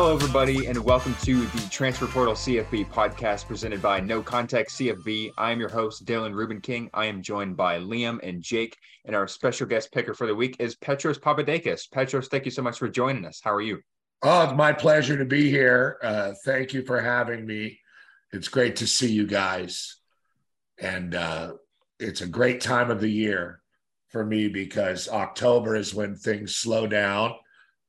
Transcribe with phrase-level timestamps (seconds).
[0.00, 5.32] Hello, everybody, and welcome to the Transfer Portal CFB podcast presented by No Contact CFB.
[5.36, 6.88] I am your host, Dylan Ruben King.
[6.94, 10.56] I am joined by Liam and Jake, and our special guest picker for the week
[10.58, 11.90] is Petros Papadakis.
[11.90, 13.42] Petros, thank you so much for joining us.
[13.44, 13.82] How are you?
[14.22, 15.98] Oh, it's my pleasure to be here.
[16.02, 17.78] Uh, thank you for having me.
[18.32, 19.96] It's great to see you guys.
[20.78, 21.56] And uh,
[21.98, 23.60] it's a great time of the year
[24.08, 27.34] for me because October is when things slow down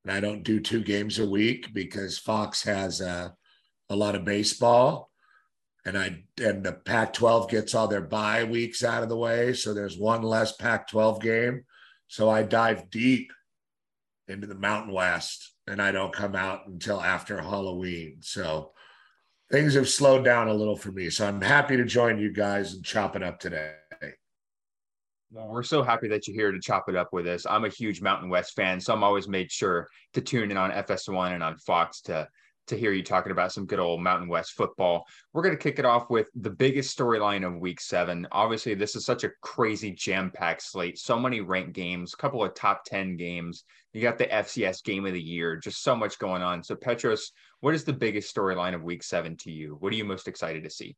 [0.03, 3.29] and I don't do two games a week because Fox has uh,
[3.89, 5.11] a lot of baseball,
[5.85, 9.73] and I and the Pac-12 gets all their bye weeks out of the way, so
[9.73, 11.63] there's one less Pac-12 game.
[12.07, 13.31] So I dive deep
[14.27, 18.17] into the Mountain West, and I don't come out until after Halloween.
[18.21, 18.71] So
[19.51, 21.09] things have slowed down a little for me.
[21.09, 23.80] So I'm happy to join you guys and chop it up today.
[25.33, 27.45] Well, we're so happy that you're here to chop it up with us.
[27.45, 30.71] I'm a huge Mountain West fan, so I'm always made sure to tune in on
[30.71, 32.27] FS1 and on Fox to
[32.67, 35.05] to hear you talking about some good old Mountain West football.
[35.33, 38.27] We're going to kick it off with the biggest storyline of week seven.
[38.31, 40.99] Obviously, this is such a crazy jam packed slate.
[40.99, 43.63] So many ranked games, a couple of top 10 games.
[43.93, 46.63] You got the FCS game of the year, just so much going on.
[46.63, 49.75] So, Petros, what is the biggest storyline of week seven to you?
[49.79, 50.95] What are you most excited to see?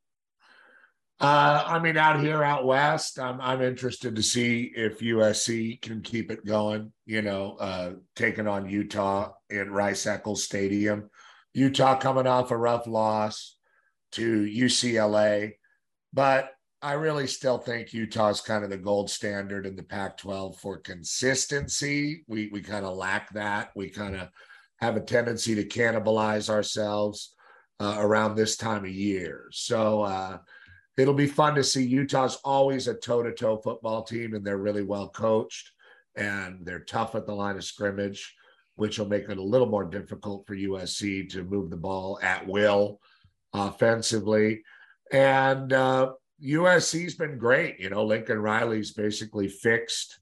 [1.24, 6.02] Uh, I mean, out here, out west, I'm I'm interested to see if USC can
[6.02, 6.92] keep it going.
[7.06, 11.08] You know, uh, taking on Utah in Rice Eccles Stadium.
[11.54, 13.56] Utah coming off a rough loss
[14.12, 15.52] to UCLA,
[16.12, 16.50] but
[16.82, 22.22] I really still think Utah's kind of the gold standard in the Pac-12 for consistency.
[22.28, 23.70] We we kind of lack that.
[23.74, 24.28] We kind of
[24.82, 27.34] have a tendency to cannibalize ourselves
[27.80, 29.46] uh, around this time of year.
[29.52, 30.02] So.
[30.96, 31.84] It'll be fun to see.
[31.84, 35.70] Utah's always a toe to toe football team, and they're really well coached
[36.16, 38.34] and they're tough at the line of scrimmage,
[38.76, 42.46] which will make it a little more difficult for USC to move the ball at
[42.46, 43.00] will
[43.52, 44.62] offensively.
[45.12, 46.12] And uh,
[46.42, 47.80] USC's been great.
[47.80, 50.18] You know, Lincoln Riley's basically fixed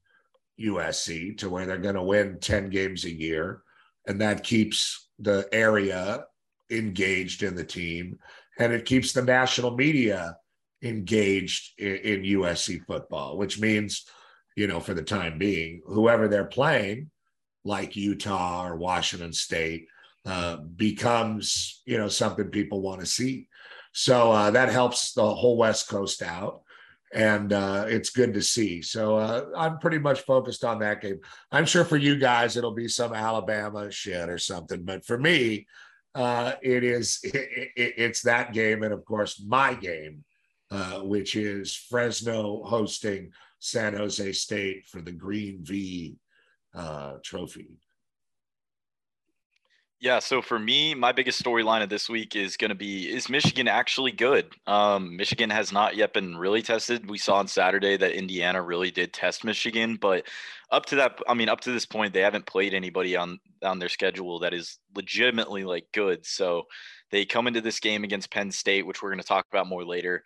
[0.59, 3.61] USC to where they're going to win 10 games a year.
[4.07, 6.25] And that keeps the area
[6.69, 8.17] engaged in the team
[8.59, 10.37] and it keeps the national media
[10.83, 14.05] engaged in, in USC football, which means,
[14.55, 17.09] you know, for the time being, whoever they're playing,
[17.63, 19.87] like Utah or Washington State,
[20.25, 23.47] uh, becomes, you know, something people want to see.
[23.93, 26.61] So uh, that helps the whole West Coast out.
[27.13, 28.81] And uh, it's good to see.
[28.81, 31.19] So uh, I'm pretty much focused on that game.
[31.51, 34.83] I'm sure for you guys, it'll be some Alabama shit or something.
[34.83, 35.67] But for me,
[36.15, 40.23] uh, it is it, it, it's that game, and of course my game
[40.73, 46.17] uh, which is Fresno hosting San Jose State for the Green V
[46.73, 47.77] uh, trophy.
[49.99, 53.29] Yeah, so for me, my biggest storyline of this week is going to be is
[53.29, 54.47] Michigan actually good?
[54.65, 57.07] Um, Michigan has not yet been really tested.
[57.07, 60.25] We saw on Saturday that Indiana really did test Michigan, but
[60.71, 63.77] up to that, I mean, up to this point, they haven't played anybody on on
[63.77, 66.25] their schedule that is legitimately like good.
[66.25, 66.63] So
[67.11, 69.85] they come into this game against Penn State, which we're going to talk about more
[69.85, 70.23] later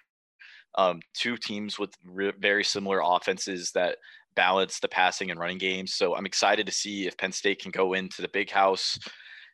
[0.77, 3.97] um, two teams with re- very similar offenses that
[4.35, 5.95] balance the passing and running games.
[5.95, 8.97] So I'm excited to see if Penn State can go into the big house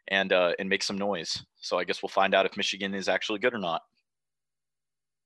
[0.09, 1.43] and uh, and make some noise.
[1.61, 3.81] So I guess we'll find out if Michigan is actually good or not.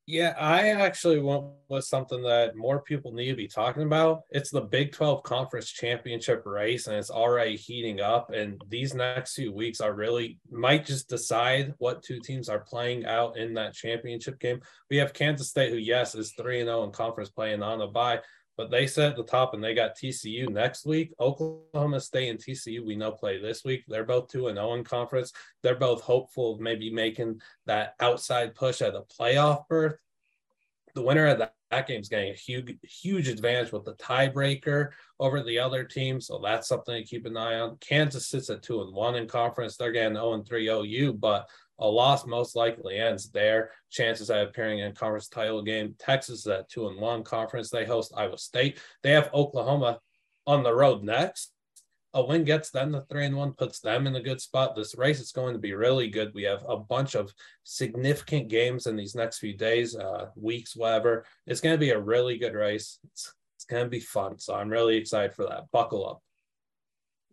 [0.09, 4.21] Yeah, I actually went with something that more people need to be talking about.
[4.29, 8.31] It's the Big 12 Conference Championship race, and it's already heating up.
[8.31, 13.05] And these next few weeks are really might just decide what two teams are playing
[13.05, 14.61] out in that championship game.
[14.89, 18.21] We have Kansas State, who, yes, is 3 0 in conference playing on a bye,
[18.57, 21.13] but they set the top and they got TCU next week.
[21.19, 23.83] Oklahoma State and TCU, we know, play this week.
[23.87, 25.31] They're both 2 0 in conference.
[25.61, 29.95] They're both hopeful of maybe making that outside push at a playoff berth.
[30.95, 34.89] The winner of that, that game is getting a huge, huge advantage with the tiebreaker
[35.19, 36.19] over the other team.
[36.19, 37.77] So that's something to keep an eye on.
[37.77, 39.77] Kansas sits at 2 and 1 in conference.
[39.77, 41.47] They're getting 0 and 3 OU, but
[41.79, 43.71] a loss most likely ends there.
[43.89, 45.95] Chances of appearing in conference title game.
[45.99, 47.69] Texas is at two and one conference.
[47.69, 48.79] They host Iowa State.
[49.03, 49.99] They have Oklahoma
[50.45, 51.51] on the road next.
[52.13, 54.75] A win gets them the three and one, puts them in a good spot.
[54.75, 56.33] This race is going to be really good.
[56.33, 57.31] We have a bunch of
[57.63, 61.25] significant games in these next few days, uh, weeks, whatever.
[61.45, 62.97] It's going to be a really good race.
[63.11, 64.39] It's, it's going to be fun.
[64.39, 65.69] So I'm really excited for that.
[65.71, 66.23] Buckle up.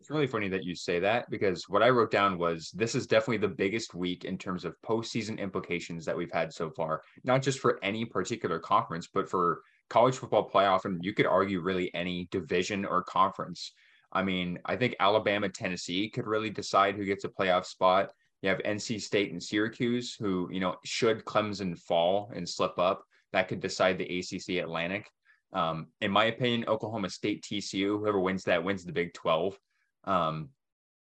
[0.05, 3.07] It's really funny that you say that because what I wrote down was this is
[3.07, 7.41] definitely the biggest week in terms of postseason implications that we've had so far, not
[7.41, 10.85] just for any particular conference, but for college football playoff.
[10.85, 13.71] And you could argue really any division or conference.
[14.13, 18.11] I mean, I think Alabama, Tennessee could really decide who gets a playoff spot.
[18.43, 23.03] You have NC State and Syracuse, who, you know, should Clemson fall and slip up,
[23.33, 25.09] that could decide the ACC Atlantic.
[25.51, 29.57] Um, in my opinion, Oklahoma State, TCU, whoever wins that wins the Big 12.
[30.05, 30.49] Um,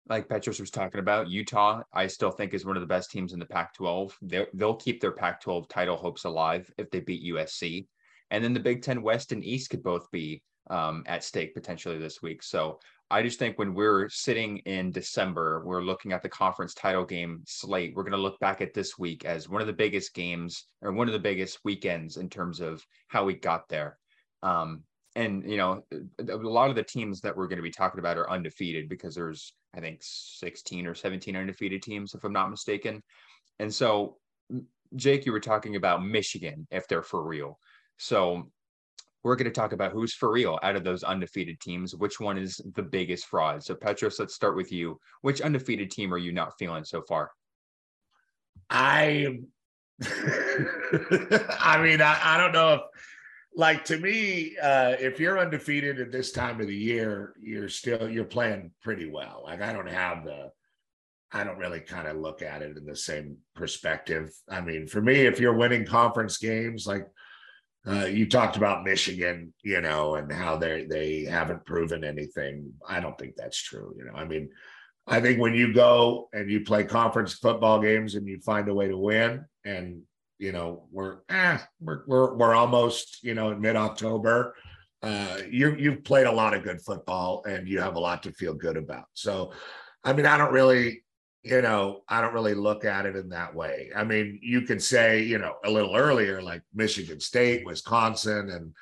[0.09, 3.33] like Petros was talking about, Utah, I still think is one of the best teams
[3.33, 4.17] in the Pac 12.
[4.53, 7.87] They'll keep their Pac 12 title hopes alive if they beat USC.
[8.31, 11.97] And then the Big 10 West and East could both be um, at stake potentially
[11.97, 12.43] this week.
[12.43, 12.79] So
[13.09, 17.41] I just think when we're sitting in December, we're looking at the conference title game
[17.45, 17.93] slate.
[17.95, 20.91] We're going to look back at this week as one of the biggest games or
[20.91, 23.97] one of the biggest weekends in terms of how we got there.
[24.43, 24.83] Um,
[25.15, 25.83] and you know,
[26.19, 29.15] a lot of the teams that we're going to be talking about are undefeated because
[29.15, 33.01] there's I think 16 or 17 undefeated teams, if I'm not mistaken.
[33.59, 34.17] And so,
[34.95, 37.59] Jake, you were talking about Michigan if they're for real.
[37.97, 38.51] So
[39.23, 41.95] we're going to talk about who's for real out of those undefeated teams.
[41.95, 43.63] Which one is the biggest fraud?
[43.63, 44.99] So, Petros, let's start with you.
[45.21, 47.31] Which undefeated team are you not feeling so far?
[48.69, 49.39] I,
[50.01, 52.81] I mean, I, I don't know if,
[53.57, 58.07] like, to me, uh, if you're undefeated at this time of the year, you're still
[58.07, 59.41] you're playing pretty well.
[59.43, 60.51] Like, I don't have the,
[61.31, 64.31] I don't really kind of look at it in the same perspective.
[64.47, 67.07] I mean, for me, if you're winning conference games, like
[67.87, 72.71] uh, you talked about Michigan, you know, and how they they haven't proven anything.
[72.87, 73.95] I don't think that's true.
[73.97, 74.49] You know, I mean,
[75.07, 78.73] I think when you go and you play conference football games and you find a
[78.73, 80.03] way to win, and
[80.39, 84.55] you know, we're eh, we're we're, we're almost you know in mid October.
[85.03, 88.31] Uh, you you've played a lot of good football and you have a lot to
[88.31, 89.05] feel good about.
[89.13, 89.53] So,
[90.03, 91.03] I mean, I don't really
[91.47, 93.89] you know, I don't really look at it in that way.
[93.95, 98.73] I mean, you could say, you know, a little earlier, like Michigan State, Wisconsin, and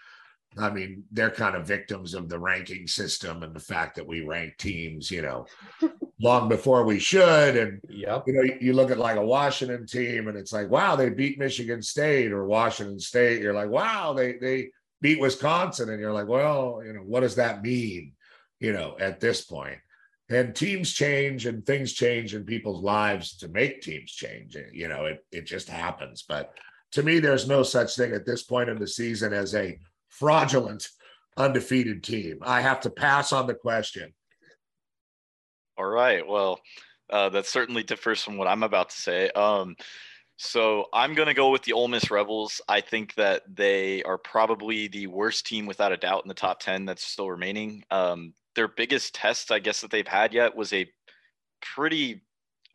[0.58, 4.22] I mean, they're kind of victims of the ranking system and the fact that we
[4.22, 5.46] rank teams, you know,
[6.22, 7.58] long before we should.
[7.58, 8.24] And, yep.
[8.28, 11.40] you know, you look at like a Washington team and it's like, wow, they beat
[11.40, 13.42] Michigan State or Washington State.
[13.42, 14.70] You're like, wow, they, they
[15.02, 15.90] beat Wisconsin.
[15.90, 18.14] And you're like, well, you know, what does that mean,
[18.60, 19.80] you know, at this point?
[20.30, 25.06] and teams change and things change in people's lives to make teams change you know
[25.06, 26.54] it, it just happens but
[26.92, 29.78] to me there's no such thing at this point in the season as a
[30.20, 30.90] fraudulent
[31.38, 34.14] undefeated team i have to pass on the question
[35.78, 36.60] all right well
[37.12, 39.76] uh, that certainly differs from what i'm about to say um,
[40.38, 42.60] so I'm going to go with the Ole Miss Rebels.
[42.68, 46.60] I think that they are probably the worst team without a doubt in the top
[46.60, 47.86] 10 that's still remaining.
[47.90, 50.90] Um, their biggest test, I guess, that they've had yet was a
[51.62, 52.22] pretty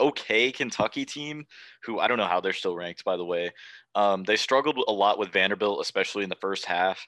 [0.00, 1.44] okay Kentucky team,
[1.84, 3.52] who I don't know how they're still ranked, by the way.
[3.94, 7.06] Um, they struggled a lot with Vanderbilt, especially in the first half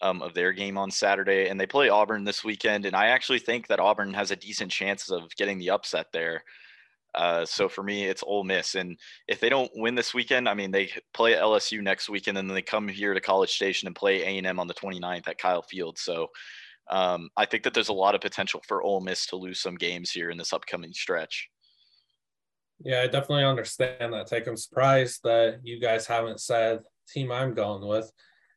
[0.00, 2.86] um, of their game on Saturday, and they play Auburn this weekend.
[2.86, 6.42] And I actually think that Auburn has a decent chance of getting the upset there.
[7.14, 10.54] Uh, so for me, it's Ole Miss, and if they don't win this weekend, I
[10.54, 13.96] mean, they play LSU next weekend, and then they come here to College Station and
[13.96, 15.98] play A and M on the 29th at Kyle Field.
[15.98, 16.28] So
[16.90, 19.76] um, I think that there's a lot of potential for Ole Miss to lose some
[19.76, 21.48] games here in this upcoming stretch.
[22.84, 24.26] Yeah, I definitely understand that.
[24.26, 28.12] Take I'm surprised that you guys haven't said team I'm going with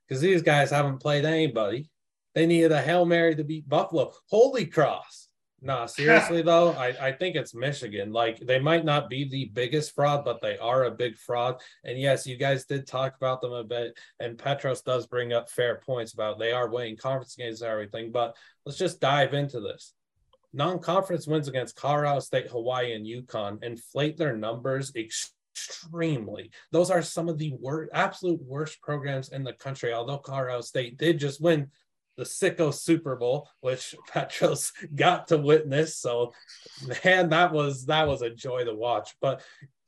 [0.10, 1.90] because these guys haven't played anybody.
[2.34, 4.12] They needed a Hail Mary to beat Buffalo.
[4.30, 5.28] Holy cross.
[5.62, 8.12] Nah, seriously though, I, I think it's Michigan.
[8.12, 11.62] Like they might not be the biggest fraud, but they are a big fraud.
[11.84, 15.50] And yes, you guys did talk about them a bit, and Petros does bring up
[15.50, 18.12] fair points about they are winning conference games and everything.
[18.12, 18.36] But
[18.66, 19.94] let's just dive into this.
[20.52, 25.36] Non-conference wins against Colorado State, Hawaii, and UConn inflate their numbers extremely.
[26.72, 29.94] Those are some of the worst, absolute worst programs in the country.
[29.94, 31.70] Although Colorado State did just win
[32.18, 35.98] the sicko Super Bowl, which Petros got to witness.
[35.98, 36.34] So,
[37.04, 39.16] man, that was that was a joy to watch.
[39.22, 39.42] But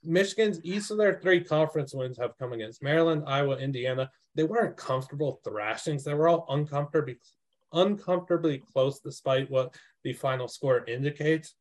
[0.04, 4.10] Michigan's each of their three conference wins have come against Maryland, Iowa, Indiana.
[4.34, 6.04] They weren't comfortable thrashings.
[6.04, 7.20] They were all uncomfortably
[7.74, 11.56] uncomfortably close, despite what the final score indicates.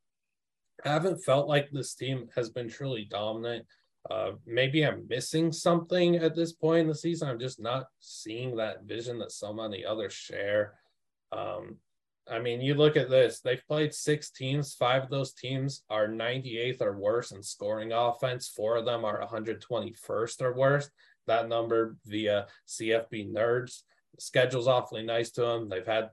[0.85, 3.67] I haven't felt like this team has been truly dominant.
[4.09, 7.28] Uh, maybe I'm missing something at this point in the season.
[7.28, 10.75] I'm just not seeing that vision that so many others share.
[11.33, 11.76] Um,
[12.30, 14.75] I mean, you look at this, they've played six teams.
[14.75, 18.49] Five of those teams are 98th or worse in scoring offense.
[18.49, 20.88] Four of them are 121st or worse.
[21.26, 23.83] That number via CFB Nerds.
[24.14, 25.69] The schedule's awfully nice to them.
[25.69, 26.11] They've had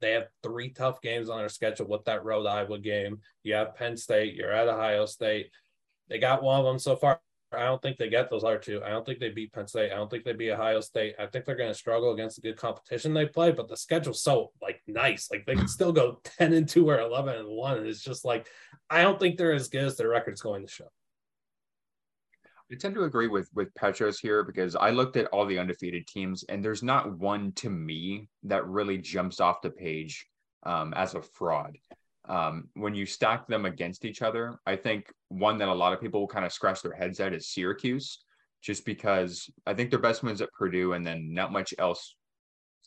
[0.00, 3.20] they have three tough games on their schedule with that road Iowa game.
[3.42, 5.50] You have Penn State, you're at Ohio State.
[6.08, 7.20] They got one of them so far
[7.52, 8.82] I don't think they get those other two.
[8.84, 9.92] I don't think they beat Penn State.
[9.92, 11.14] I don't think they beat Ohio State.
[11.18, 14.22] I think they're going to struggle against the good competition they play, but the schedule's
[14.22, 15.30] so like nice.
[15.30, 17.78] Like they can still go 10 and 2 or 11 and 1.
[17.78, 18.46] And it's just like,
[18.88, 20.88] I don't think they're as good as their record's going to show.
[22.72, 26.06] I tend to agree with with Petros here because I looked at all the undefeated
[26.06, 30.26] teams and there's not one to me that really jumps off the page
[30.62, 31.76] um, as a fraud.
[32.28, 36.00] Um, when you stack them against each other, I think one that a lot of
[36.00, 38.22] people will kind of scratch their heads at is Syracuse,
[38.62, 42.14] just because I think their best wins at Purdue and then not much else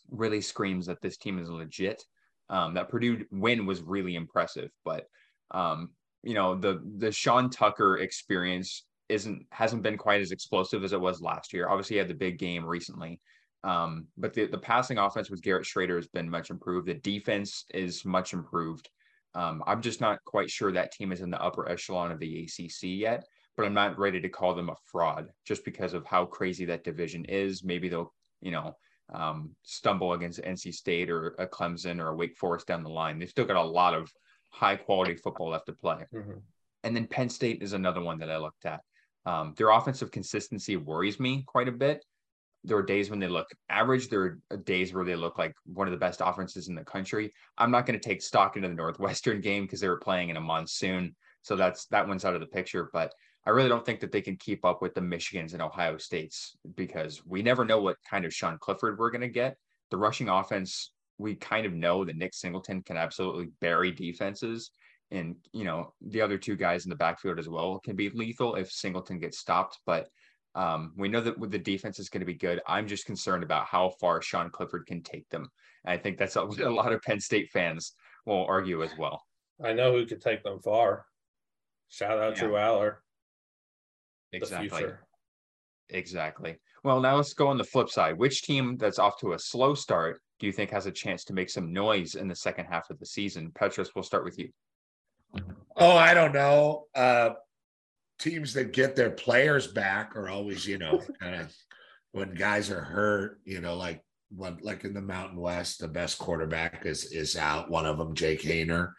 [0.10, 2.04] really screams that this team is legit.
[2.50, 5.06] Um, that Purdue win was really impressive, but
[5.52, 5.90] um,
[6.24, 11.02] you know the the Sean Tucker experience isn't hasn't been quite as explosive as it
[11.02, 11.70] was last year.
[11.70, 13.20] Obviously, he had the big game recently,
[13.63, 16.88] um, but the the passing offense with Garrett Shrader has been much improved.
[16.88, 18.90] The defense is much improved.
[19.36, 22.44] Um, I'm just not quite sure that team is in the upper echelon of the
[22.44, 23.25] ACC yet,
[23.58, 26.84] but I'm not ready to call them a fraud just because of how crazy that
[26.84, 27.63] division is.
[27.63, 28.75] Maybe they'll, you know,
[29.13, 33.20] um, stumble against NC State or a Clemson or a Wake Forest down the line.
[33.20, 34.12] They've still got a lot of
[34.52, 36.06] high quality football left to play.
[36.13, 36.38] Mm-hmm.
[36.84, 38.82] And then Penn State is another one that I looked at.
[39.25, 42.04] Um, their offensive consistency worries me quite a bit.
[42.63, 44.10] There are days when they look average.
[44.10, 47.32] There are days where they look like one of the best offenses in the country.
[47.58, 50.38] I'm not going to take stock into the Northwestern game because they were playing in
[50.38, 52.89] a monsoon, so that's that one's out of the picture.
[52.93, 53.13] But
[53.46, 56.55] I really don't think that they can keep up with the Michigans and Ohio States
[56.75, 59.58] because we never know what kind of Sean Clifford we're going to get.
[59.91, 64.72] The rushing offense, we kind of know that Nick Singleton can absolutely bury defenses
[65.13, 68.55] and you know the other two guys in the backfield as well can be lethal
[68.55, 69.79] if Singleton gets stopped.
[69.86, 70.10] But
[70.55, 72.62] um, we know that the defense is going to be good.
[72.67, 75.50] I'm just concerned about how far Sean Clifford can take them.
[75.86, 77.93] And I think that's a, a lot of Penn State fans
[78.25, 79.22] will argue as well.
[79.63, 81.05] I know who could take them far.
[81.89, 82.43] Shout out yeah.
[82.43, 82.95] Drew Allar.
[84.31, 84.86] Exactly.
[85.89, 86.57] Exactly.
[86.83, 88.17] Well, now let's go on the flip side.
[88.17, 91.33] Which team that's off to a slow start do you think has a chance to
[91.33, 93.51] make some noise in the second half of the season?
[93.53, 94.50] Petros, we'll start with you.
[95.77, 96.86] Oh, I don't know.
[96.93, 97.31] Uh,
[98.20, 101.53] teams that get their players back are always, you know, kind of
[102.12, 106.17] when guys are hurt, you know, like when, like in the Mountain West, the best
[106.17, 107.70] quarterback is is out.
[107.70, 108.93] One of them, Jake Haener,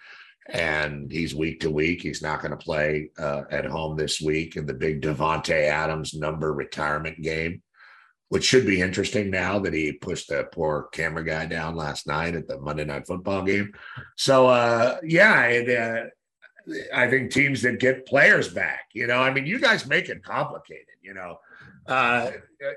[0.48, 2.02] and he's week to week.
[2.02, 6.14] He's not going to play uh, at home this week in the big Davante Adams
[6.14, 7.62] number retirement game,
[8.28, 12.34] which should be interesting now that he pushed the poor camera guy down last night
[12.34, 13.72] at the Monday Night Football game.
[14.16, 16.08] So, uh, yeah, it, uh,
[16.94, 20.22] I think teams that get players back, you know, I mean, you guys make it
[20.22, 21.38] complicated, you know.
[21.86, 22.30] Uh,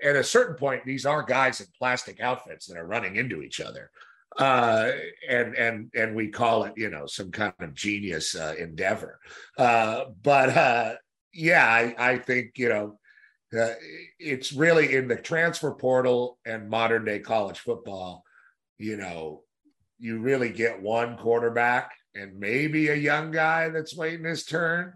[0.03, 3.61] at a certain point, these are guys in plastic outfits that are running into each
[3.61, 3.89] other.
[4.37, 4.91] Uh,
[5.29, 9.19] and and and we call it, you know, some kind of genius uh, endeavor.
[9.57, 10.95] Uh, but uh,
[11.33, 12.99] yeah, I, I think you know,
[13.57, 13.73] uh,
[14.19, 18.23] it's really in the transfer portal and modern day college football.
[18.77, 19.43] You know,
[19.97, 24.93] you really get one quarterback and maybe a young guy that's waiting his turn,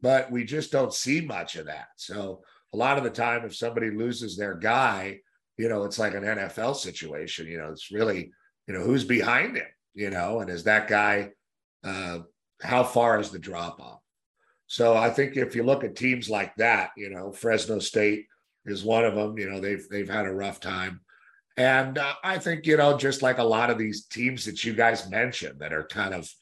[0.00, 1.88] but we just don't see much of that.
[1.96, 2.42] So
[2.72, 5.20] a lot of the time, if somebody loses their guy,
[5.56, 7.46] you know, it's like an NFL situation.
[7.46, 8.32] You know, it's really,
[8.66, 11.30] you know, who's behind him, you know, and is that guy,
[11.84, 12.20] uh,
[12.62, 14.00] how far is the drop off?
[14.66, 18.26] So I think if you look at teams like that, you know, Fresno State
[18.64, 19.38] is one of them.
[19.38, 21.00] You know, they've they've had a rough time.
[21.56, 24.72] And uh, I think, you know, just like a lot of these teams that you
[24.72, 26.32] guys mentioned that are kind of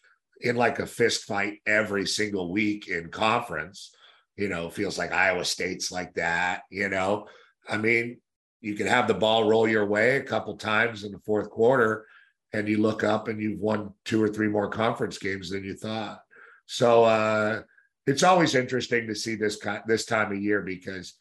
[0.41, 3.95] in like a fist fight every single week in conference.
[4.37, 6.63] You know, feels like Iowa State's like that.
[6.71, 7.27] You know,
[7.69, 8.19] I mean,
[8.61, 12.07] you can have the ball roll your way a couple times in the fourth quarter,
[12.53, 15.75] and you look up and you've won two or three more conference games than you
[15.75, 16.21] thought.
[16.67, 17.63] So uh,
[18.07, 21.15] it's always interesting to see this this time of year because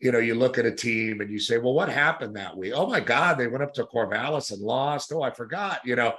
[0.00, 2.72] you know you look at a team and you say, well, what happened that week?
[2.74, 5.12] Oh my God, they went up to Corvallis and lost.
[5.12, 5.80] Oh, I forgot.
[5.84, 6.14] You know,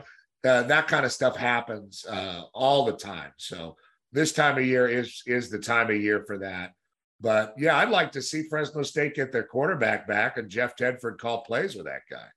[0.46, 3.32] uh, that kind of stuff happens uh, all the time.
[3.38, 3.76] So
[4.12, 6.74] this time of year is is the time of year for that.
[7.20, 11.18] But yeah, I'd like to see Fresno State get their quarterback back and Jeff Tedford
[11.18, 12.28] call plays with that guy.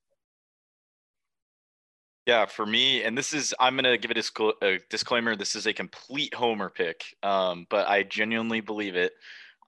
[2.27, 5.35] Yeah, for me, and this is I'm gonna give a, discl- a disclaimer.
[5.35, 9.12] This is a complete homer pick, um, but I genuinely believe it.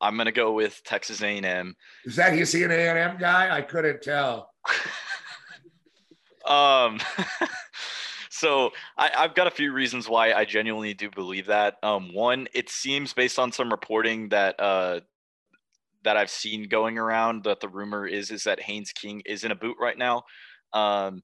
[0.01, 1.75] I'm gonna go with Texas A&M.
[2.05, 3.55] Is that you see an A&M guy?
[3.55, 4.51] I couldn't tell.
[6.47, 7.01] um.
[8.41, 11.77] so I, have got a few reasons why I genuinely do believe that.
[11.83, 15.01] Um, one, it seems based on some reporting that uh,
[16.05, 19.51] that I've seen going around that the rumor is is that Haynes King is in
[19.51, 20.23] a boot right now,
[20.73, 21.23] um,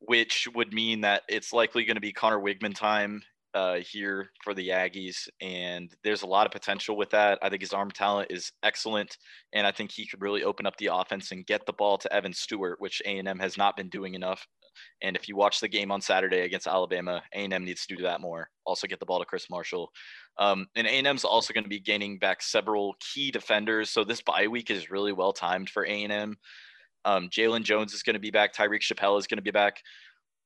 [0.00, 3.22] which would mean that it's likely going to be Conner Weigman time
[3.54, 7.38] uh, here for the Aggies, and there's a lot of potential with that.
[7.40, 9.16] I think his arm talent is excellent,
[9.54, 12.12] and I think he could really open up the offense and get the ball to
[12.12, 14.46] Evan Stewart, which A&M has not been doing enough
[15.02, 18.20] And if you watch the game on Saturday against Alabama, A&M needs to do that
[18.20, 18.48] more.
[18.64, 19.90] Also get the ball to Chris Marshall.
[20.38, 23.90] Um, and A&M's also going to be gaining back several key defenders.
[23.90, 26.36] So this bye week is really well timed for A&M.
[27.04, 28.54] Um, Jaylon Jones is going to be back.
[28.54, 29.82] Tyreek Chappell is going to be back.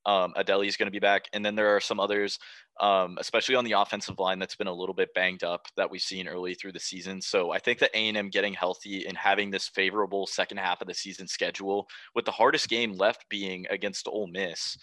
[0.06, 1.24] Um, Adeli is going to be back.
[1.32, 2.38] And then there are some others,
[2.80, 6.00] um, especially on the offensive line, that's been a little bit banged up that we've
[6.00, 7.22] seen early through the season.
[7.22, 10.94] So I think that A&M getting healthy and having this favorable second half of the
[10.94, 14.76] season schedule, with the hardest game left being against Ole Miss,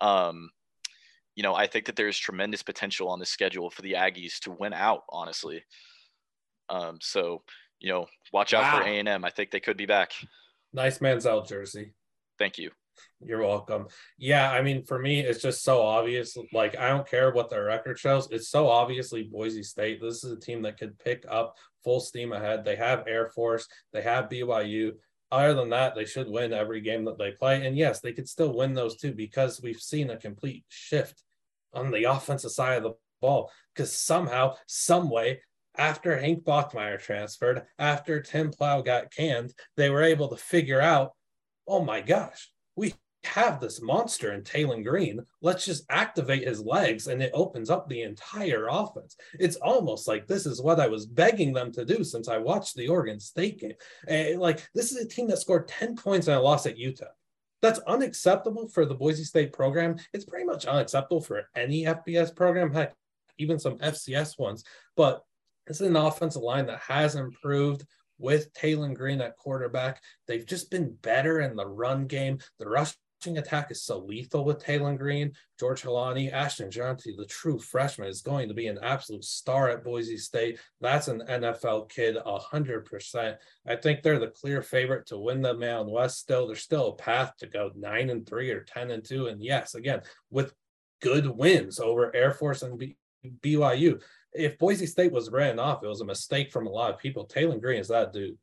[0.00, 0.50] um,
[1.36, 4.50] you know, I think that there's tremendous potential on the schedule for the Aggies to
[4.50, 5.62] win out, honestly.
[6.68, 7.42] Um, so,
[7.78, 8.78] you know, watch out wow.
[8.80, 9.24] for A&M.
[9.24, 10.12] I think they could be back.
[10.72, 11.92] Nice man's Manziel jersey.
[12.38, 12.70] Thank you.
[13.24, 13.86] You're welcome.
[14.18, 16.36] Yeah, I mean, for me, it's just so obvious.
[16.52, 18.28] Like, I don't care what their record shows.
[18.30, 20.00] It's so obviously Boise State.
[20.00, 22.64] This is a team that could pick up full steam ahead.
[22.64, 24.92] They have Air Force, they have BYU.
[25.32, 27.66] Other than that, they should win every game that they play.
[27.66, 31.22] And yes, they could still win those two because we've seen a complete shift
[31.72, 33.50] on the offensive side of the ball.
[33.74, 35.40] Because somehow, some way,
[35.76, 41.12] after Hank Bachmeier transferred, after Tim Plough got canned, they were able to figure out,
[41.66, 45.20] oh my gosh, we have this monster in Taylen Green.
[45.42, 49.16] Let's just activate his legs and it opens up the entire offense.
[49.38, 52.76] It's almost like this is what I was begging them to do since I watched
[52.76, 53.74] the Oregon State game.
[54.06, 57.06] And like this is a team that scored 10 points and a loss at Utah.
[57.62, 59.96] That's unacceptable for the Boise State program.
[60.12, 62.94] It's pretty much unacceptable for any FBS program, heck,
[63.38, 64.62] even some FCS ones.
[64.96, 65.22] But
[65.66, 67.84] this is an offensive line that has improved
[68.18, 70.00] with Taylen Green at quarterback.
[70.26, 72.38] They've just been better in the run game.
[72.58, 72.98] The rushing
[73.38, 78.22] attack is so lethal with Taylen Green, George Holani, Ashton Jeanty, the true freshman, is
[78.22, 80.58] going to be an absolute star at Boise State.
[80.80, 83.36] That's an NFL kid, 100%.
[83.66, 86.46] I think they're the clear favorite to win the Mountain West still.
[86.46, 89.26] There's still a path to go 9 and 3 or 10 and 2.
[89.28, 90.52] And yes, again, with
[91.02, 92.96] good wins over Air Force and B-
[93.40, 94.00] BYU
[94.32, 97.26] if Boise State was ran off, it was a mistake from a lot of people.
[97.26, 98.36] Taylen Green is that dude.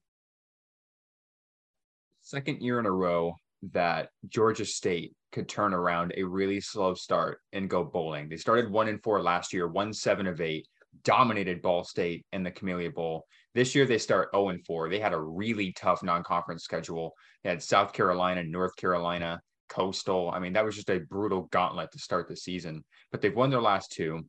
[2.22, 3.36] Second year in a row
[3.72, 8.30] that Georgia State could turn around a really slow start and go bowling.
[8.30, 10.68] They started one and four last year, won seven of eight,
[11.04, 13.26] dominated Ball State in the Camellia Bowl.
[13.56, 14.90] This year they start 0 and 4.
[14.90, 17.14] They had a really tough non-conference schedule.
[17.44, 20.32] They had South Carolina, North Carolina, Coastal.
[20.32, 22.84] I mean, that was just a brutal gauntlet to start the season.
[23.12, 24.26] But they've won their last two.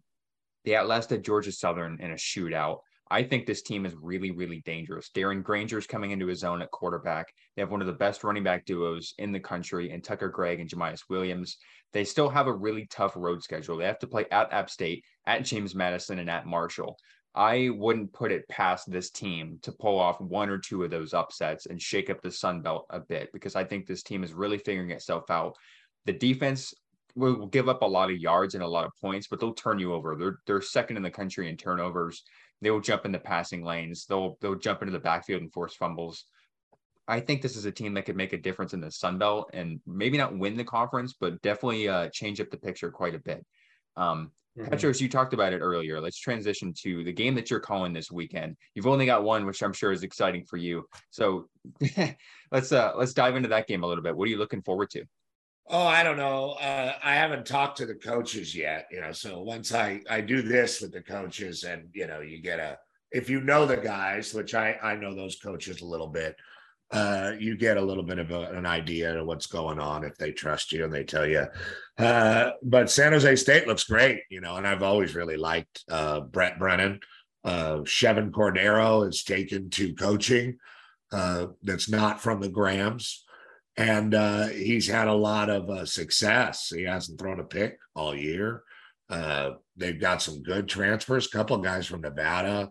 [0.64, 2.79] They outlasted Georgia Southern in a shootout.
[3.11, 5.11] I think this team is really, really dangerous.
[5.14, 7.35] Darren Grainger's coming into his own at quarterback.
[7.55, 10.61] They have one of the best running back duos in the country, and Tucker Gregg
[10.61, 11.59] and Jamyest Williams.
[11.92, 13.77] They still have a really tough road schedule.
[13.77, 16.96] They have to play at App State, at James Madison, and at Marshall.
[17.35, 21.14] I wouldn't put it past this team to pull off one or two of those
[21.14, 24.33] upsets and shake up the Sun Belt a bit because I think this team is
[24.33, 25.57] really figuring itself out.
[26.07, 26.72] The defense
[27.16, 29.79] will give up a lot of yards and a lot of points, but they'll turn
[29.79, 30.16] you over.
[30.16, 32.22] They're they're second in the country in turnovers.
[32.61, 34.07] They will jump into passing lanes.
[34.07, 36.24] They'll they'll jump into the backfield and force fumbles.
[37.07, 39.50] I think this is a team that could make a difference in the Sun Belt
[39.53, 43.18] and maybe not win the conference, but definitely uh, change up the picture quite a
[43.18, 43.44] bit.
[43.96, 44.70] Um, mm-hmm.
[44.70, 46.00] Petros, you talked about it earlier.
[46.00, 48.57] Let's transition to the game that you're calling this weekend.
[48.74, 50.88] You've only got one, which I'm sure is exciting for you.
[51.11, 51.48] So
[52.50, 54.16] let's uh, let's dive into that game a little bit.
[54.16, 55.05] What are you looking forward to?
[55.66, 56.53] Oh, I don't know.
[56.53, 59.12] Uh, I haven't talked to the coaches yet, you know.
[59.12, 62.79] So once I I do this with the coaches, and you know, you get a
[63.11, 66.37] if you know the guys, which I I know those coaches a little bit,
[66.90, 70.18] uh, you get a little bit of a, an idea of what's going on if
[70.18, 71.46] they trust you and they tell you.
[71.98, 76.20] Uh, but San Jose State looks great, you know, and I've always really liked uh,
[76.20, 77.00] Brent Brennan.
[77.42, 80.59] Uh, Chevan Cordeiro is taken to coaching.
[81.11, 83.24] Uh, that's not from the Grahams
[83.77, 86.73] and uh, he's had a lot of uh, success.
[86.75, 88.63] He hasn't thrown a pick all year.
[89.11, 91.27] Uh, they've got some good transfers.
[91.27, 92.71] A couple of guys from Nevada,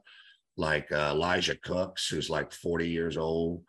[0.56, 3.63] like uh, Elijah Cooks, who's like 40 years old.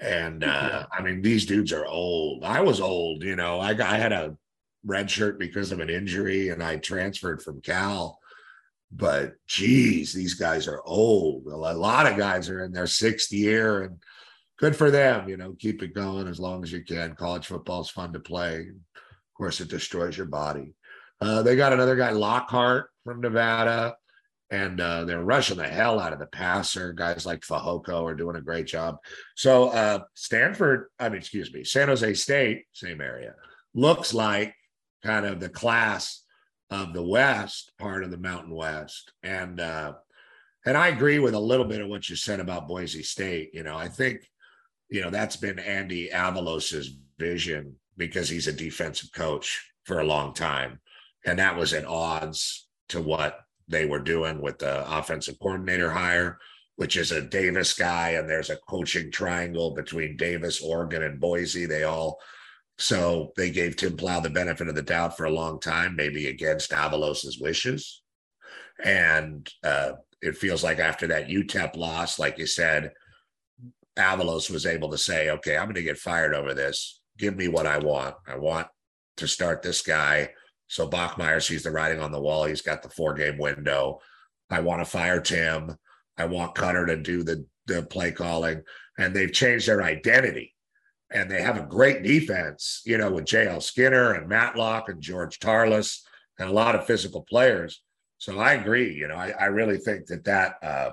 [0.00, 0.86] And uh, yeah.
[0.96, 2.44] I mean, these dudes are old.
[2.44, 3.60] I was old, you know.
[3.60, 4.36] I I had a
[4.84, 8.18] red shirt because of an injury, and I transferred from Cal.
[8.92, 11.46] But geez, these guys are old.
[11.46, 13.98] A lot of guys are in their sixth year, and
[14.58, 15.28] good for them.
[15.28, 17.14] You know, keep it going as long as you can.
[17.14, 18.60] College football is fun to play.
[18.60, 20.74] Of course, it destroys your body.
[21.20, 23.96] Uh, they got another guy, Lockhart from Nevada,
[24.50, 26.92] and uh, they're rushing the hell out of the passer.
[26.92, 28.96] Guys like Fehoko are doing a great job.
[29.34, 33.34] So uh, Stanford, I mean, excuse me, San Jose State, same area,
[33.74, 34.54] looks like
[35.02, 36.24] kind of the class
[36.70, 39.94] of the West part of the Mountain West, and uh,
[40.66, 43.50] and I agree with a little bit of what you said about Boise State.
[43.54, 44.20] You know, I think
[44.88, 50.32] you know, that's been Andy Avalos's vision because he's a defensive coach for a long
[50.32, 50.80] time.
[51.26, 56.38] And that was at odds to what they were doing with the offensive coordinator hire,
[56.76, 58.10] which is a Davis guy.
[58.10, 61.66] And there's a coaching triangle between Davis, Oregon, and Boise.
[61.66, 62.18] They all,
[62.78, 66.28] so they gave Tim Plough the benefit of the doubt for a long time, maybe
[66.28, 68.02] against Avalos's wishes.
[68.82, 72.92] And uh, it feels like after that UTEP loss, like you said,
[73.98, 77.00] Avalos was able to say, okay, I'm going to get fired over this.
[77.18, 78.14] Give me what I want.
[78.26, 78.68] I want
[79.16, 80.30] to start this guy.
[80.68, 82.44] So Bachmeier sees the writing on the wall.
[82.44, 83.98] He's got the four game window.
[84.50, 85.76] I want to fire Tim.
[86.16, 88.62] I want Koetter to do the, the play calling.
[88.98, 90.54] And they've changed their identity.
[91.10, 95.38] And they have a great defense, you know, with JL Skinner and Matlock and George
[95.40, 96.00] Tarlas
[96.38, 97.82] and a lot of physical players.
[98.18, 98.92] So I agree.
[98.92, 100.90] You know, I, I really think that that uh,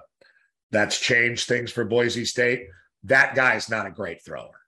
[0.72, 2.68] that's changed things for Boise State
[3.06, 4.60] that guy's not a great thrower.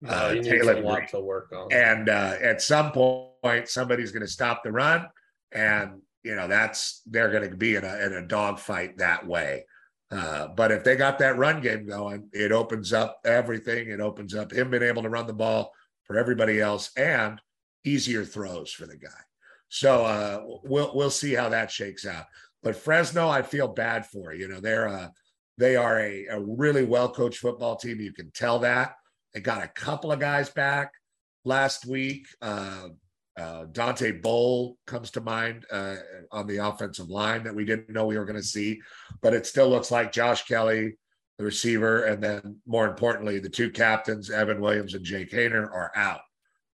[0.00, 1.72] No, uh, Taylor lot to work on.
[1.72, 5.06] And uh, at some point, somebody's going to stop the run,
[5.52, 9.64] and you know that's they're going to be in a in a dogfight that way.
[10.10, 13.88] Uh, but if they got that run game going, it opens up everything.
[13.88, 15.72] It opens up him being able to run the ball
[16.04, 17.40] for everybody else and
[17.84, 19.08] easier throws for the guy.
[19.68, 22.26] So uh, we'll we'll see how that shakes out.
[22.62, 24.34] But Fresno, I feel bad for.
[24.34, 25.08] You know, they're uh,
[25.58, 28.00] they are a, a really well coached football team.
[28.00, 28.96] You can tell that.
[29.32, 30.92] They got a couple of guys back
[31.44, 32.26] last week.
[32.40, 32.88] Uh,
[33.36, 35.96] uh, Dontae Bull comes to mind uh,
[36.30, 38.80] on the offensive line that we didn't know we were going to see,
[39.22, 40.96] but it still looks like Josh Kelly,
[41.38, 45.90] the receiver, and then more importantly, the two captains, Evan Williams and Jake Haener, are
[45.96, 46.20] out.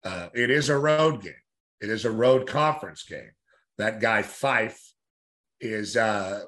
[0.04, 1.34] Uh, it is a road game.
[1.80, 3.32] It is a road conference game.
[3.78, 4.82] That guy Fife
[5.62, 6.42] is uh,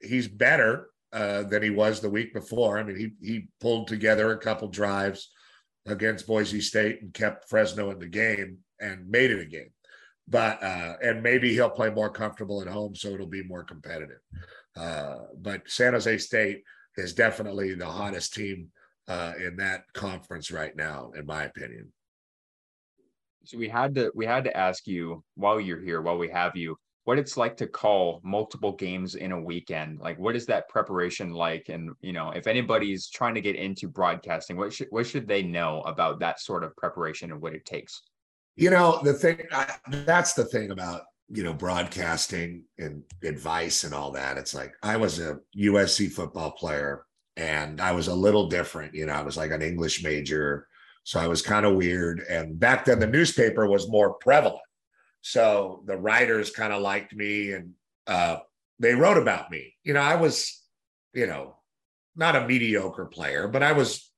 [0.00, 2.78] he's better uh, than he was the week before.
[2.78, 5.30] I mean, he he pulled together a couple drives
[5.86, 9.70] against Boise State and kept Fresno in the game and made it a game.
[10.28, 14.20] But uh, and maybe he'll play more comfortable at home, so it'll be more competitive.
[14.76, 16.62] Uh, but San Jose State
[16.96, 18.68] is definitely the hottest team
[19.08, 21.92] uh, in that conference right now, in my opinion.
[23.44, 26.56] So we had to we had to ask you while you're here, while we have
[26.56, 30.68] you, what it's like to call multiple games in a weekend like what is that
[30.68, 31.68] preparation like?
[31.68, 35.42] And you know if anybody's trying to get into broadcasting what should what should they
[35.42, 38.02] know about that sort of preparation and what it takes?
[38.56, 43.94] You know the thing I, that's the thing about you know broadcasting and advice and
[43.94, 44.38] all that.
[44.38, 49.06] It's like i was a usc football player and i was a little different you
[49.06, 50.68] know i was like an english major.
[51.04, 52.20] So i was kind of weird.
[52.28, 54.62] And back then the newspaper was more prevalent
[55.22, 57.70] so the writers kind of liked me and
[58.06, 58.38] uh,
[58.80, 59.74] they wrote about me.
[59.84, 60.60] You know, I was,
[61.14, 61.56] you know,
[62.16, 64.10] not a mediocre player, but I was,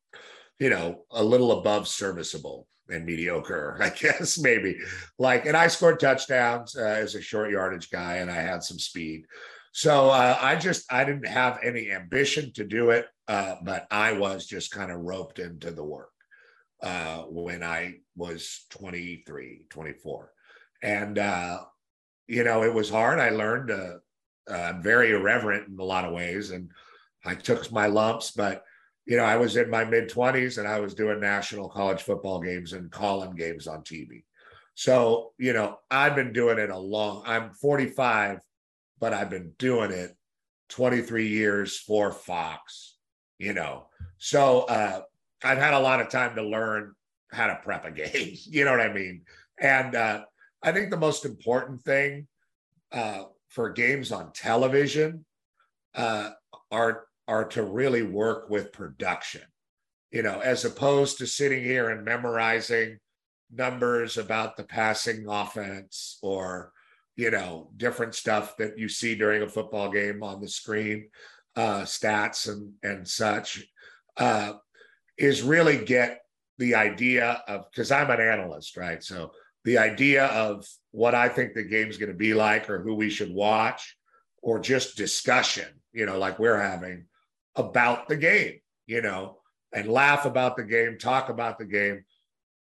[0.59, 4.79] you know, a little above serviceable and mediocre, I guess, maybe.
[5.19, 8.79] Like, and I scored touchdowns uh, as a short yardage guy and I had some
[8.79, 9.27] speed.
[9.73, 14.12] So uh, I just, I didn't have any ambition to do it, uh, but I
[14.12, 16.12] was just kind of roped into the work
[16.83, 20.31] uh, when I was 23, 24
[20.85, 21.61] and uh,
[22.29, 23.18] you know it was hard.
[23.18, 23.94] I learned uh,
[24.49, 26.70] I'm very irreverent in a lot of ways, and
[27.25, 28.62] I took my lumps, but
[29.07, 32.40] you know I was in my mid 20s and I was doing national college football
[32.40, 34.25] games and calling games on TV.
[34.75, 37.25] So you know I've been doing it a long.
[37.27, 38.40] I'm 45,
[39.01, 40.14] but I've been doing it
[40.68, 42.99] 23 years for Fox.
[43.38, 43.87] You know,
[44.18, 45.01] so uh,
[45.42, 46.94] I've had a lot of time to learn
[47.33, 48.37] how to prep a game.
[48.44, 49.23] You know what I mean?
[49.59, 50.25] And uh,
[50.64, 52.27] I think the most important thing
[52.90, 55.24] uh, for games on television
[55.94, 56.31] uh,
[56.72, 59.42] are are to really work with production.
[60.11, 62.98] You know, as opposed to sitting here and memorizing
[63.53, 66.72] numbers about the passing offense or
[67.14, 71.11] you know different stuff that you see during a football game on the screen,
[71.57, 73.62] uh, stats and and such,
[74.16, 74.55] uh,
[75.18, 76.20] is really get
[76.57, 79.03] the idea of because I'm an analyst, right?
[79.03, 79.33] So
[79.64, 83.11] the idea of what I think the game's going to be like or who we
[83.11, 83.96] should watch
[84.42, 87.07] or just discussion, you know, like we're having
[87.57, 89.38] about the game, you know,
[89.72, 92.05] and laugh about the game, talk about the game,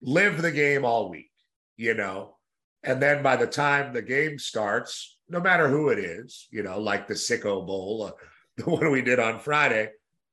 [0.01, 1.31] live the game all week,
[1.75, 2.37] you know.
[2.83, 6.79] And then by the time the game starts, no matter who it is, you know,
[6.79, 8.11] like the Sicko Bowl, uh,
[8.57, 9.89] the one we did on Friday,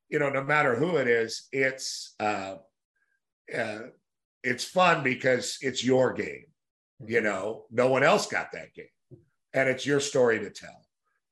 [0.08, 2.56] you know, no matter who it is, it's uh,
[3.56, 3.78] uh,
[4.42, 6.44] it's fun because it's your game
[7.06, 8.86] you know, no one else got that game.
[9.52, 10.84] And it's your story to tell.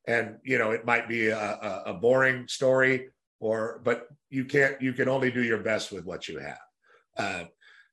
[0.06, 3.08] And, you know, it might be a, a, a boring story
[3.40, 6.58] or, but you can't, you can only do your best with what you have.
[7.16, 7.44] Uh,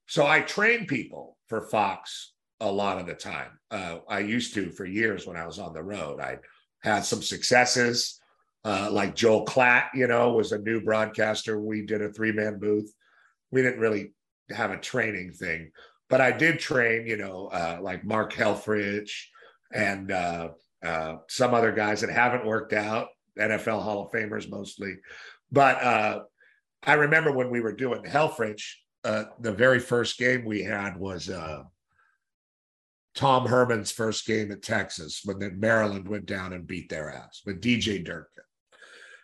[0.07, 3.59] so I train people for Fox a lot of the time.
[3.69, 6.19] Uh, I used to for years when I was on the road.
[6.21, 6.37] I
[6.81, 8.19] had some successes,
[8.63, 11.59] uh, like Joel Klatt, you know, was a new broadcaster.
[11.59, 12.91] We did a three man booth.
[13.51, 14.13] We didn't really
[14.51, 15.71] have a training thing,
[16.09, 19.11] but I did train, you know, uh, like Mark Helfrich
[19.73, 20.49] and uh,
[20.83, 24.95] uh, some other guys that haven't worked out, NFL Hall of Famers mostly.
[25.51, 26.19] But uh,
[26.83, 28.61] I remember when we were doing Helfrich,
[29.03, 31.63] uh, the very first game we had was uh,
[33.15, 37.41] Tom Herman's first game at Texas when then Maryland went down and beat their ass
[37.45, 38.43] with DJ Durkin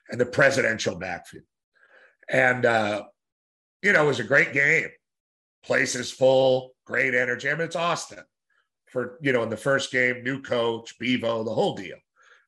[0.09, 1.43] and the presidential backfield.
[2.29, 2.63] And,
[3.83, 4.89] you know, it was a great game.
[5.63, 7.49] Place is full, great energy.
[7.49, 8.23] I mean, it's Austin
[8.87, 11.97] for, you know, in the first game, new coach, Bevo, the whole deal.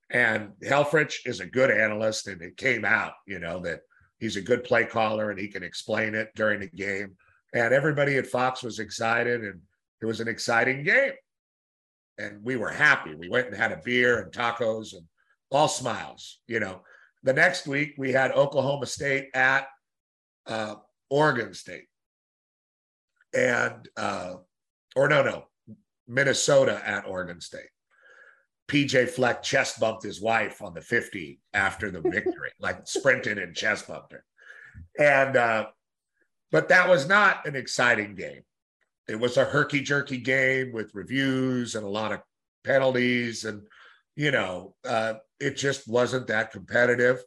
[0.10, 3.82] And Helfrich is a good analyst, and it came out, you know, that
[4.20, 7.16] he's a good play caller and he can explain it during the game.
[7.54, 9.62] And everybody at Fox was excited, and
[10.02, 11.14] it was an exciting game.
[12.18, 13.16] And we were happy.
[13.16, 15.06] We went and had a beer and tacos and
[15.52, 16.82] all smiles, you know.
[17.24, 19.68] The next week, we had Oklahoma State at
[20.46, 20.76] uh,
[21.10, 21.86] Oregon State.
[23.34, 24.36] And, uh,
[24.96, 25.46] or no, no,
[26.08, 27.70] Minnesota at Oregon State.
[28.68, 33.56] PJ Fleck chest bumped his wife on the 50 after the victory, like sprinted and
[33.56, 34.24] chest bumped her.
[34.98, 35.68] And, uh,
[36.52, 38.42] but that was not an exciting game.
[39.08, 42.22] It was a herky jerky game with reviews and a lot of
[42.64, 43.44] penalties.
[43.44, 43.64] And,
[44.16, 47.22] you know, uh, it just wasn't that competitive.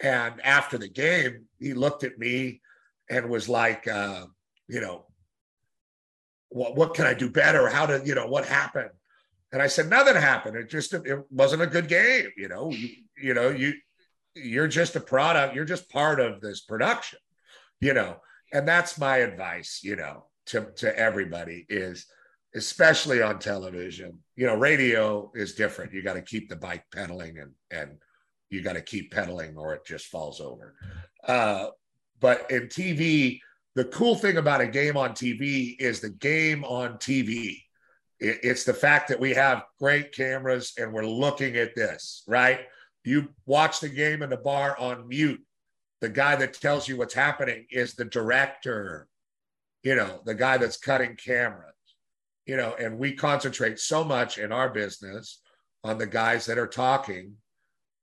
[0.00, 2.60] And after the game, he looked at me
[3.08, 4.26] and was like, uh,
[4.68, 5.06] you know,
[6.50, 7.68] what, what can I do better?
[7.68, 8.90] How to, you know, what happened?
[9.52, 10.56] And I said, nothing happened.
[10.56, 12.28] It just, it wasn't a good game.
[12.36, 13.74] You know, you, you know, you,
[14.34, 15.54] you're just a product.
[15.54, 17.18] You're just part of this production,
[17.80, 18.16] you know,
[18.52, 22.06] and that's my advice, you know, to, to everybody is,
[22.54, 25.92] especially on television, you know, radio is different.
[25.92, 27.98] You got to keep the bike pedaling and, and
[28.50, 30.74] you got to keep pedaling or it just falls over.
[31.24, 31.68] Uh,
[32.20, 33.40] but in TV,
[33.74, 37.56] the cool thing about a game on TV is the game on TV
[38.20, 42.60] it's the fact that we have great cameras and we're looking at this, right?
[43.02, 45.42] You watch the game in the bar on mute.
[46.02, 49.08] The guy that tells you what's happening is the director,
[49.82, 51.72] you know, the guy that's cutting cameras,
[52.44, 55.40] you know, and we concentrate so much in our business
[55.82, 57.34] on the guys that are talking.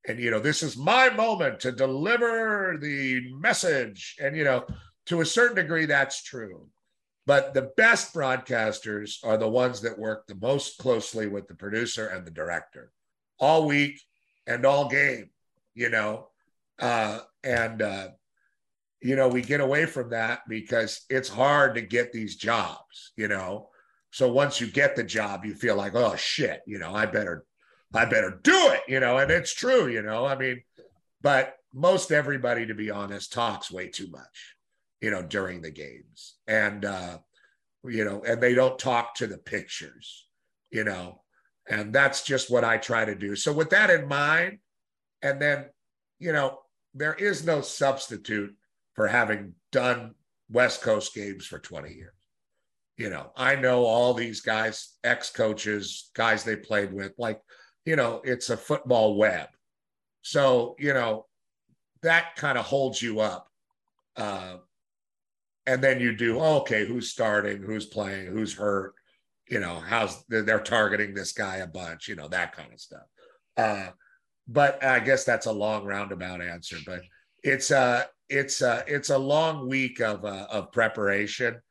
[0.08, 4.15] And, you know, this is my moment to deliver the message.
[4.19, 4.65] And, you know,
[5.08, 6.67] to a certain degree, that's true.
[7.26, 12.08] But the best broadcasters are the ones that work the most closely with the producer
[12.08, 12.91] and the director
[13.39, 14.02] all week
[14.48, 15.30] and all game,
[15.76, 16.30] you know.
[16.80, 18.08] Uh, and, uh,
[19.02, 23.28] you know, we get away from that because it's hard to get these jobs, you
[23.28, 23.70] know.
[24.12, 27.46] So once you get the job, you feel like, oh shit, you know, I better,
[27.93, 29.17] I better do it, you know.
[29.17, 30.26] And it's true, you know.
[30.26, 30.63] I mean,
[31.22, 34.57] but most everybody, to be honest, talks way too much
[35.01, 36.36] you know, during the games.
[36.47, 37.19] And, uh,
[37.83, 40.27] you know, and they don't talk to the pictures,
[40.71, 41.21] you know,
[41.69, 43.36] and that's just what I try to do.
[43.36, 44.60] So, with that in mind,
[45.21, 45.65] and then,
[46.19, 46.60] you know,
[46.93, 48.55] there is no substitute
[48.93, 50.15] for having done
[50.49, 52.13] West Coast games for 20 years.
[52.97, 57.39] You know, I know all these guys, ex coaches, guys they played with, like,
[57.86, 59.49] you know, it's a football web.
[60.23, 61.27] So, you know,
[62.01, 63.47] that kind of holds you up
[64.15, 64.57] uh,
[65.67, 68.93] and then you do okay who's starting who's playing who's hurt?
[69.49, 73.06] You know how's they're targeting this guy a bunch you know that kind of stuff.
[73.56, 73.89] Uh,
[74.49, 77.01] but i guess that's a long roundabout answer but
[77.43, 81.62] it's a uh, it's a uh, it's a long week of uh, of preparation.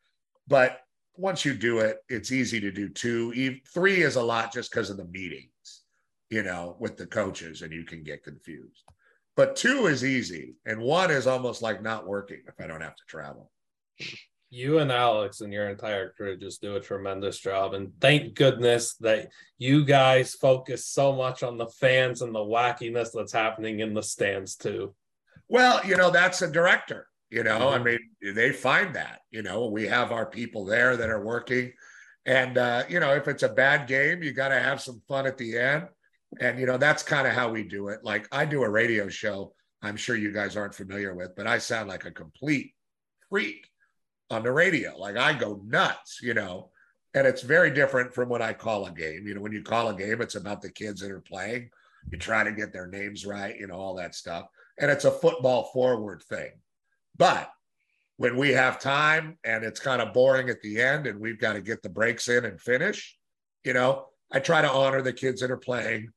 [0.48, 0.80] But
[1.16, 3.58] once you do it it's easy to do two.
[3.72, 5.82] Three is a lot just because of the meetings
[6.30, 8.84] you know with the coaches and you can get confused.
[9.36, 12.96] But two is easy and one is almost like not working if i don't have
[12.96, 13.50] to travel
[14.50, 17.74] you and Alex and your entire crew just do a tremendous job.
[17.74, 19.28] And thank goodness that
[19.58, 24.02] you guys focus so much on the fans and the wackiness that's happening in the
[24.02, 24.94] stands, too.
[25.48, 27.08] Well, you know, that's a director.
[27.28, 27.80] You know, mm-hmm.
[27.80, 31.72] I mean, they find that, you know, we have our people there that are working.
[32.24, 35.26] And, uh, you know, if it's a bad game, you got to have some fun
[35.26, 35.88] at the end.
[36.40, 38.00] And, you know, that's kind of how we do it.
[38.04, 41.58] Like I do a radio show, I'm sure you guys aren't familiar with, but I
[41.58, 42.74] sound like a complete
[43.28, 43.66] freak
[44.30, 44.96] on the radio.
[44.98, 46.70] Like I go nuts, you know.
[47.14, 49.26] And it's very different from when I call a game.
[49.26, 51.70] You know, when you call a game, it's about the kids that are playing.
[52.10, 54.46] You try to get their names right, you know, all that stuff.
[54.78, 56.50] And it's a football forward thing.
[57.16, 57.50] But
[58.18, 61.54] when we have time and it's kind of boring at the end and we've got
[61.54, 63.16] to get the breaks in and finish,
[63.64, 66.10] you know, I try to honor the kids that are playing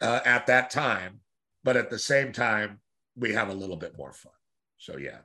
[0.00, 1.20] uh, at that time,
[1.64, 2.80] but at the same time,
[3.16, 4.32] we have a little bit more fun.
[4.78, 5.18] So yeah.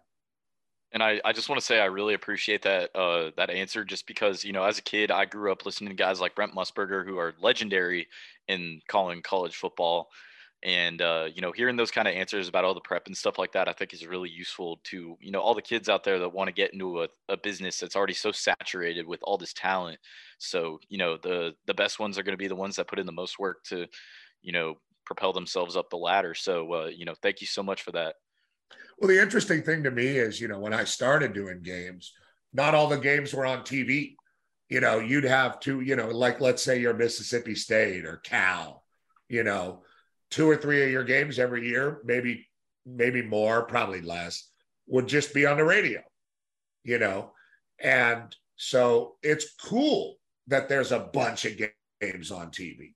[0.96, 4.08] And I, I just want to say I really appreciate that uh, that answer just
[4.08, 7.06] because you know as a kid I grew up listening to guys like Brent Musburger
[7.06, 8.08] who are legendary
[8.48, 10.10] in calling college football.
[10.64, 13.38] And uh, you know hearing those kind of answers about all the prep and stuff
[13.38, 16.18] like that i think is really useful to you know all the kids out there
[16.20, 19.54] that want to get into a, a business that's already so saturated with all this
[19.54, 20.00] talent.
[20.38, 23.00] So you know the the best ones are going to be the ones that put
[23.00, 23.86] in the most work to
[24.42, 26.34] you know propel themselves up the ladder.
[26.34, 28.16] So uh, you know thank you so much for that
[29.00, 32.14] well the interesting thing to me is you know when i started doing games
[32.54, 34.16] not all the games were on tv
[34.70, 38.84] you know you'd have to you know like let's say you're mississippi state or cal
[39.30, 39.82] you know
[40.36, 42.48] two or three of your games every year, maybe
[42.86, 44.50] maybe more, probably less,
[44.86, 46.02] would just be on the radio,
[46.84, 47.32] you know.
[47.80, 51.58] And so it's cool that there's a bunch of
[52.02, 52.94] games on TV.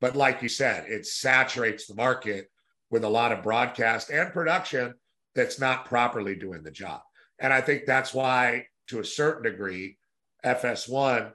[0.00, 2.50] But like you said, it saturates the market
[2.90, 4.94] with a lot of broadcast and production
[5.34, 7.00] that's not properly doing the job.
[7.38, 9.96] And I think that's why, to a certain degree,
[10.44, 11.32] FS1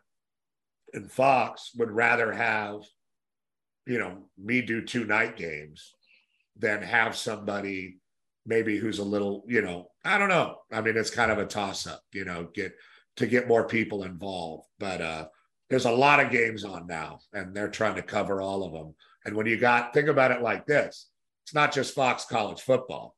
[0.93, 2.81] and Fox would rather have
[3.85, 5.93] you know, me do two night games
[6.57, 7.97] than have somebody
[8.45, 10.57] maybe who's a little, you know, I don't know.
[10.71, 12.73] I mean, it's kind of a toss up, you know, get
[13.17, 14.67] to get more people involved.
[14.79, 15.27] But uh
[15.69, 18.93] there's a lot of games on now and they're trying to cover all of them.
[19.25, 21.09] And when you got think about it like this,
[21.43, 23.14] it's not just Fox college football.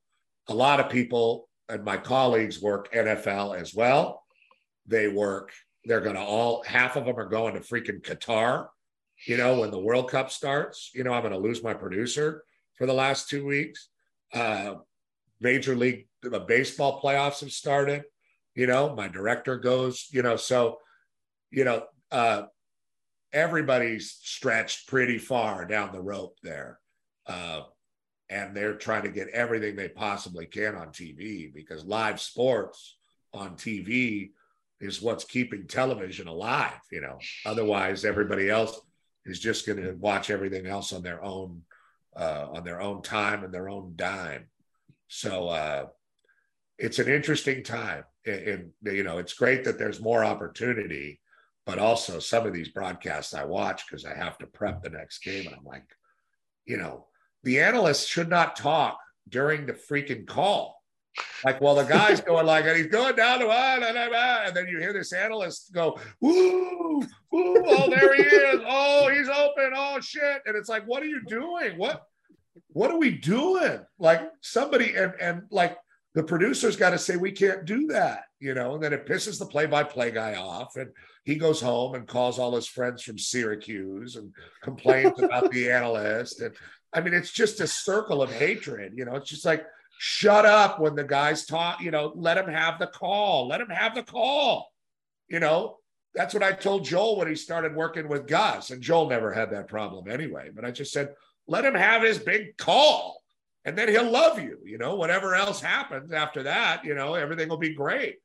[0.49, 4.23] A lot of people and my colleagues work NFL as well.
[4.86, 5.51] They work,
[5.83, 8.67] they're going to all, half of them are going to freaking Qatar
[9.25, 12.43] you know, when the World Cup starts, you know, I'm going to lose my producer
[12.77, 13.89] for the last two weeks.
[14.33, 14.75] Uh,
[15.39, 18.03] Major League the Baseball playoffs have started.
[18.53, 20.77] You know, my director goes, you know, so,
[21.51, 22.43] you know, uh,
[23.33, 26.79] everybody's stretched pretty far down the rope there.
[27.25, 27.62] Uh,
[28.29, 32.97] and they're trying to get everything they possibly can on TV because live sports
[33.33, 34.31] on TV
[34.79, 36.79] is what's keeping television alive.
[36.91, 38.79] You know, otherwise, everybody else
[39.25, 41.61] is just going to watch everything else on their own
[42.15, 44.47] uh, on their own time and their own dime.
[45.07, 45.85] So uh,
[46.77, 51.21] it's an interesting time, and you know it's great that there's more opportunity,
[51.65, 55.19] but also some of these broadcasts I watch because I have to prep the next
[55.19, 55.85] game, and I'm like,
[56.65, 57.07] you know,
[57.47, 60.83] the analysts should not talk during the freaking call.
[61.45, 64.67] Like, well, the guy's going like, and he's going down to ah, one, and then
[64.67, 66.99] you hear this analyst go, woo,
[67.31, 68.62] woo, oh, there he is.
[68.67, 69.71] Oh, he's open.
[69.73, 70.41] Oh, shit.
[70.45, 71.77] And it's like, what are you doing?
[71.77, 72.03] What,
[72.73, 73.79] what are we doing?
[73.97, 75.77] Like somebody, and, and like
[76.15, 79.39] the producer's got to say, we can't do that, you know, and then it pisses
[79.39, 80.75] the play by play guy off.
[80.75, 80.89] And
[81.27, 86.39] he goes home and calls all his friends from Syracuse and complains about the analyst.
[86.39, 86.55] And
[86.93, 89.65] I mean, it's just a circle of hatred, you know, it's just like,
[89.99, 93.45] shut up when the guys talk, you know, let him have the call.
[93.49, 94.71] Let him have the call.
[95.27, 95.79] You know,
[96.15, 98.69] that's what I told Joel when he started working with Gus.
[98.69, 100.49] And Joel never had that problem anyway.
[100.55, 101.13] But I just said,
[101.45, 103.21] let him have his big call
[103.65, 104.59] and then he'll love you.
[104.63, 108.19] You know, whatever else happens after that, you know, everything will be great.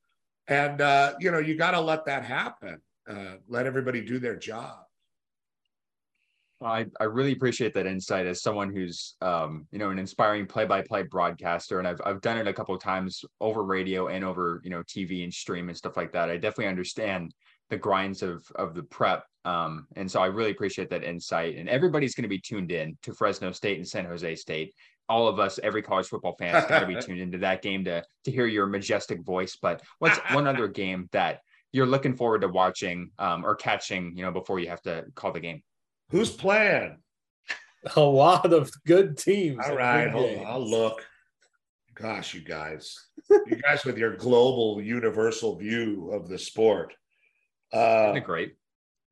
[0.46, 2.80] And, uh, you know, you got to let that happen.
[3.08, 4.78] Uh, let everybody do their job.
[6.64, 11.04] I, I really appreciate that insight as someone who's um, you know an inspiring play-by-play
[11.04, 14.70] broadcaster and I've I've done it a couple of times over radio and over you
[14.70, 16.30] know TV and stream and stuff like that.
[16.30, 17.34] I definitely understand
[17.70, 21.68] the grinds of of the prep um, and so I really appreciate that insight and
[21.68, 24.74] everybody's going to be tuned in to Fresno State and San Jose State.
[25.08, 27.84] All of us, every college football fan, has got to be tuned into that game
[27.84, 29.58] to to hear your majestic voice.
[29.60, 31.40] But what's one other game that
[31.72, 35.32] you're looking forward to watching um, or catching, you know, before you have to call
[35.32, 35.62] the game?
[36.10, 36.98] Who's playing?
[37.96, 39.64] A lot of good teams.
[39.66, 40.46] All right, hold on.
[40.46, 41.04] I'll look.
[41.94, 42.96] Gosh, you guys,
[43.28, 46.94] you guys with your global, universal view of the sport.
[47.72, 48.54] Uh, great.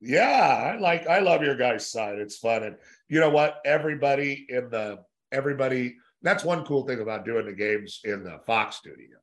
[0.00, 1.06] Yeah, I like.
[1.06, 2.18] I love your guys' side.
[2.18, 2.76] It's fun, and
[3.08, 3.58] you know what?
[3.64, 5.00] Everybody in the
[5.32, 5.96] everybody.
[6.22, 9.18] That's one cool thing about doing the games in the Fox studio.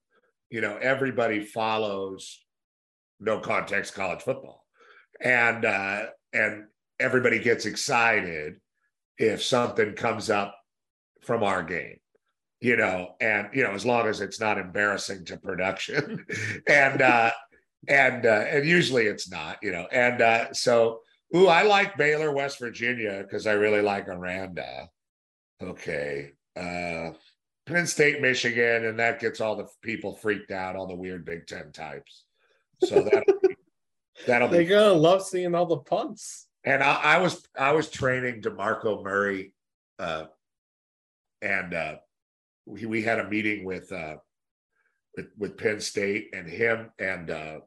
[0.50, 2.40] You know, everybody follows
[3.20, 4.66] no context college football,
[5.22, 6.66] and uh, and
[7.00, 8.56] everybody gets excited
[9.18, 10.56] if something comes up
[11.22, 12.00] from our game
[12.60, 16.26] you know and you know as long as it's not embarrassing to production.
[16.68, 17.32] And uh
[17.88, 19.88] and uh and usually it's not you know.
[19.92, 21.02] And uh so
[21.36, 24.90] ooh i like baylor west virginia because i really like aranda.
[25.62, 27.12] Okay uh
[27.66, 31.48] Penn State, Michigan, and that gets all the people freaked out, all the weird Big
[31.48, 32.24] Ten types.
[32.84, 33.56] So that'll be,
[34.28, 34.68] that'll They're be.
[34.68, 36.48] gonna love seeing all the punts.
[36.64, 39.54] And I, I was I was training Demarco Murray,
[40.00, 40.26] uh,
[41.42, 41.96] and uh,
[42.66, 44.16] we we had a meeting with uh,
[45.16, 47.60] with with Penn State and him and uh,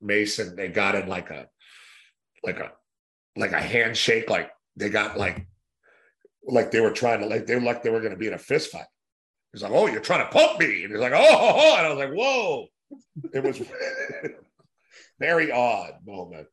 [0.00, 0.56] Mason.
[0.56, 1.46] They got in like a
[2.44, 2.72] like a
[3.36, 4.28] like a handshake.
[4.28, 5.46] Like they got like
[6.44, 8.34] like they were trying to like they were like they were going to be in
[8.34, 8.86] a fist fight.
[9.52, 11.86] He's like, "Oh, you're trying to pump me," and he's like, "Oh,", oh, oh," and
[11.86, 12.66] I was like, "Whoa!"
[13.32, 13.60] It was
[15.20, 16.46] very odd moment.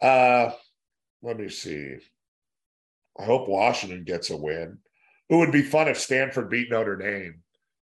[0.00, 0.52] Uh,
[1.22, 1.96] let me see.
[3.18, 4.78] I hope Washington gets a win.
[5.28, 7.42] It would be fun if Stanford beat Notre Dame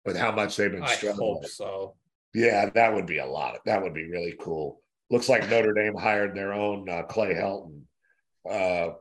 [0.05, 1.35] with how much they've been I struggling.
[1.35, 1.95] hope so.
[2.35, 3.59] Yeah, that would be a lot.
[3.65, 4.81] That would be really cool.
[5.11, 7.83] Looks like Notre Dame hired their own uh, Clay Helton.
[8.49, 8.95] Uh,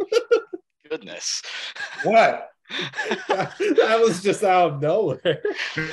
[0.90, 1.42] Goodness.
[2.04, 2.48] what?
[3.28, 5.42] that was just out of nowhere.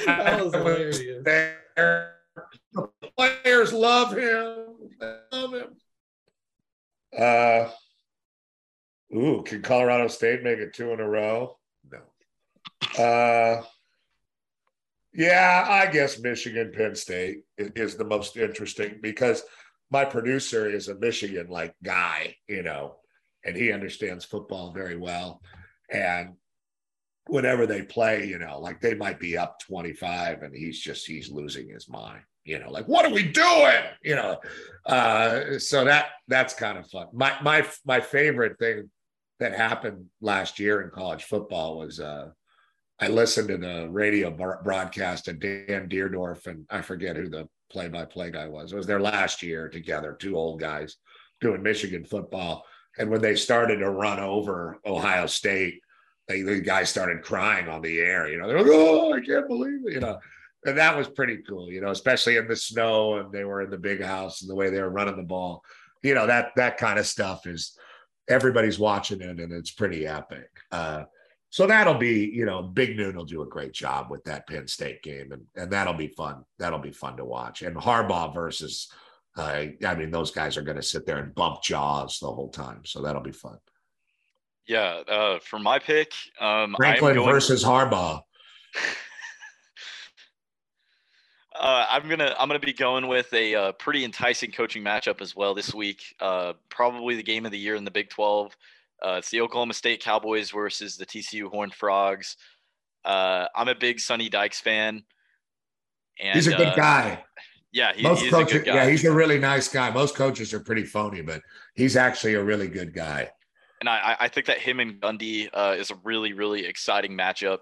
[0.05, 1.23] That was hilarious.
[2.73, 4.75] The players love him.
[5.31, 5.75] Love him.
[7.17, 7.69] Uh,
[9.15, 11.57] ooh, can Colorado State make it two in a row?
[11.91, 13.03] No.
[13.03, 13.63] Uh,
[15.13, 19.43] yeah, I guess Michigan Penn State is the most interesting because
[19.89, 22.97] my producer is a Michigan like guy, you know,
[23.45, 25.41] and he understands football very well.
[25.89, 26.33] And
[27.27, 31.31] whenever they play, you know, like they might be up 25 and he's just he's
[31.31, 33.83] losing his mind, you know, like what are we doing?
[34.03, 34.39] You know.
[34.85, 37.07] Uh so that that's kind of fun.
[37.13, 38.89] My my my favorite thing
[39.39, 42.29] that happened last year in college football was uh
[42.99, 47.49] I listened to the radio bar- broadcast of Dan Dierdorf and I forget who the
[47.69, 48.71] play-by-play guy was.
[48.71, 50.95] It was their last year together, two old guys
[51.41, 52.63] doing Michigan football.
[52.97, 55.81] And when they started to run over Ohio State,
[56.27, 58.27] they, the guys started crying on the air.
[58.27, 60.19] You know, they're like, "Oh, I can't believe it!" You know,
[60.65, 61.71] and that was pretty cool.
[61.71, 64.55] You know, especially in the snow, and they were in the big house, and the
[64.55, 65.63] way they were running the ball.
[66.03, 67.77] You know, that that kind of stuff is
[68.27, 70.49] everybody's watching it, and it's pretty epic.
[70.71, 71.03] Uh,
[71.49, 74.67] so that'll be, you know, Big Noon will do a great job with that Penn
[74.67, 76.43] State game, and and that'll be fun.
[76.59, 77.61] That'll be fun to watch.
[77.61, 78.91] And Harbaugh versus,
[79.37, 82.49] uh, I mean, those guys are going to sit there and bump jaws the whole
[82.49, 83.57] time, so that'll be fun.
[84.67, 88.21] Yeah, uh, for my pick, um, Franklin going, versus Harbaugh.
[91.55, 95.35] uh, I'm gonna I'm gonna be going with a uh, pretty enticing coaching matchup as
[95.35, 96.15] well this week.
[96.19, 98.57] Uh, probably the game of the year in the Big 12.
[99.05, 102.37] Uh, it's the Oklahoma State Cowboys versus the TCU Horned Frogs.
[103.03, 105.03] Uh, I'm a big Sonny Dykes fan.
[106.19, 107.23] And, He's a good guy.
[107.71, 108.75] Yeah, he, Most he's a coaches, good guy.
[108.75, 109.91] yeah, he's a really nice guy.
[109.91, 111.41] Most coaches are pretty phony, but
[111.75, 113.29] he's actually a really good guy.
[113.85, 117.59] And I, I think that him and Gundy uh, is a really, really exciting matchup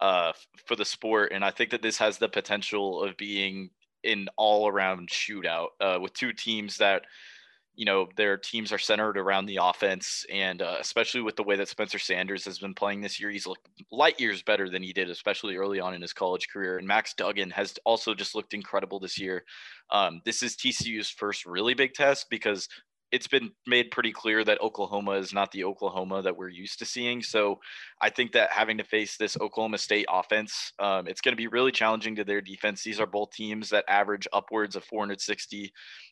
[0.00, 0.32] uh,
[0.66, 1.30] for the sport.
[1.32, 3.70] And I think that this has the potential of being
[4.02, 7.02] an all around shootout uh, with two teams that,
[7.76, 10.26] you know, their teams are centered around the offense.
[10.32, 13.46] And uh, especially with the way that Spencer Sanders has been playing this year, he's
[13.46, 16.78] looked light years better than he did, especially early on in his college career.
[16.78, 19.44] And Max Duggan has also just looked incredible this year.
[19.92, 22.68] Um, this is TCU's first really big test because
[23.12, 26.86] it's been made pretty clear that Oklahoma is not the Oklahoma that we're used to
[26.86, 27.22] seeing.
[27.22, 27.60] So
[28.00, 31.46] I think that having to face this Oklahoma State offense, um, it's going to be
[31.46, 32.82] really challenging to their defense.
[32.82, 35.70] These are both teams that average upwards of 460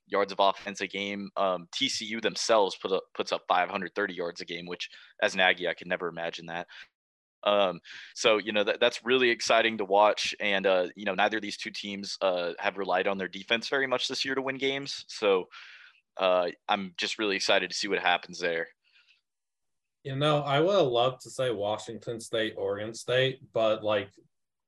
[0.08, 1.30] yards of offense a game.
[1.38, 4.90] Um, TCU themselves put up, puts up 530 yards a game, which
[5.22, 6.66] as an Aggie, I could never imagine that.
[7.42, 7.80] Um,
[8.14, 11.42] so you know that that's really exciting to watch, and uh, you know neither of
[11.42, 14.58] these two teams uh, have relied on their defense very much this year to win
[14.58, 15.06] games.
[15.08, 15.48] So
[16.20, 18.68] uh, I'm just really excited to see what happens there.
[20.04, 24.10] You know, I would have loved to say Washington State, Oregon State, but like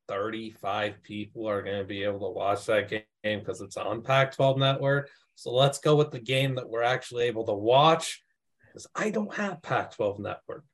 [0.09, 4.35] 35 people are going to be able to watch that game because it's on Pac
[4.35, 5.11] 12 network.
[5.35, 8.23] So let's go with the game that we're actually able to watch
[8.67, 10.65] because I don't have Pac 12 network.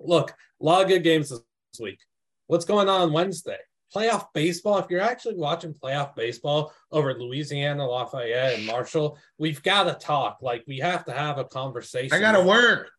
[0.00, 1.42] Look, a lot of good games this
[1.80, 1.98] week.
[2.46, 3.58] What's going on Wednesday?
[3.94, 4.78] Playoff baseball.
[4.78, 10.38] If you're actually watching playoff baseball over Louisiana, Lafayette, and Marshall, we've got to talk.
[10.40, 12.12] Like, we have to have a conversation.
[12.12, 12.90] I got to work.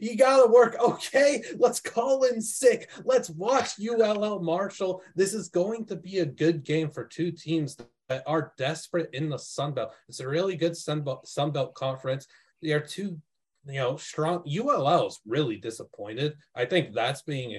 [0.00, 0.76] You gotta work.
[0.80, 2.88] Okay, let's call in sick.
[3.04, 5.02] Let's watch ULL Marshall.
[5.14, 7.76] This is going to be a good game for two teams
[8.08, 9.92] that are desperate in the Sun Belt.
[10.08, 12.26] It's a really good Sun Belt, Sun Belt conference.
[12.62, 13.18] They are two,
[13.66, 14.44] you know, strong.
[14.46, 16.36] ULL is really disappointed.
[16.54, 17.52] I think that's being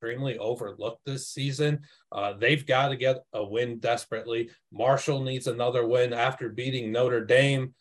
[0.00, 1.80] extremely overlooked this season.
[2.10, 4.48] Uh, they've got to get a win desperately.
[4.72, 7.74] Marshall needs another win after beating Notre Dame.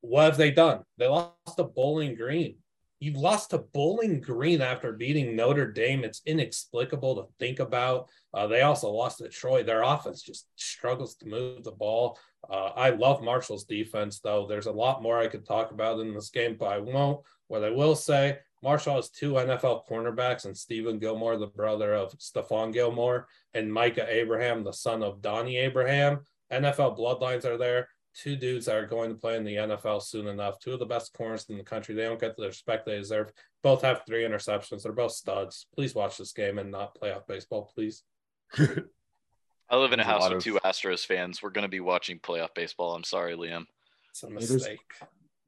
[0.00, 0.80] What have they done?
[0.98, 2.56] They lost to Bowling Green
[2.98, 6.02] You lost to Bowling Green after beating Notre Dame.
[6.02, 8.08] It's inexplicable to think about.
[8.34, 9.62] Uh, they also lost to Troy.
[9.62, 12.18] Their offense just struggles to move the ball.
[12.50, 14.46] Uh, I love Marshall's defense, though.
[14.48, 17.24] There's a lot more I could talk about in this game, but I won't.
[17.48, 22.12] What I will say, Marshall has two NFL cornerbacks and Steven Gilmore, the brother of
[22.18, 26.20] Stephon Gilmore, and Micah Abraham, the son of Donnie Abraham.
[26.52, 27.88] NFL bloodlines are there.
[28.14, 30.58] Two dudes that are going to play in the NFL soon enough.
[30.58, 31.94] Two of the best corners in the country.
[31.94, 33.30] They don't get the respect they deserve.
[33.62, 34.82] Both have three interceptions.
[34.82, 35.66] They're both studs.
[35.74, 38.04] Please watch this game and not playoff baseball, please.
[38.58, 41.42] I live in a There's a house with of- two Astros fans.
[41.42, 42.94] We're going to be watching playoff baseball.
[42.94, 43.66] I'm sorry, Liam.
[44.10, 44.78] It's a there's- mistake.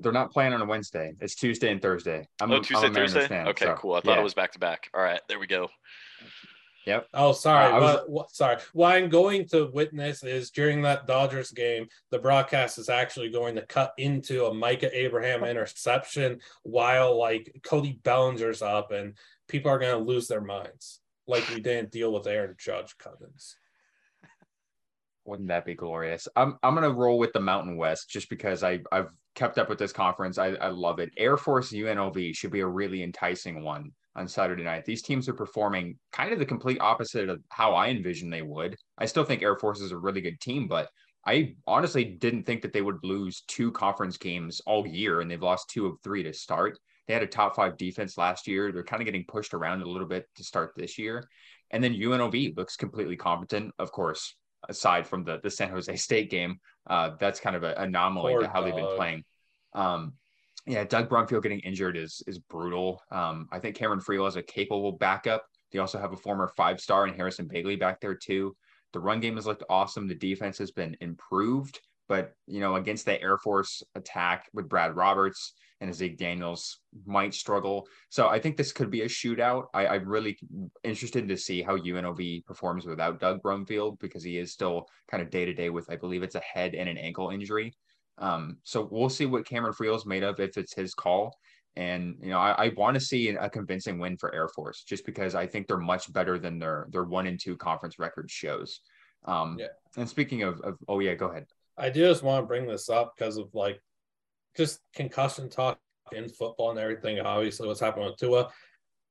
[0.01, 1.15] They're not playing on a Wednesday.
[1.21, 2.29] It's Tuesday and Thursday.
[2.41, 3.29] I'm, oh, Tuesday, a Mariners Thursday?
[3.29, 3.95] fan, okay, so, cool.
[3.95, 4.21] I thought yeah.
[4.21, 4.91] it was back to back.
[4.95, 5.69] All right, there we go.
[6.87, 7.09] Yep.
[7.13, 7.73] Oh, sorry.
[7.73, 8.57] Uh, was- what, what, sorry.
[8.73, 13.57] What I'm going to witness is during that Dodgers game, the broadcast is actually going
[13.57, 19.19] to cut into a Micah Abraham interception while like Cody Bellinger's up, and
[19.49, 21.01] people are going to lose their minds.
[21.27, 23.57] Like we didn't deal with Aaron Judge Cousins.
[25.27, 26.27] Wouldn't that be glorious?
[26.35, 29.79] I'm I'm gonna roll with the Mountain West just because I I've kept up with
[29.79, 30.37] this conference.
[30.37, 31.11] I, I love it.
[31.17, 34.85] Air Force UNLV should be a really enticing one on Saturday night.
[34.85, 38.77] These teams are performing kind of the complete opposite of how I envisioned they would.
[38.99, 40.89] I still think Air Force is a really good team, but
[41.25, 45.41] I honestly didn't think that they would lose two conference games all year, and they've
[45.41, 46.79] lost two of three to start.
[47.07, 48.73] They had a top five defense last year.
[48.73, 51.25] They're kind of getting pushed around a little bit to start this year.
[51.71, 53.73] And then UNLV looks completely competent.
[53.79, 54.35] Of course,
[54.69, 56.59] aside from the the San Jose State game.
[56.89, 59.25] Uh, that's kind of an anomaly Poor to how they've been playing.
[59.75, 60.15] Um,
[60.67, 63.03] yeah, Doug Brumfield getting injured is is brutal.
[63.11, 65.45] Um, I think Cameron Friel is a capable backup.
[65.73, 68.57] They also have a former five star in Harrison Bailey back there too.
[68.93, 70.07] The run game has looked awesome.
[70.07, 74.97] The defense has been improved, but you know against the Air Force attack with Brad
[74.97, 77.87] Roberts and Zeke Daniels might struggle.
[78.09, 79.67] So I think this could be a shootout.
[79.73, 80.37] I, I'm really
[80.83, 85.31] interested to see how UNLV performs without Doug Brumfield because he is still kind of
[85.31, 87.75] day to day with, I believe it's a head and an ankle injury.
[88.19, 91.37] Um, so we'll see what Cameron Friel is made of if it's his call.
[91.77, 95.07] And you know, I, I want to see a convincing win for Air Force just
[95.07, 98.81] because I think they're much better than their their one and two conference record shows.
[99.27, 99.69] Um, Yeah.
[99.97, 101.47] And speaking of, of, oh yeah, go ahead.
[101.79, 103.81] I do just want to bring this up because of like
[104.57, 105.79] just concussion talk
[106.13, 107.21] in football and everything.
[107.21, 108.49] Obviously, what's happening with Tua.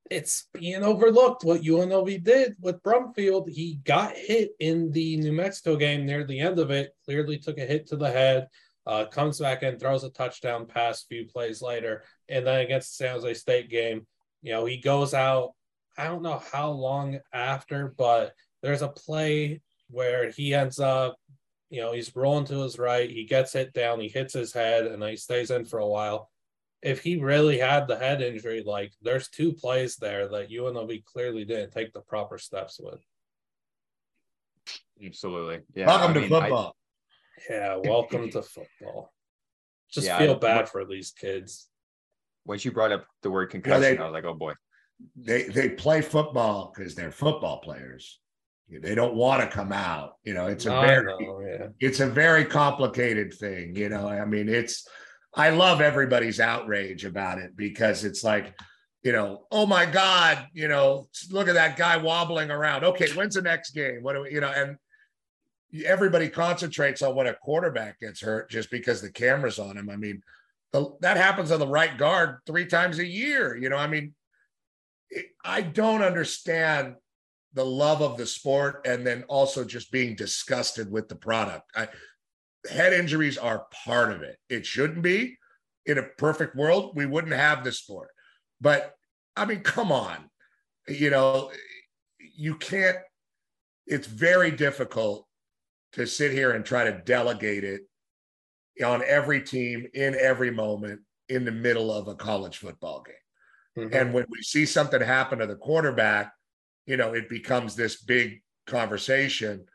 [0.10, 3.50] It's being overlooked what UNLV did with Brumfield.
[3.50, 7.58] He got hit in the New Mexico game near the end of it, clearly took
[7.58, 8.48] a hit to the head,
[8.86, 12.04] uh, comes back and throws a touchdown pass a few plays later.
[12.30, 14.08] And then against the San Jose State game,
[14.42, 15.52] you know, he goes out,
[15.98, 21.18] I don't know how long after, but there's a play where he ends up
[21.70, 23.10] you know, he's rolling to his right.
[23.10, 24.00] He gets hit down.
[24.00, 26.30] He hits his head, and he stays in for a while.
[26.82, 31.44] If he really had the head injury, like there's two plays there that UNLV clearly
[31.44, 33.02] didn't take the proper steps with.
[35.04, 35.60] Absolutely.
[35.76, 35.88] Yeah.
[35.88, 36.76] Welcome I to mean, I- football.
[37.50, 39.14] Yeah, welcome to football.
[39.92, 41.70] Just Yeah, feel I- bad for these kids.
[42.46, 44.54] once you brought up the word concussion, they- I was like, oh boy.
[45.16, 48.20] they they play football because they're football players.
[48.70, 50.16] They don't want to come out.
[50.24, 51.68] You know, it's a very know, yeah.
[51.80, 53.76] it's a very complicated thing.
[53.76, 54.88] You know, I mean, it's
[55.34, 58.54] I love everybody's outrage about it because it's like,
[59.04, 62.84] you know, oh my God, you know, look at that guy wobbling around.
[62.84, 64.00] Okay, when's the next game?
[64.02, 64.78] What do we, you know, and
[65.86, 69.90] everybody concentrates on when a quarterback gets hurt just because the camera's on him.
[69.90, 70.22] I mean,
[70.72, 73.56] the, that happens on the right guard three times a year.
[73.56, 74.14] You know, I mean,
[75.10, 76.96] it, I don't understand
[77.58, 81.70] the love of the sport and then also just being disgusted with the product.
[81.76, 81.88] I,
[82.70, 84.38] head injuries are part of it.
[84.50, 85.38] It shouldn't be.
[85.86, 88.10] In a perfect world, we wouldn't have this sport.
[88.60, 88.94] But
[89.36, 90.30] I mean, come on.
[90.88, 91.52] You know,
[92.20, 92.98] you can't,
[93.86, 95.26] it's very difficult
[95.94, 97.82] to sit here and try to delegate it
[98.86, 103.90] on every team in every moment in the middle of a college football game.
[103.90, 103.96] Mhm.
[103.96, 106.34] And when we see something happen to the quarterback,
[106.88, 109.66] you know, it becomes this big conversation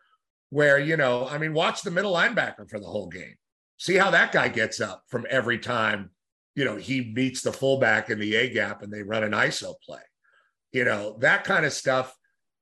[0.50, 3.36] where, you know, I mean, watch the middle linebacker for the whole game.
[3.78, 6.10] See how that guy gets up from every time,
[6.54, 9.74] you know, he meets the fullback in the A gap and they run an ISO
[9.84, 10.00] play.
[10.72, 12.16] You know, that kind of stuff.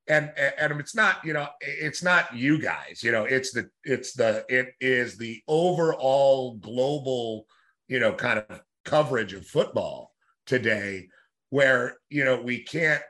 [0.07, 4.13] And and it's not, you know, it's not you guys, you know, it's the it's
[4.13, 7.45] the it is the overall global,
[7.87, 10.11] you know, kind of coverage of football
[10.45, 11.07] today
[11.51, 13.03] where, you know, we can't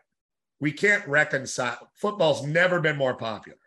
[0.61, 3.57] we can't reconcile football's never been more popular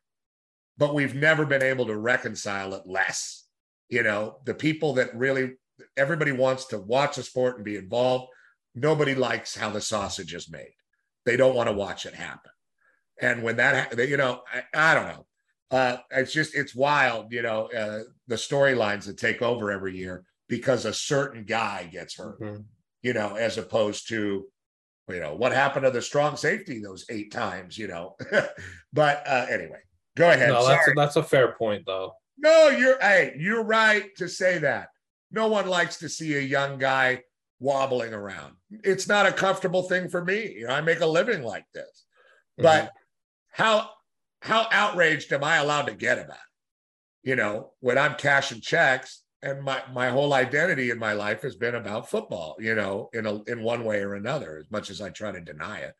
[0.78, 3.46] but we've never been able to reconcile it less
[3.90, 5.52] you know the people that really
[5.96, 8.28] everybody wants to watch a sport and be involved
[8.74, 10.74] nobody likes how the sausage is made.
[11.24, 12.50] They don't want to watch it happen.
[13.20, 15.26] And when that, you know, I, I don't know.
[15.70, 20.24] Uh, it's just it's wild, you know, uh, the storylines that take over every year
[20.48, 22.62] because a certain guy gets hurt, mm-hmm.
[23.02, 24.46] you know, as opposed to,
[25.08, 28.16] you know, what happened to the strong safety those eight times, you know.
[28.92, 29.80] but uh, anyway,
[30.16, 30.48] go ahead.
[30.48, 32.12] No, that's a, that's a fair point, though.
[32.38, 34.88] No, you're hey, you're right to say that.
[35.30, 37.22] No one likes to see a young guy
[37.60, 38.54] wobbling around.
[38.70, 40.52] It's not a comfortable thing for me.
[40.52, 42.04] You know, I make a living like this.
[42.58, 42.62] Mm-hmm.
[42.62, 42.92] But
[43.50, 43.90] how
[44.40, 47.28] how outraged am I allowed to get about it?
[47.28, 51.54] You know, when I'm cashing checks and my my whole identity in my life has
[51.54, 55.00] been about football, you know, in a in one way or another, as much as
[55.00, 55.94] I try to deny it.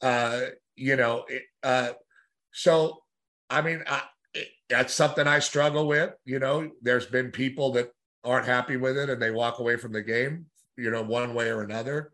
[0.00, 0.40] Uh,
[0.74, 1.90] you know, it, uh,
[2.52, 3.02] so
[3.50, 4.02] I mean, I,
[4.34, 6.14] it, that's something I struggle with.
[6.24, 7.92] You know, there's been people that
[8.24, 11.50] aren't happy with it and they walk away from the game, you know, one way
[11.50, 12.12] or another.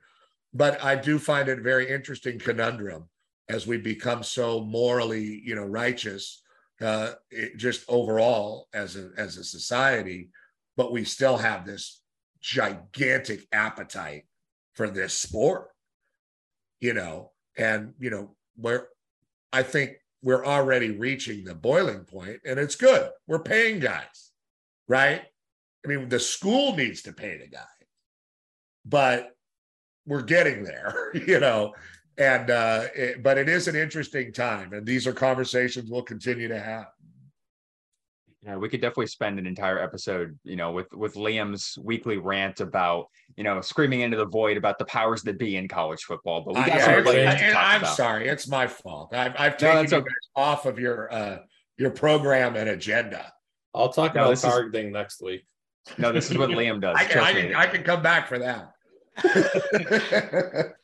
[0.52, 3.08] But I do find it very interesting conundrum
[3.48, 6.42] as we become so morally, you know, righteous,
[6.80, 10.28] uh, it, just overall as a as a society,
[10.76, 12.00] but we still have this
[12.40, 14.24] gigantic appetite
[14.74, 15.68] for this sport,
[16.80, 18.88] you know, and you know where
[19.52, 19.92] I think
[20.22, 23.10] we're already reaching the boiling point, and it's good.
[23.26, 24.30] We're paying guys,
[24.88, 25.22] right?
[25.84, 27.60] I mean, the school needs to pay the guy,
[28.84, 29.30] but
[30.06, 31.74] we're getting there, you know
[32.18, 36.48] and uh, it, but it is an interesting time, and these are conversations we'll continue
[36.48, 36.86] to have.
[38.44, 42.60] Yeah, we could definitely spend an entire episode, you know, with with Liam's weekly rant
[42.60, 46.42] about, you know, screaming into the void about the powers that be in college football.
[46.44, 47.96] But we got uh, yeah, and, I'm about.
[47.96, 49.14] sorry, it's my fault.
[49.14, 50.14] I've, I've taken no, you okay.
[50.34, 51.38] off of your uh,
[51.78, 53.32] your program and agenda.
[53.74, 55.44] I'll talk no, about targeting is, next week.
[55.96, 56.96] No, this is what Liam does.
[56.98, 58.72] I can, I can, I can come back for that.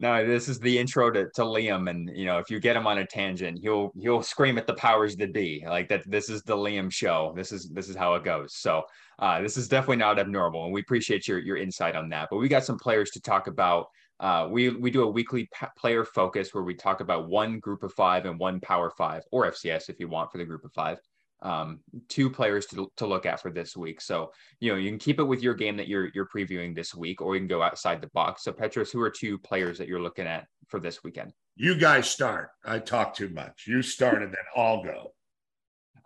[0.00, 2.86] No, this is the intro to, to Liam, and you know, if you get him
[2.86, 6.08] on a tangent, he'll he'll scream at the powers that be, like that.
[6.08, 7.32] This is the Liam show.
[7.34, 8.54] This is this is how it goes.
[8.54, 8.84] So
[9.18, 12.28] uh, this is definitely not abnormal, and we appreciate your your insight on that.
[12.30, 13.86] But we got some players to talk about.
[14.20, 17.92] Uh, we we do a weekly player focus where we talk about one group of
[17.94, 20.98] five and one power five, or FCS if you want for the group of five
[21.42, 24.00] um, two players to, to look at for this week.
[24.00, 26.94] So, you know, you can keep it with your game that you're you're previewing this
[26.94, 28.44] week, or you can go outside the box.
[28.44, 31.32] So, Petros, who are two players that you're looking at for this weekend?
[31.56, 32.50] You guys start.
[32.64, 33.64] I talk too much.
[33.66, 35.12] You start, and then I'll go.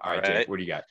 [0.01, 0.85] All right, Jake, what do you got?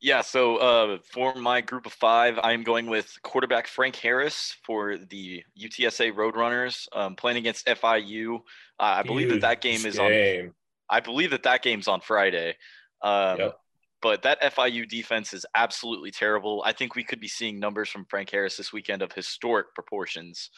[0.00, 4.98] Yeah, so uh, for my group of five, I'm going with quarterback Frank Harris for
[4.98, 8.36] the UTSA Roadrunners, um, playing against FIU.
[8.36, 8.38] Uh,
[8.78, 10.52] I believe that that game is on.
[10.88, 12.56] I believe that that game's on Friday.
[13.02, 13.58] Um, yep.
[14.02, 16.62] But that FIU defense is absolutely terrible.
[16.64, 20.50] I think we could be seeing numbers from Frank Harris this weekend of historic proportions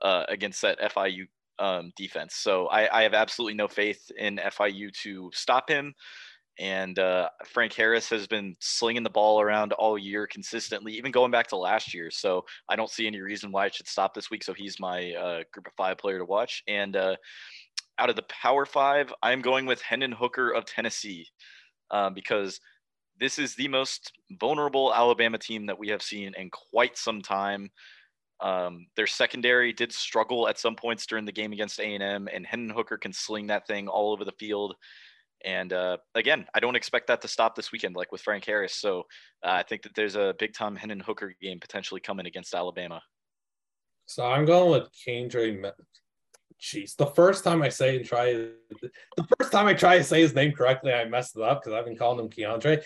[0.00, 1.26] uh, against that FIU
[1.58, 2.36] um, defense.
[2.36, 5.94] So I, I, have absolutely no faith in FIU to stop him.
[6.58, 11.30] And uh, Frank Harris has been slinging the ball around all year consistently, even going
[11.30, 12.10] back to last year.
[12.10, 14.44] So I don't see any reason why it should stop this week.
[14.44, 16.62] So he's my uh, group of five player to watch.
[16.68, 17.16] And uh,
[17.98, 21.26] out of the Power Five, I'm going with Hendon Hooker of Tennessee
[21.94, 22.60] um, because
[23.18, 27.70] this is the most vulnerable Alabama team that we have seen in quite some time.
[28.40, 32.74] Um, their secondary did struggle at some points during the game against A&M, and Hendon
[32.74, 34.74] Hooker can sling that thing all over the field.
[35.44, 38.74] And uh, again, I don't expect that to stop this weekend, like with Frank Harris.
[38.74, 39.00] So
[39.44, 43.00] uh, I think that there's a big time Hendon Hooker game potentially coming against Alabama.
[44.06, 45.72] So I'm going with Kendre
[46.60, 48.90] jeez, the first time I say and try the
[49.54, 51.96] time I try to say his name correctly, I messed it up because I've been
[51.96, 52.82] calling him Keandre.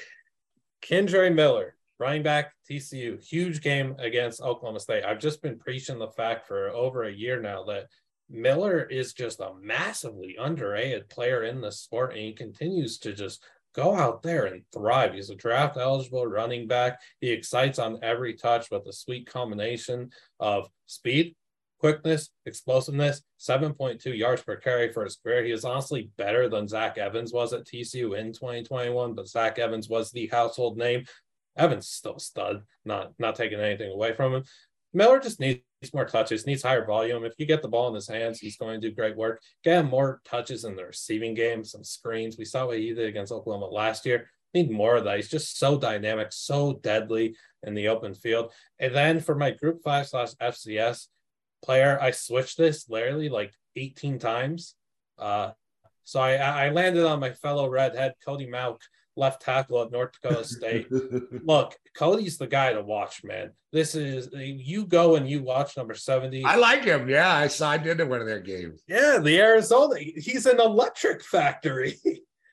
[0.83, 5.05] Kendre Miller, running back TCU, huge game against Oklahoma State.
[5.05, 7.87] I've just been preaching the fact for over a year now that
[8.29, 13.43] Miller is just a massively underrated player in the sport, and he continues to just
[13.75, 15.15] go out there and thrive.
[15.15, 17.01] He's a draft eligible running back.
[17.21, 21.35] He excites on every touch with a sweet combination of speed,
[21.79, 25.45] quickness, explosiveness, 7.2 yards per carry for his career.
[25.45, 29.89] He is honestly better than Zach Evans was at TCU in 2021, but Zach Evans
[29.89, 31.05] was the household name.
[31.57, 34.45] Evans still stud, not not taking anything away from him.
[34.93, 35.61] Miller just needs
[35.93, 37.25] more touches, needs higher volume.
[37.25, 39.43] If you get the ball in his hands, he's going to do great work.
[39.65, 42.39] Get him more touches in the receiving game, some screens.
[42.39, 44.31] We saw what he did against Oklahoma last year.
[44.55, 45.17] Need more of that.
[45.17, 48.53] He's just so dynamic, so deadly in the open field.
[48.79, 51.09] And then for my group five slash FCS,
[51.63, 51.99] player.
[52.01, 54.75] I switched this literally like 18 times.
[55.19, 55.53] Uh,
[56.05, 58.81] so I, I landed on my fellow redhead, Cody Mauch,
[59.19, 60.87] left tackle at North Dakota State.
[61.45, 63.51] Look, Cody's the guy to watch, man.
[63.73, 66.45] This is you go and you watch number 70.
[66.45, 67.09] I like him.
[67.09, 68.81] Yeah, I signed into one of their games.
[68.89, 69.99] Yeah, the Arizona.
[69.99, 71.99] He's an electric factory.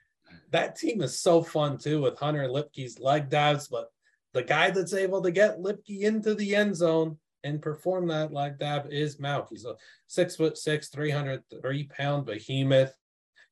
[0.51, 3.87] that team is so fun too with Hunter Luepke's leg dives, but
[4.33, 8.57] the guy that's able to get Luepke into the end zone and perform that like
[8.59, 9.47] that is Mauch.
[9.49, 9.75] He's a
[10.07, 12.93] six foot six, 303 pound behemoth.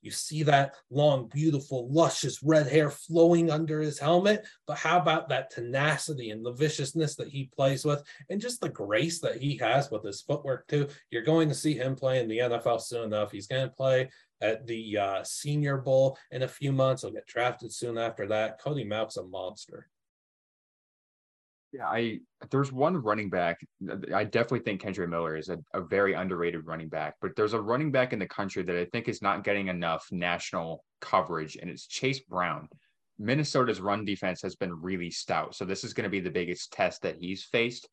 [0.01, 4.45] You see that long, beautiful, luscious red hair flowing under his helmet.
[4.67, 8.67] But how about that tenacity and the viciousness that he plays with, and just the
[8.67, 10.89] grace that he has with his footwork, too?
[11.09, 13.31] You're going to see him play in the NFL soon enough.
[13.31, 14.09] He's going to play
[14.41, 17.03] at the uh, Senior Bowl in a few months.
[17.03, 18.59] He'll get drafted soon after that.
[18.61, 19.87] Cody Mauch's a monster.
[21.73, 22.19] Yeah, I
[22.51, 23.59] there's one running back.
[24.13, 27.61] I definitely think Kendre Miller is a, a very underrated running back, but there's a
[27.61, 31.71] running back in the country that I think is not getting enough national coverage, and
[31.71, 32.69] it's Chase Brown.
[33.17, 35.55] Minnesota's run defense has been really stout.
[35.55, 37.87] So this is going to be the biggest test that he's faced.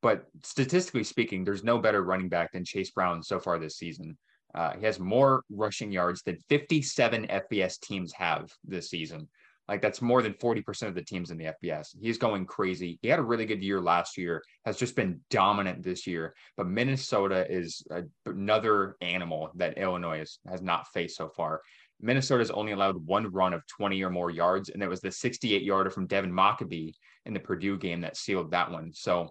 [0.00, 4.16] But statistically speaking, there's no better running back than Chase Brown so far this season.
[4.54, 9.28] Uh, he has more rushing yards than 57 FBS teams have this season.
[9.68, 11.96] Like that's more than 40% of the teams in the FBS.
[11.98, 12.98] He's going crazy.
[13.00, 16.34] He had a really good year last year, has just been dominant this year.
[16.56, 21.62] But Minnesota is a, another animal that Illinois is, has not faced so far.
[22.00, 25.62] Minnesota's only allowed one run of 20 or more yards, and it was the 68
[25.62, 26.92] yarder from Devin Mockobee
[27.24, 28.92] in the Purdue game that sealed that one.
[28.92, 29.30] So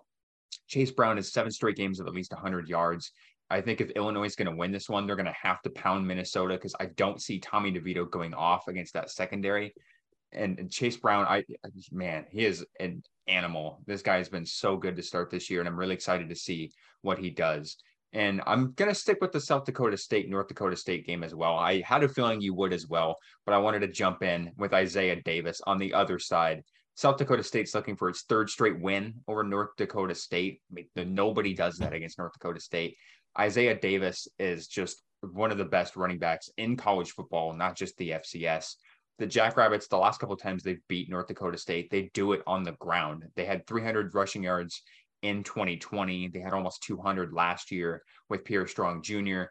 [0.67, 3.11] Chase Brown has seven straight games of at least 100 yards.
[3.49, 5.69] I think if Illinois is going to win this one, they're going to have to
[5.71, 9.73] pound Minnesota because I don't see Tommy DeVito going off against that secondary
[10.33, 11.43] and Chase Brown, I
[11.91, 13.81] man, he is an animal.
[13.85, 16.35] This guy has been so good to start this year, and I'm really excited to
[16.35, 16.71] see
[17.01, 17.77] what he does.
[18.11, 21.55] And I'm gonna stick with the South Dakota State North Dakota State game as well.
[21.55, 24.73] I had a feeling you would as well, but I wanted to jump in with
[24.73, 26.63] Isaiah Davis on the other side.
[26.95, 30.61] South Dakota State's looking for its third straight win over North Dakota State.
[30.71, 32.97] I mean, nobody does that against North Dakota State.
[33.39, 37.97] Isaiah Davis is just one of the best running backs in college football, not just
[37.97, 38.75] the FCS
[39.19, 42.63] the Jackrabbits, the last couple times they've beat North Dakota State, they do it on
[42.63, 43.25] the ground.
[43.35, 44.81] They had 300 rushing yards
[45.21, 46.29] in 2020.
[46.29, 49.43] They had almost 200 last year with Pierre Strong Jr.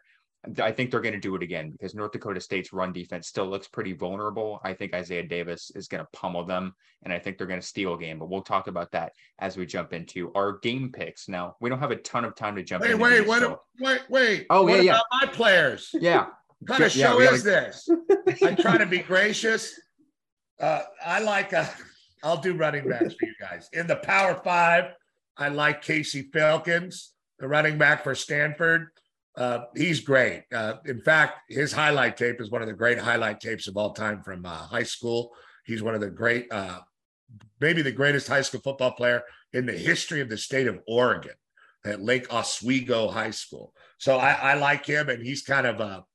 [0.61, 3.47] I think they're going to do it again because North Dakota State's run defense still
[3.47, 4.59] looks pretty vulnerable.
[4.63, 7.65] I think Isaiah Davis is going to pummel them, and I think they're going to
[7.65, 8.19] steal a game.
[8.19, 11.29] But we'll talk about that as we jump into our game picks.
[11.29, 12.83] Now we don't have a ton of time to jump.
[12.83, 13.61] Wait, wait, wait, so.
[13.79, 14.45] wait, wait.
[14.49, 14.99] Oh what yeah, yeah.
[15.21, 15.91] My players.
[15.93, 16.27] Yeah.
[16.65, 17.73] What kind of show yeah, is gotta...
[18.25, 18.41] this?
[18.41, 19.79] I'm trying to be gracious.
[20.59, 21.65] Uh, I like, uh,
[22.23, 23.69] I'll do running backs for you guys.
[23.73, 24.93] In the Power Five,
[25.35, 27.09] I like Casey Filkins,
[27.39, 28.87] the running back for Stanford.
[29.35, 30.43] Uh, he's great.
[30.53, 33.91] Uh, in fact, his highlight tape is one of the great highlight tapes of all
[33.91, 35.33] time from uh, high school.
[35.65, 36.79] He's one of the great, uh,
[37.59, 41.33] maybe the greatest high school football player in the history of the state of Oregon
[41.85, 43.73] at Lake Oswego High School.
[43.97, 46.05] So I, I like him, and he's kind of a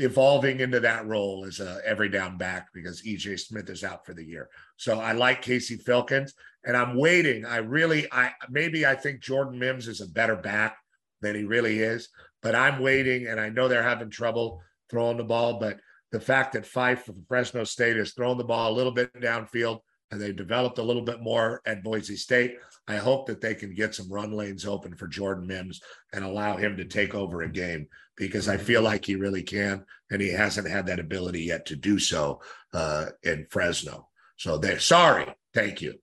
[0.00, 4.14] evolving into that role as a every down back because EJ Smith is out for
[4.14, 4.48] the year.
[4.76, 6.32] So I like Casey Filkins
[6.64, 7.44] and I'm waiting.
[7.44, 10.76] I really I maybe I think Jordan Mims is a better back
[11.20, 12.08] than he really is,
[12.42, 15.78] but I'm waiting and I know they're having trouble throwing the ball, but
[16.12, 19.80] the fact that Fife from Fresno State is throwing the ball a little bit downfield
[20.10, 22.56] and they've developed a little bit more at Boise State.
[22.90, 25.80] I hope that they can get some run lanes open for Jordan Mims
[26.12, 27.86] and allow him to take over a game
[28.16, 31.76] because I feel like he really can, and he hasn't had that ability yet to
[31.76, 32.40] do so
[32.74, 34.08] uh, in Fresno.
[34.36, 35.26] So they're sorry.
[35.54, 35.94] Thank you.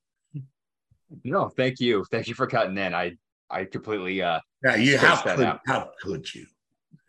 [1.24, 2.06] No, thank you.
[2.12, 2.94] Thank you for cutting in.
[2.94, 3.18] I
[3.50, 6.46] I completely uh yeah, you how could, how could you?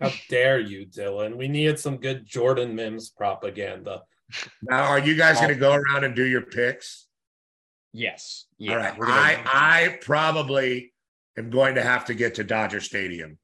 [0.00, 1.36] How dare you, Dylan?
[1.36, 4.02] We needed some good Jordan Mims propaganda.
[4.62, 7.07] Now, are you guys going to go around and do your picks?
[7.92, 8.46] Yes.
[8.58, 8.72] Yeah.
[8.72, 8.98] All right.
[8.98, 9.12] Gonna...
[9.12, 10.92] I I probably
[11.36, 13.38] am going to have to get to Dodger Stadium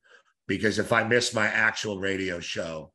[0.47, 2.92] because if I miss my actual radio show,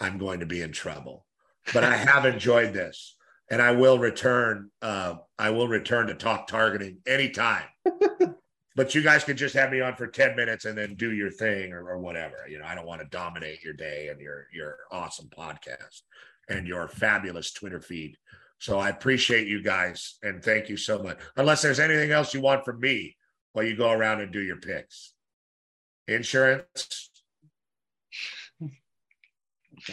[0.00, 1.26] I'm going to be in trouble.
[1.72, 3.16] But I have enjoyed this,
[3.50, 4.70] and I will return.
[4.82, 7.64] Uh, I will return to talk targeting anytime.
[8.76, 11.30] but you guys can just have me on for 10 minutes and then do your
[11.30, 12.46] thing or, or whatever.
[12.48, 16.02] You know, I don't want to dominate your day and your your awesome podcast
[16.48, 18.16] and your fabulous Twitter feed.
[18.60, 21.18] So I appreciate you guys and thank you so much.
[21.36, 23.16] Unless there's anything else you want from me
[23.52, 25.14] while you go around and do your picks.
[26.06, 27.10] Insurance.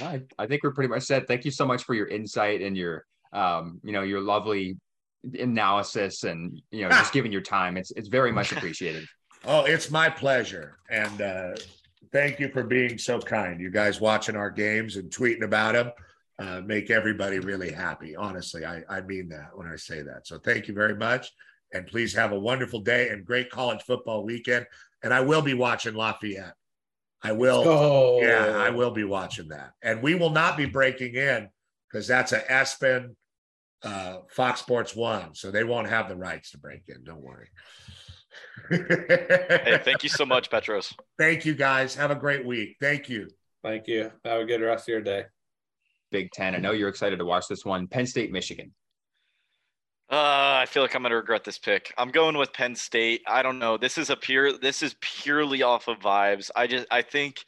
[0.02, 1.28] I, I think we're pretty much set.
[1.28, 4.78] Thank you so much for your insight and your um, you know, your lovely
[5.40, 7.78] analysis and you know, just giving your time.
[7.78, 9.06] It's it's very much appreciated.
[9.46, 10.78] Oh, it's my pleasure.
[10.90, 11.56] And uh
[12.12, 13.62] thank you for being so kind.
[13.62, 15.92] You guys watching our games and tweeting about them
[16.40, 18.16] uh, make everybody really happy.
[18.16, 20.28] Honestly, I, I mean that when I say that.
[20.28, 21.32] So thank you very much.
[21.74, 24.66] And please have a wonderful day and great college football weekend.
[25.04, 26.54] And I will be watching Lafayette.
[27.24, 27.64] I will.
[27.66, 29.72] Oh, Yeah, I will be watching that.
[29.82, 31.50] And we will not be breaking in
[31.90, 33.16] because that's a Espen
[33.84, 35.34] uh, Fox Sports One.
[35.34, 37.04] So they won't have the rights to break in.
[37.04, 37.50] Don't worry.
[38.70, 40.94] Hey, thank you so much, Petros.
[41.18, 41.96] Thank you guys.
[41.96, 42.78] Have a great week.
[42.80, 43.28] Thank you.
[43.64, 44.12] Thank you.
[44.24, 45.26] Have a good rest of your day.
[46.12, 46.56] Big Ten.
[46.56, 47.88] I know you're excited to watch this one.
[47.88, 48.74] Penn State, Michigan.
[50.10, 51.94] Uh, I feel like I'm gonna regret this pick.
[51.98, 53.22] I'm going with Penn State.
[53.28, 53.78] I don't know.
[53.78, 54.58] This is a pure.
[54.58, 56.50] This is purely off of vibes.
[56.56, 56.88] I just.
[56.90, 57.44] I think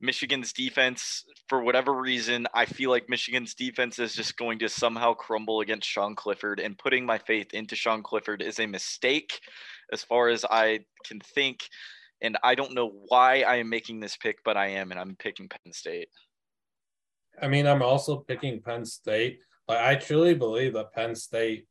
[0.00, 5.14] Michigan's defense, for whatever reason, I feel like Michigan's defense is just going to somehow
[5.14, 9.38] crumble against Sean Clifford, and putting my faith into Sean Clifford is a mistake,
[9.92, 11.60] as far as I can think.
[12.22, 15.16] And I don't know why I am making this pick, but I am, and I'm
[15.16, 16.08] picking Penn State.
[17.42, 19.40] I mean, I'm also picking Penn State.
[19.68, 21.66] Like, I truly believe that Penn State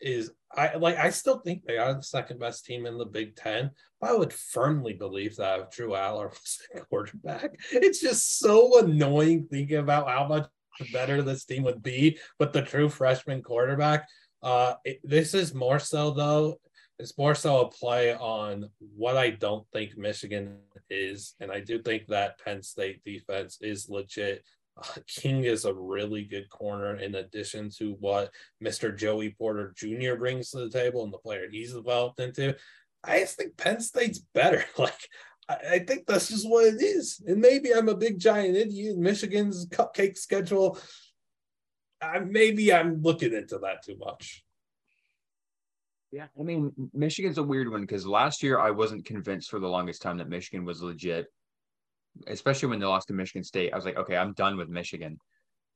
[0.00, 3.36] is I like I still think they are the second best team in the Big
[3.36, 3.70] Ten.
[4.00, 7.54] But I would firmly believe that if Drew Allar was the quarterback.
[7.72, 10.48] It's just so annoying thinking about how much
[10.92, 14.06] better this team would be with the true freshman quarterback.
[14.42, 16.60] Uh, it, this is more so though.
[16.98, 20.58] It's more so a play on what I don't think Michigan
[20.88, 24.44] is, and I do think that Penn State defense is legit.
[24.76, 28.96] Uh, King is a really good corner in addition to what Mr.
[28.96, 30.16] Joey Porter Jr.
[30.16, 32.56] brings to the table and the player he's developed into.
[33.04, 34.64] I just think Penn State's better.
[34.78, 35.08] Like,
[35.48, 37.22] I, think that's just what it is.
[37.26, 38.96] And maybe I'm a big giant idiot.
[38.96, 40.78] Michigan's cupcake schedule.
[42.00, 44.42] I, maybe I'm looking into that too much.
[46.12, 49.68] Yeah, I mean, Michigan's a weird one because last year I wasn't convinced for the
[49.68, 51.26] longest time that Michigan was legit,
[52.26, 53.72] especially when they lost to Michigan State.
[53.72, 55.18] I was like, okay, I'm done with Michigan,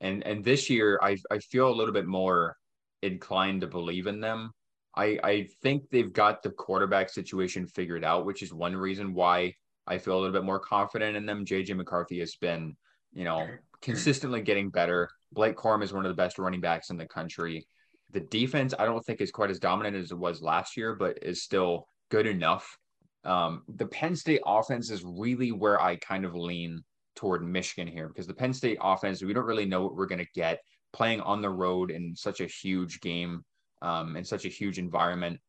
[0.01, 2.57] and and this year I I feel a little bit more
[3.03, 4.51] inclined to believe in them.
[4.97, 9.55] I I think they've got the quarterback situation figured out, which is one reason why
[9.86, 11.45] I feel a little bit more confident in them.
[11.45, 12.76] JJ McCarthy has been,
[13.12, 13.49] you know,
[13.80, 15.09] consistently getting better.
[15.32, 17.66] Blake Corum is one of the best running backs in the country.
[18.11, 21.18] The defense, I don't think is quite as dominant as it was last year, but
[21.22, 22.78] is still good enough.
[23.24, 26.84] Um, the Penn State offense is really where I kind of lean
[27.16, 30.24] toward Michigan here because the Penn State offense, we don't really know what we're going
[30.24, 30.60] to get
[30.92, 33.44] playing on the road in such a huge game,
[33.82, 35.40] um, in such a huge environment.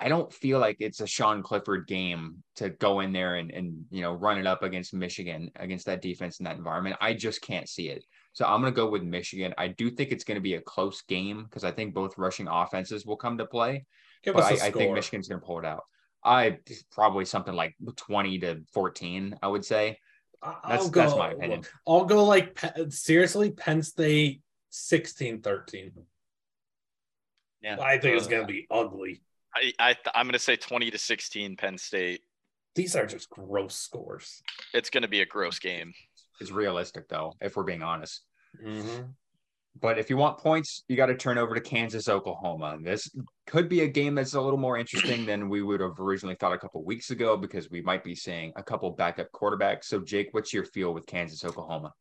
[0.00, 3.84] I don't feel like it's a Sean Clifford game to go in there and, and
[3.90, 6.96] you know run it up against Michigan against that defense in that environment.
[7.00, 8.04] I just can't see it.
[8.32, 9.54] So I'm going to go with Michigan.
[9.58, 12.46] I do think it's going to be a close game because I think both rushing
[12.46, 13.86] offenses will come to play.
[14.22, 15.82] Give but I, I think Michigan's going to pull it out.
[16.24, 16.58] I
[16.90, 19.98] probably something like 20 to 14, I would say.
[20.42, 21.64] That's- I'll go, that's my opinion.
[21.86, 22.60] I'll go like
[22.90, 25.92] seriously, Penn State 16 13.
[27.62, 27.76] Yeah.
[27.80, 29.22] I think it's Uh, going to be ugly.
[29.54, 32.20] I, I I'm gonna say 20 to 16 Penn State.
[32.74, 34.42] These are just gross scores.
[34.74, 35.92] It's gonna be a gross game.
[36.40, 38.22] It's realistic though, if we're being honest.
[38.64, 39.04] Mm-hmm.
[39.80, 42.78] But if you want points, you got to turn over to Kansas, Oklahoma.
[42.82, 43.08] This
[43.46, 46.52] could be a game that's a little more interesting than we would have originally thought
[46.52, 49.84] a couple weeks ago because we might be seeing a couple backup quarterbacks.
[49.84, 51.92] So, Jake, what's your feel with Kansas, Oklahoma?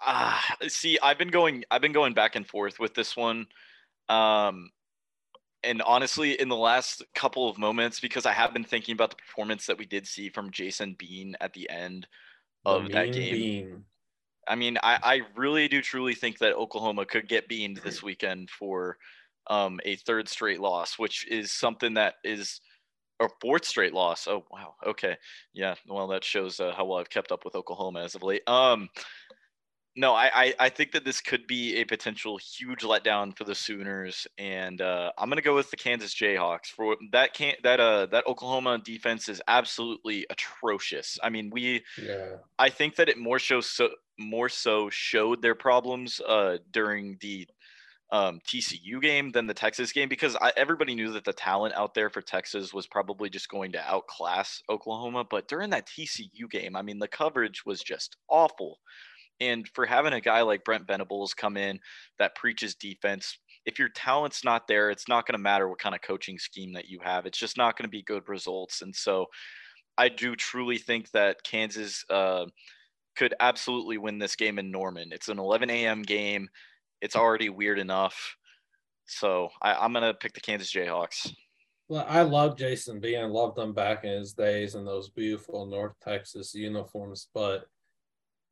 [0.00, 3.46] Ah, see, I've been going I've been going back and forth with this one.
[4.08, 4.70] Um
[5.64, 9.16] and honestly, in the last couple of moments, because I have been thinking about the
[9.16, 12.06] performance that we did see from Jason Bean at the end
[12.64, 13.32] of that game.
[13.32, 13.84] Bean.
[14.48, 18.50] I mean, I, I really do truly think that Oklahoma could get beaned this weekend
[18.50, 18.98] for
[19.48, 22.60] um, a third straight loss, which is something that is
[23.20, 24.26] a fourth straight loss.
[24.28, 25.16] Oh wow, okay,
[25.52, 25.74] yeah.
[25.86, 28.42] Well, that shows uh, how well I've kept up with Oklahoma as of late.
[28.48, 28.88] Um,
[29.96, 33.54] no, I, I I think that this could be a potential huge letdown for the
[33.54, 37.34] Sooners, and uh, I'm gonna go with the Kansas Jayhawks for that.
[37.34, 41.18] Can that uh that Oklahoma defense is absolutely atrocious.
[41.22, 42.36] I mean, we Yeah.
[42.58, 47.46] I think that it more shows so more so showed their problems uh, during the
[48.10, 51.94] um, TCU game than the Texas game because I, everybody knew that the talent out
[51.94, 55.24] there for Texas was probably just going to outclass Oklahoma.
[55.28, 58.78] But during that TCU game, I mean, the coverage was just awful.
[59.40, 61.78] And for having a guy like Brent Venables come in
[62.18, 65.94] that preaches defense, if your talent's not there, it's not going to matter what kind
[65.94, 67.26] of coaching scheme that you have.
[67.26, 68.82] It's just not going to be good results.
[68.82, 69.26] And so
[69.98, 72.46] I do truly think that Kansas uh,
[73.18, 75.08] could absolutely win this game in Norman.
[75.10, 76.02] It's an 11 a.m.
[76.02, 76.48] game.
[77.02, 78.36] It's already weird enough.
[79.06, 81.34] So I, I'm going to pick the Kansas Jayhawks.
[81.88, 83.16] Well, I love Jason B.
[83.16, 87.66] I loved him back in his days in those beautiful North Texas uniforms, but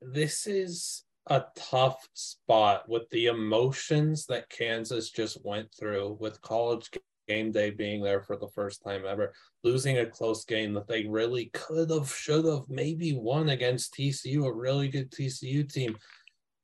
[0.03, 6.91] this is a tough spot with the emotions that Kansas just went through with college
[7.27, 9.33] game day being there for the first time ever,
[9.65, 14.47] losing a close game that they really could have, should have, maybe won against TCU,
[14.47, 15.97] a really good TCU team.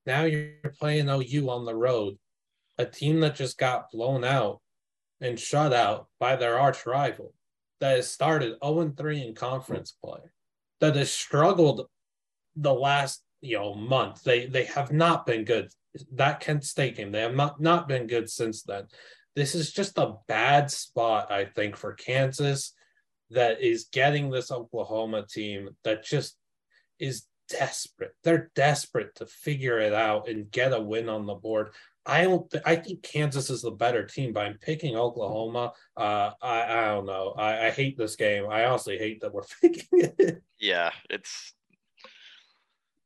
[0.07, 2.19] Now you're playing OU on the road,
[2.79, 4.61] a team that just got blown out
[5.21, 7.33] and shut out by their arch rival
[7.81, 10.21] that has started 0 3 in conference play,
[10.81, 11.87] that has struggled
[12.57, 14.23] the last you know month.
[14.23, 15.69] They they have not been good.
[16.13, 18.87] That Kent State game, they have not, not been good since then.
[19.35, 22.75] This is just a bad spot, I think, for Kansas
[23.31, 26.37] that is getting this Oklahoma team that just
[26.99, 28.15] is desperate.
[28.25, 31.71] They're desperate to figure it out and get a win on the board.
[32.05, 32.51] I don't.
[32.51, 35.73] Th- I think Kansas is the better team, but I'm picking Oklahoma.
[35.97, 37.33] Uh, I I don't know.
[37.39, 38.47] I, I hate this game.
[38.51, 39.87] I honestly hate that we're picking
[40.19, 40.43] it.
[40.59, 41.55] Yeah, it's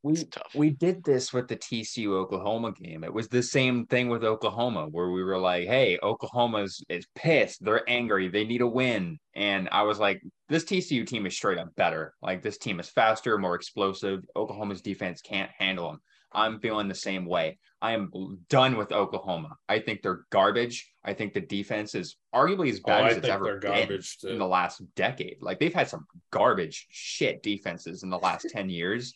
[0.03, 0.17] we
[0.55, 3.03] we did this with the TCU Oklahoma game.
[3.03, 7.65] It was the same thing with Oklahoma, where we were like, "Hey, Oklahoma's is pissed.
[7.65, 8.29] They're angry.
[8.29, 12.15] They need a win." And I was like, "This TCU team is straight up better.
[12.23, 14.25] Like this team is faster, more explosive.
[14.37, 16.01] Oklahoma's defense can't handle them."
[16.33, 17.59] I'm feeling the same way.
[17.81, 18.11] I am
[18.51, 19.57] done with Oklahoma.
[19.69, 20.91] I think they're garbage.
[21.05, 24.29] I think the defense is arguably as bad oh, as it's ever been too.
[24.29, 25.39] in the last decade.
[25.41, 29.15] Like they've had some garbage shit defenses in the last 10 years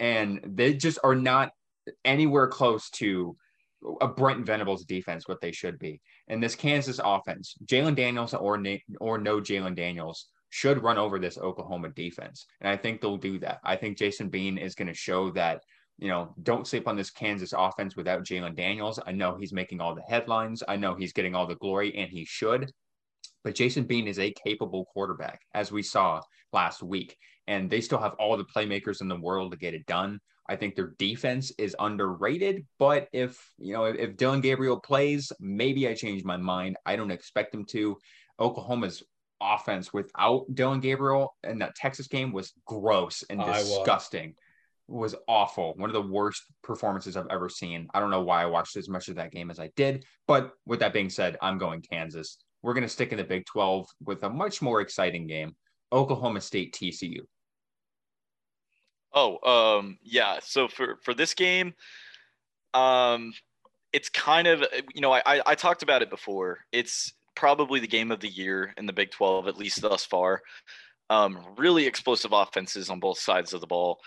[0.00, 1.52] and they just are not
[2.04, 3.36] anywhere close to
[4.00, 6.00] a Brent Venables defense, what they should be.
[6.28, 8.62] And this Kansas offense, Jalon Daniels or
[9.00, 13.38] or no Jalon Daniels should run over this Oklahoma defense, and I think they'll do
[13.38, 13.60] that.
[13.62, 15.62] I think Jason Bean is going to show that
[15.98, 18.98] you know don't sleep on this Kansas offense without Jalon Daniels.
[19.06, 20.62] I know he's making all the headlines.
[20.66, 22.72] I know he's getting all the glory, and he should.
[23.44, 26.20] But Jason Bean is a capable quarterback, as we saw
[26.52, 27.16] last week
[27.50, 30.20] and they still have all the playmakers in the world to get it done.
[30.48, 35.88] I think their defense is underrated, but if you know if Dillon Gabriel plays, maybe
[35.88, 36.76] I change my mind.
[36.86, 37.96] I don't expect him to.
[38.38, 39.02] Oklahoma's
[39.40, 44.34] offense without Dillon Gabriel in that Texas game was gross and disgusting.
[44.86, 45.74] Was awful.
[45.76, 47.88] One of the worst performances I've ever seen.
[47.94, 50.52] I don't know why I watched as much of that game as I did, but
[50.66, 52.38] with that being said, I'm going Kansas.
[52.62, 55.56] We're going to stick in the Big 12 with a much more exciting game.
[55.92, 57.20] Oklahoma State TCU.
[59.12, 60.38] Oh, um, yeah.
[60.42, 61.74] So for for this game,
[62.74, 63.32] um,
[63.92, 66.60] it's kind of you know I, I I talked about it before.
[66.70, 70.42] It's probably the game of the year in the Big Twelve, at least thus far.
[71.08, 73.98] Um, really explosive offenses on both sides of the ball.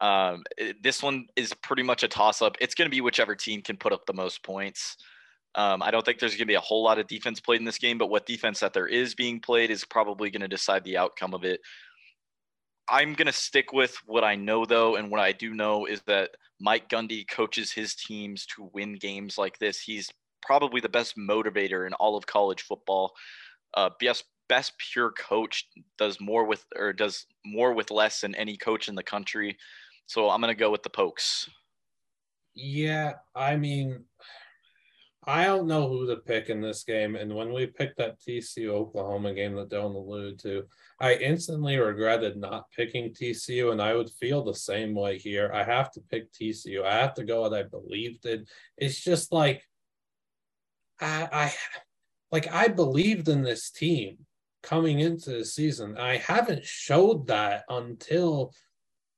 [0.00, 2.56] Um, it, this one is pretty much a toss up.
[2.60, 4.96] It's going to be whichever team can put up the most points.
[5.54, 7.64] Um, I don't think there's going to be a whole lot of defense played in
[7.64, 10.84] this game, but what defense that there is being played is probably going to decide
[10.84, 11.60] the outcome of it.
[12.88, 14.96] I'm going to stick with what I know, though.
[14.96, 16.30] And what I do know is that
[16.60, 19.80] Mike Gundy coaches his teams to win games like this.
[19.80, 20.10] He's
[20.42, 23.12] probably the best motivator in all of college football.
[23.74, 28.56] Uh, best, best pure coach does more with or does more with less than any
[28.56, 29.56] coach in the country.
[30.06, 31.48] So I'm going to go with the Pokes.
[32.54, 34.04] Yeah, I mean,
[35.24, 37.14] I don't know who to pick in this game.
[37.14, 40.64] And when we picked that TCU Oklahoma game that Dylan alluded to,
[40.98, 45.50] I instantly regretted not picking TCU, and I would feel the same way here.
[45.52, 46.84] I have to pick TCU.
[46.84, 48.46] I have to go what I believed in.
[48.78, 49.62] It's just like
[51.00, 51.54] I, I
[52.32, 54.18] like I believed in this team
[54.62, 55.98] coming into the season.
[55.98, 58.54] I haven't showed that until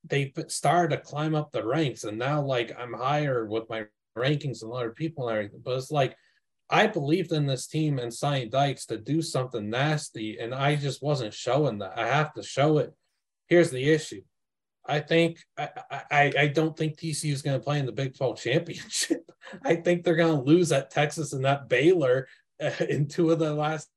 [0.04, 3.84] they started to climb up the ranks, and now like I'm higher with my
[4.16, 5.60] rankings and other people and everything.
[5.64, 6.16] But it's like
[6.70, 11.02] I believed in this team and Sonny Dykes to do something nasty, and I just
[11.02, 11.98] wasn't showing that.
[11.98, 12.94] I have to show it.
[13.48, 14.22] Here's the issue.
[14.86, 15.68] I think I,
[16.10, 19.30] I, I don't think TCU is going to play in the Big 12 championship.
[19.64, 22.26] I think they're going to lose at Texas and that Baylor
[22.88, 23.88] in two of the last.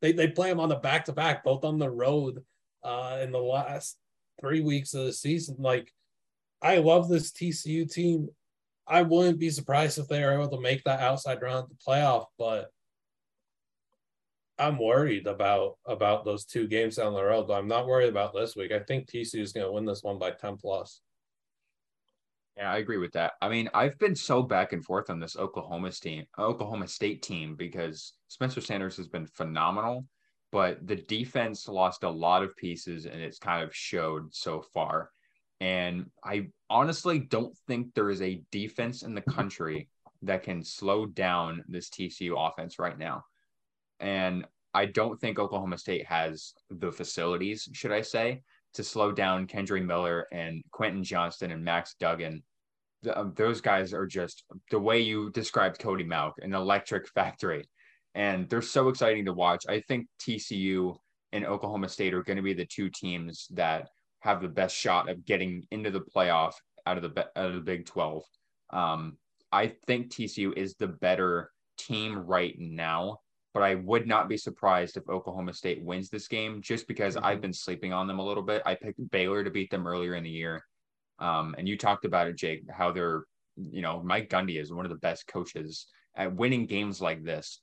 [0.00, 2.42] They, they play them on the back to back, both on the road
[2.82, 3.98] uh, in the last
[4.40, 5.56] three weeks of the season.
[5.58, 5.92] Like,
[6.62, 8.28] I love this TCU team.
[8.90, 11.76] I wouldn't be surprised if they are able to make that outside run at the
[11.76, 12.70] playoff, but
[14.58, 17.50] I'm worried about about those two games down the road.
[17.50, 18.72] I'm not worried about this week.
[18.72, 21.00] I think TCU is going to win this one by 10 plus.
[22.56, 23.34] Yeah, I agree with that.
[23.40, 27.54] I mean, I've been so back and forth on this Oklahoma State Oklahoma State team
[27.54, 30.04] because Spencer Sanders has been phenomenal,
[30.50, 35.10] but the defense lost a lot of pieces and it's kind of showed so far.
[35.60, 39.88] And I honestly don't think there is a defense in the country
[40.22, 43.24] that can slow down this TCU offense right now.
[43.98, 48.42] And I don't think Oklahoma State has the facilities, should I say,
[48.74, 52.42] to slow down Kendre Miller and Quentin Johnston and Max Duggan
[53.02, 57.68] the, um, those guys are just the way you described Cody Mauch, an electric factory,
[58.14, 59.64] and they're so exciting to watch.
[59.68, 60.96] I think TCU
[61.32, 63.88] and Oklahoma State are going to be the two teams that
[64.20, 66.54] have the best shot of getting into the playoff
[66.86, 68.24] out of the out of the Big Twelve.
[68.70, 69.16] Um,
[69.52, 73.18] I think TCU is the better team right now,
[73.52, 77.24] but I would not be surprised if Oklahoma State wins this game just because mm-hmm.
[77.24, 78.62] I've been sleeping on them a little bit.
[78.64, 80.64] I picked Baylor to beat them earlier in the year.
[81.18, 83.24] Um, and you talked about it, Jake, how they're,
[83.56, 87.60] you know, Mike Gundy is one of the best coaches at winning games like this.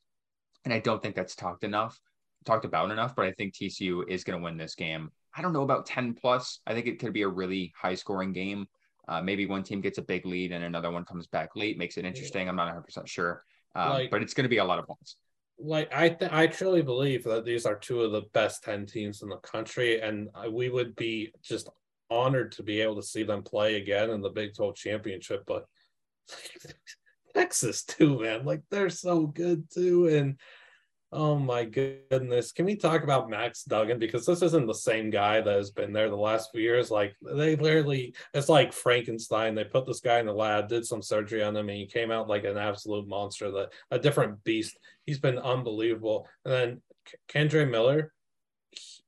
[0.66, 2.00] And I don't think that's talked enough,
[2.46, 5.10] talked about enough, but I think TCU is going to win this game.
[5.38, 6.60] I don't know about 10 plus.
[6.66, 8.68] I think it could be a really high scoring game.
[9.08, 11.98] Uh, maybe one team gets a big lead and another one comes back late, makes
[11.98, 12.50] it interesting.
[12.50, 13.44] I'm not 100% sure,
[13.76, 15.16] um, like, but it's going to be a lot of points.
[15.60, 19.22] Like I, th- I truly believe that these are two of the best 10 teams
[19.22, 21.70] in the country, and we would be just
[22.10, 25.44] honored to be able to see them play again in the Big 12 championship.
[25.48, 25.66] But
[27.34, 30.38] Texas too, man, like they're so good too, and
[31.14, 32.52] Oh my goodness.
[32.52, 33.98] Can we talk about Max Duggan?
[33.98, 36.92] Because this isn't the same guy that has been there the last few years.
[36.92, 39.56] Like they literally, it's like Frankenstein.
[39.56, 42.12] They put this guy in the lab, did some surgery on him, and he came
[42.12, 44.78] out like an absolute monster, that a different beast.
[45.06, 46.28] He's been unbelievable.
[46.44, 46.82] And then
[47.30, 48.12] Kendre Miller,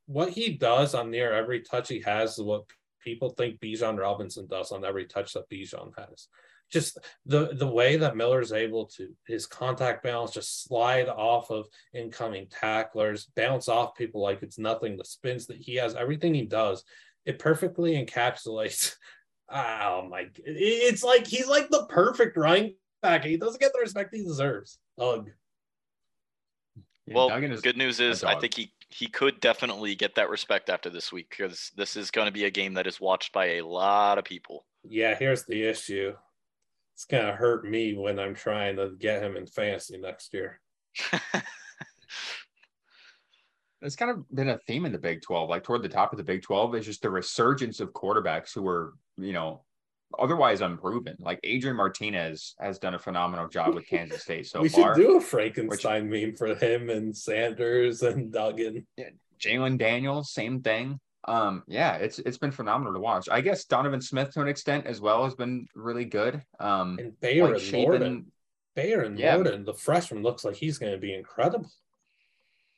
[0.05, 2.63] what he does on near every touch he has is what
[3.03, 6.29] people think Bijan Robinson does on every touch that Bijan has
[6.69, 11.67] just the the way that Miller's able to his contact balance just slide off of
[11.93, 14.97] incoming tacklers, bounce off people like it's nothing.
[14.97, 16.83] The spins that he has, everything he does,
[17.25, 18.95] it perfectly encapsulates.
[19.51, 20.27] Ah, oh my!
[20.45, 23.23] It's like he's like the perfect running back.
[23.23, 24.77] He doesn't get the respect he deserves.
[24.99, 25.27] Ugh.
[27.07, 30.91] Yeah, well, good news is I think he he could definitely get that respect after
[30.91, 33.61] this week because this is going to be a game that is watched by a
[33.61, 34.67] lot of people.
[34.83, 36.13] Yeah, here's the issue
[36.99, 40.59] it's gonna hurt me when I'm trying to get him in fantasy next year.
[43.81, 45.49] it's kind of been a theme in the Big 12.
[45.49, 48.67] Like toward the top of the Big 12 is just the resurgence of quarterbacks who
[48.67, 49.63] are, you know,
[50.19, 51.15] otherwise unproven.
[51.19, 54.93] Like Adrian Martinez has done a phenomenal job with Kansas State so we far.
[54.93, 58.85] We should do a Frankenstein which, meme for him and Sanders and Duggan.
[58.97, 63.27] Yeah, Jalon Daniels, same thing um yeah it's it's been phenomenal to watch.
[63.29, 66.41] I guess donovan smith to an extent as well has been really good.
[66.59, 68.25] Um and bayer like and Lorden,
[68.75, 69.35] bayer and yeah.
[69.35, 71.69] Lorden, the freshman looks like he's going to be incredible.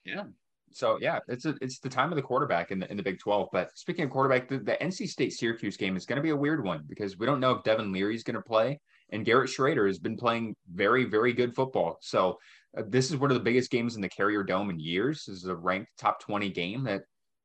[0.03, 0.23] Yeah.
[0.71, 3.19] So yeah it's a, it's the time of the quarterback in the in the big
[3.19, 6.29] 12 but speaking of quarterback the, the nc state syracuse game is going to be
[6.29, 8.79] a weird one because we don't know if devin leary is going to play
[9.11, 11.97] and Garrett Shrader has been playing very very good football.
[12.01, 12.39] So
[12.77, 15.25] uh, this is one of the biggest games in the carrier dome in years.
[15.25, 17.03] This is a ranked top 20 game that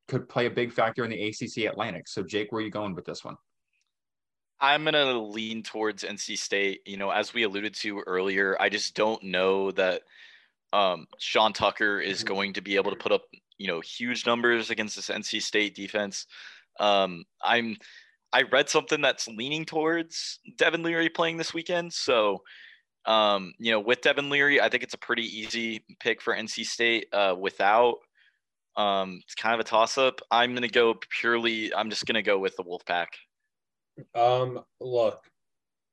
[0.08, 2.08] could play a big factor in the ACC Atlantic.
[2.08, 3.36] So, Jake, where are you going with this one?
[4.60, 6.80] I'm going to lean towards NC State.
[6.86, 10.02] You know, as we alluded to earlier, I just don't know that
[10.72, 12.34] um, Sean Tucker is mm-hmm.
[12.34, 13.22] going to be able to put up,
[13.58, 16.26] you know, huge numbers against this NC State defense.
[16.80, 17.76] Um, I'm,
[18.32, 21.92] I read something that's leaning towards Devin Leary playing this weekend.
[21.92, 22.42] So,
[23.04, 26.66] um, you know, with Devin Leary, I think it's a pretty easy pick for NC
[26.66, 27.06] State.
[27.12, 27.96] Uh, without,
[28.76, 30.20] um, it's kind of a toss up.
[30.30, 33.06] I'm going to go purely, I'm just going to go with the Wolfpack.
[34.14, 35.24] Um, look,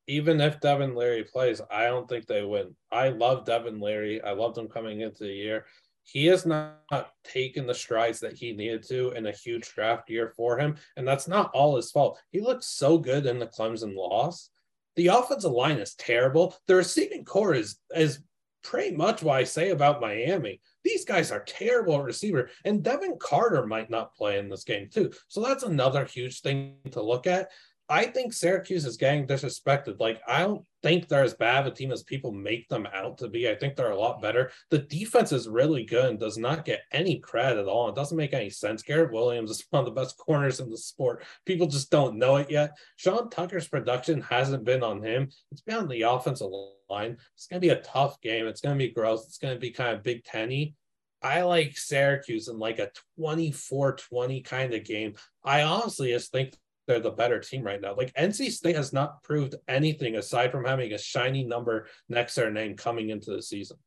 [0.08, 2.76] even if Devin Leary plays, I don't think they win.
[2.92, 4.22] I love Devin Leary.
[4.22, 5.66] I loved him coming into the year.
[6.04, 10.34] He has not taken the strides that he needed to in a huge draft year
[10.36, 10.76] for him.
[10.98, 12.20] And that's not all his fault.
[12.32, 14.50] He looked so good in the Clemson loss.
[14.98, 16.56] The offensive line is terrible.
[16.68, 18.20] The receiving core is, is
[18.64, 23.18] pretty much what I say about Miami these guys are terrible at receiver, and Devin
[23.20, 25.12] Carter might not play in this game too.
[25.28, 27.50] So that's another huge thing to look at.
[27.90, 30.00] I think Syracuse is getting disrespected.
[30.00, 33.18] Like, I don't think they're as bad of a team as people make them out
[33.18, 33.50] to be.
[33.50, 34.52] I think they're a lot better.
[34.70, 37.90] The defense is really good and does not get any credit at all.
[37.90, 38.84] It doesn't make any sense.
[38.84, 41.24] Garrett Williams is one of the best corners in the sport.
[41.46, 42.72] People just don't know it yet.
[42.96, 46.50] Sean Tucker's production hasn't been on him, it's been on the offensive
[46.90, 47.18] line.
[47.36, 48.48] It's going to be a tough game.
[48.48, 49.26] It's going to be gross.
[49.26, 50.76] It's going to be kind of Big Tenny.
[51.22, 55.16] I like Syracuse in like a 24 20 kind of game.
[55.44, 56.54] I honestly just think
[56.88, 57.96] they're the better team right now.
[57.96, 62.42] Like NC State has not proved anything aside from having a shiny number next to
[62.42, 63.78] their name coming into the season.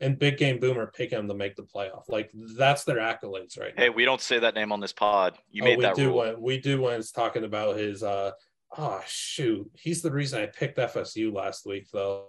[0.00, 2.04] And Big Game Boomer picking them to make the playoff.
[2.08, 3.82] Like that's their accolades right now.
[3.84, 5.36] Hey, we don't say that name on this pod.
[5.50, 6.18] You oh, made that do rule.
[6.18, 8.30] When, we do when it's talking about his uh
[8.76, 9.68] oh shoot.
[9.74, 12.26] He's the reason I picked FSU last week though.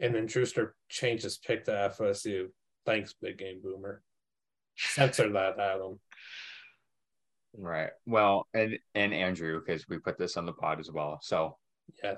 [0.00, 2.46] And then Drewster changed his pick to FSU.
[2.86, 4.02] Thanks, Big Game Boomer.
[4.76, 5.98] Censor that, Adam.
[7.56, 7.90] Right.
[8.06, 11.18] Well, and and Andrew, because we put this on the pod as well.
[11.22, 11.56] So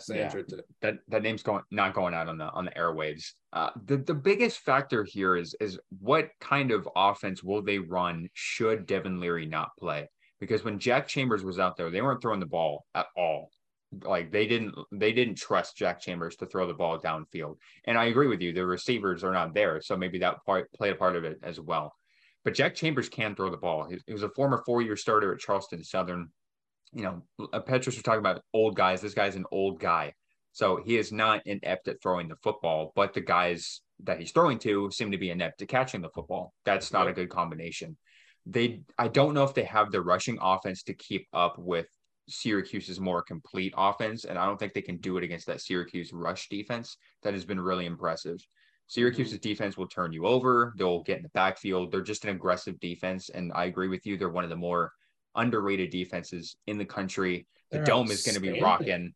[0.09, 0.28] yeah.
[0.28, 0.62] did.
[0.82, 3.32] That that name's going not going out on the on the airwaves.
[3.52, 8.28] Uh, the the biggest factor here is is what kind of offense will they run
[8.35, 10.09] should Devin Leary not play?
[10.40, 13.51] Because when Jack Chambers was out there, they weren't throwing the ball at all.
[14.05, 17.57] Like they didn't they didn't trust Jack Chambers to throw the ball downfield.
[17.85, 20.93] And I agree with you, the receivers are not there, so maybe that part played
[20.93, 21.93] a part of it as well.
[22.44, 23.88] But Jack Chambers can throw the ball.
[23.88, 26.30] He, he was a former four year starter at Charleston Southern
[26.92, 27.22] you know,
[27.66, 29.00] Petros was talking about old guys.
[29.00, 30.14] This guy's an old guy.
[30.52, 34.58] So he is not inept at throwing the football, but the guys that he's throwing
[34.60, 36.52] to seem to be inept at catching the football.
[36.64, 37.96] That's not a good combination.
[38.46, 41.86] They I don't know if they have the rushing offense to keep up with
[42.28, 46.12] Syracuse's more complete offense, and I don't think they can do it against that Syracuse
[46.12, 48.38] rush defense that has been really impressive.
[48.90, 50.74] Syracuse's defense will turn you over.
[50.76, 51.92] They'll get in the backfield.
[51.92, 54.16] They're just an aggressive defense, and I agree with you.
[54.16, 54.90] They're one of the more
[55.36, 57.46] underrated defenses in the country.
[57.70, 59.14] The They're dome is going to be rocking.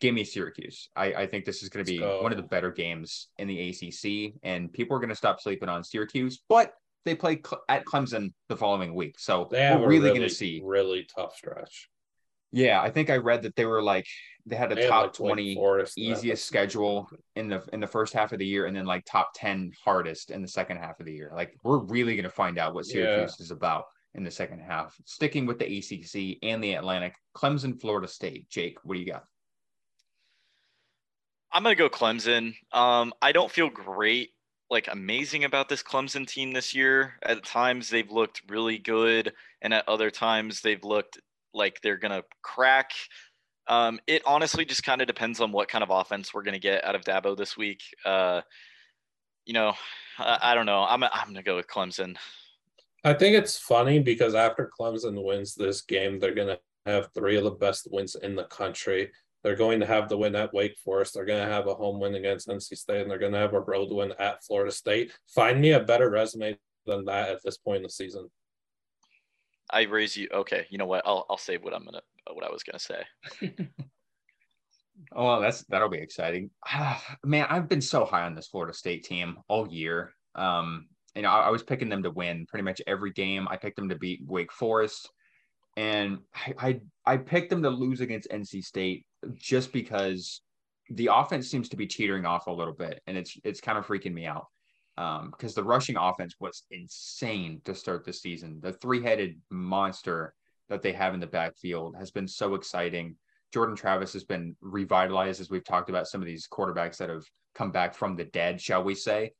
[0.00, 0.88] Give me Syracuse.
[0.96, 3.68] I, I think this is going to be one of the better games in the
[3.68, 6.40] ACC, and people are going to stop sleeping on Syracuse.
[6.48, 6.72] But
[7.04, 10.62] they play Cle- at Clemson the following week, so we're really, really going to see
[10.64, 11.90] really tough stretch.
[12.52, 14.06] Yeah, I think I read that they were like
[14.44, 15.58] they had a they top had like twenty
[15.96, 19.30] easiest schedule in the in the first half of the year, and then like top
[19.34, 21.32] ten hardest in the second half of the year.
[21.34, 23.44] Like we're really going to find out what Syracuse yeah.
[23.44, 23.84] is about
[24.14, 24.94] in the second half.
[25.06, 28.48] Sticking with the ACC and the Atlantic, Clemson, Florida State.
[28.50, 29.24] Jake, what do you got?
[31.50, 32.54] I'm going to go Clemson.
[32.72, 34.30] Um, I don't feel great,
[34.70, 37.14] like amazing about this Clemson team this year.
[37.22, 41.18] At times, they've looked really good, and at other times, they've looked
[41.54, 42.92] like they're to crack.
[43.68, 46.84] Um, it honestly just kind of depends on what kind of offense we're to get
[46.84, 47.82] out of Dabo this week.
[48.04, 48.42] Uh,
[49.44, 49.74] you know,
[50.18, 50.84] I, I don't know.
[50.84, 52.16] I'm, I'm to go with Clemson.
[53.04, 57.44] I think it's funny because after Clemson wins this game, they're to have three of
[57.44, 59.10] the best wins in the country.
[59.42, 61.14] They're going to have the win at Wake Forest.
[61.14, 63.54] They're going to have a home win against NC State, and they're going to have
[63.54, 65.12] a road win at Florida State.
[65.34, 66.56] Find me a better resume
[66.86, 68.30] than that at this point in the season.
[69.72, 70.28] I raise you.
[70.32, 71.02] Okay, you know what?
[71.06, 73.02] I'll I'll say what I'm gonna what I was gonna say.
[75.12, 76.50] oh, that's that'll be exciting.
[77.24, 80.12] Man, I've been so high on this Florida State team all year.
[80.34, 83.46] Um, you know, I, I, was picking them to win pretty much every game.
[83.48, 85.10] I picked them to beat Wake Forest,
[85.76, 89.04] and I, I, I picked them to lose against NC State
[89.34, 90.40] just because
[90.88, 93.86] the offense seems to be teetering off a little bit, and it's it's kind of
[93.86, 94.46] freaking me out
[94.96, 98.60] because um, the rushing offense was insane to start the season.
[98.60, 100.34] The three headed monster
[100.68, 103.16] that they have in the backfield has been so exciting.
[103.52, 107.24] Jordan Travis has been revitalized as we've talked about some of these quarterbacks that have
[107.54, 109.32] come back from the dead, shall we say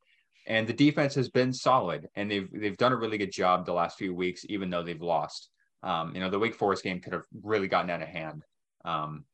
[0.46, 3.72] and the defense has been solid and they've they've done a really good job the
[3.72, 5.50] last few weeks even though they've lost
[5.82, 8.44] um, you know the wake forest game could have really gotten out of hand
[8.84, 9.24] um,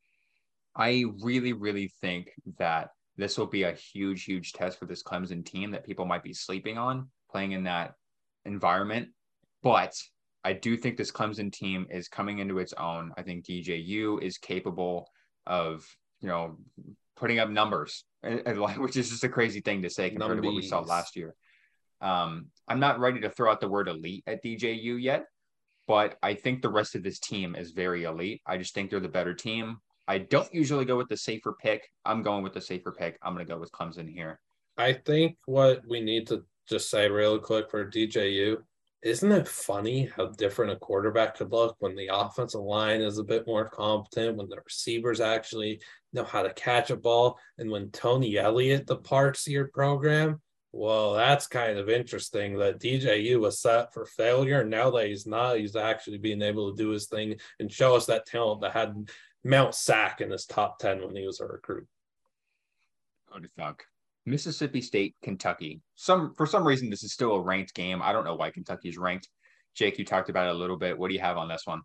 [0.75, 2.89] i really really think that
[3.19, 6.33] this will be a huge huge test for this clemson team that people might be
[6.33, 7.93] sleeping on playing in that
[8.45, 9.09] environment
[9.61, 9.93] but
[10.43, 14.37] i do think this clemson team is coming into its own i think dju is
[14.37, 15.09] capable
[15.45, 15.85] of
[16.21, 16.57] you know
[17.19, 20.41] putting up numbers, which is just a crazy thing to say compared Numbies.
[20.41, 21.35] to what we saw last year.
[22.01, 25.25] Um, I'm not ready to throw out the word elite at DJU yet,
[25.85, 28.41] but I think the rest of this team is very elite.
[28.45, 29.77] I just think they're the better team.
[30.09, 31.87] I don't usually go with the safer pick.
[32.03, 33.19] I'm going with the safer pick.
[33.21, 34.39] I'm going to go with Clemson here.
[34.75, 38.57] I think what we need to just say real quick for DJU
[39.03, 43.23] isn't it funny how different a quarterback could look when the offensive line is a
[43.23, 45.79] bit more competent, when the receivers actually
[46.11, 50.41] know how to catch a ball, and when Tony Elliott departs your program?
[50.71, 54.61] Well, that's kind of interesting that DJU was set for failure.
[54.61, 57.95] And now that he's not, he's actually being able to do his thing and show
[57.95, 59.09] us that talent that had
[59.43, 61.87] Mount Sack in his top 10 when he was a recruit.
[63.29, 63.83] What the fuck?
[64.25, 65.81] Mississippi State, Kentucky.
[65.95, 68.01] Some for some reason this is still a ranked game.
[68.01, 69.29] I don't know why Kentucky is ranked.
[69.75, 70.97] Jake, you talked about it a little bit.
[70.97, 71.81] What do you have on this one?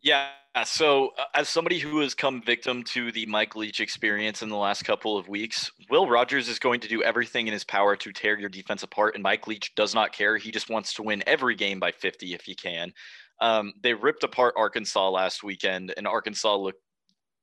[0.00, 0.28] Yeah,
[0.64, 4.56] so uh, as somebody who has come victim to the Mike Leach experience in the
[4.56, 8.12] last couple of weeks, Will Rogers is going to do everything in his power to
[8.12, 10.36] tear your defense apart, and Mike Leach does not care.
[10.36, 12.92] He just wants to win every game by 50 if he can.
[13.40, 16.80] Um, they ripped apart Arkansas last weekend, and Arkansas looked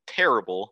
[0.07, 0.72] terrible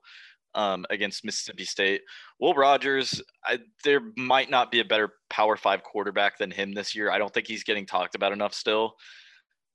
[0.55, 2.01] um, against Mississippi State.
[2.39, 6.95] Will Rogers, I, there might not be a better Power Five quarterback than him this
[6.95, 7.11] year.
[7.11, 8.95] I don't think he's getting talked about enough still.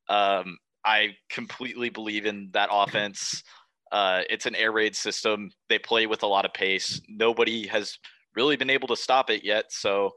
[0.08, 3.42] Um, I completely believe in that offense.
[3.90, 5.50] Uh, it's an air raid system.
[5.68, 7.00] They play with a lot of pace.
[7.08, 7.98] Nobody has
[8.34, 9.66] really been able to stop it yet.
[9.70, 10.12] So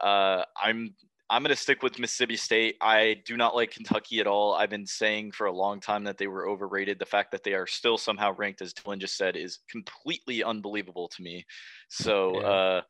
[0.00, 0.94] uh, I'm
[1.32, 2.76] I'm going to stick with Mississippi State.
[2.82, 4.52] I do not like Kentucky at all.
[4.52, 6.98] I've been saying for a long time that they were overrated.
[6.98, 11.08] The fact that they are still somehow ranked, as Dylan just said, is completely unbelievable
[11.08, 11.46] to me.
[11.88, 12.80] So, yeah, uh,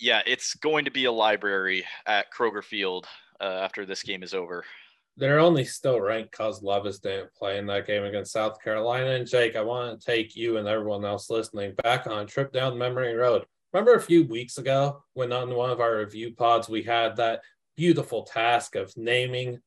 [0.00, 3.06] yeah it's going to be a library at Kroger Field
[3.40, 4.64] uh, after this game is over.
[5.16, 9.10] They're only still ranked because Levis didn't play in that game against South Carolina.
[9.10, 12.52] And Jake, I want to take you and everyone else listening back on a trip
[12.52, 13.46] down memory road.
[13.72, 17.42] Remember a few weeks ago when on one of our review pods we had that
[17.76, 19.60] beautiful task of naming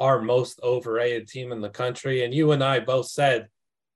[0.00, 3.48] our most overrated team in the country, and you and I both said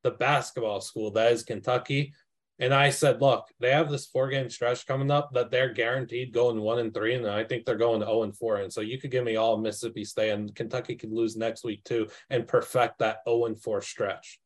[0.04, 2.12] the basketball school that is Kentucky.
[2.60, 6.32] And I said, look, they have this four game stretch coming up that they're guaranteed
[6.32, 8.58] going one and three, and I think they're going to 0 and four.
[8.58, 11.82] And so you could give me all Mississippi State, and Kentucky could lose next week
[11.84, 14.40] too, and perfect that 0 and four stretch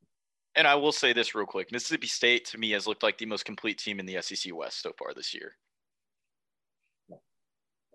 [0.55, 3.27] and I will say this real quick: Mississippi State to me has looked like the
[3.27, 5.57] most complete team in the SEC West so far this year.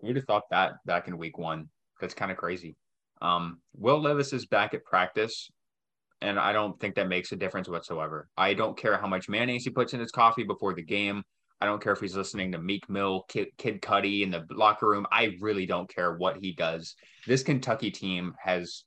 [0.02, 1.68] You'd have thought that back in week one.
[2.00, 2.76] That's kind of crazy.
[3.20, 5.50] Um, Will Levis is back at practice,
[6.20, 8.28] and I don't think that makes a difference whatsoever.
[8.36, 11.22] I don't care how much mayonnaise he puts in his coffee before the game.
[11.60, 14.88] I don't care if he's listening to Meek Mill, Kid, Kid Cudi in the locker
[14.88, 15.06] room.
[15.10, 16.94] I really don't care what he does.
[17.26, 18.84] This Kentucky team has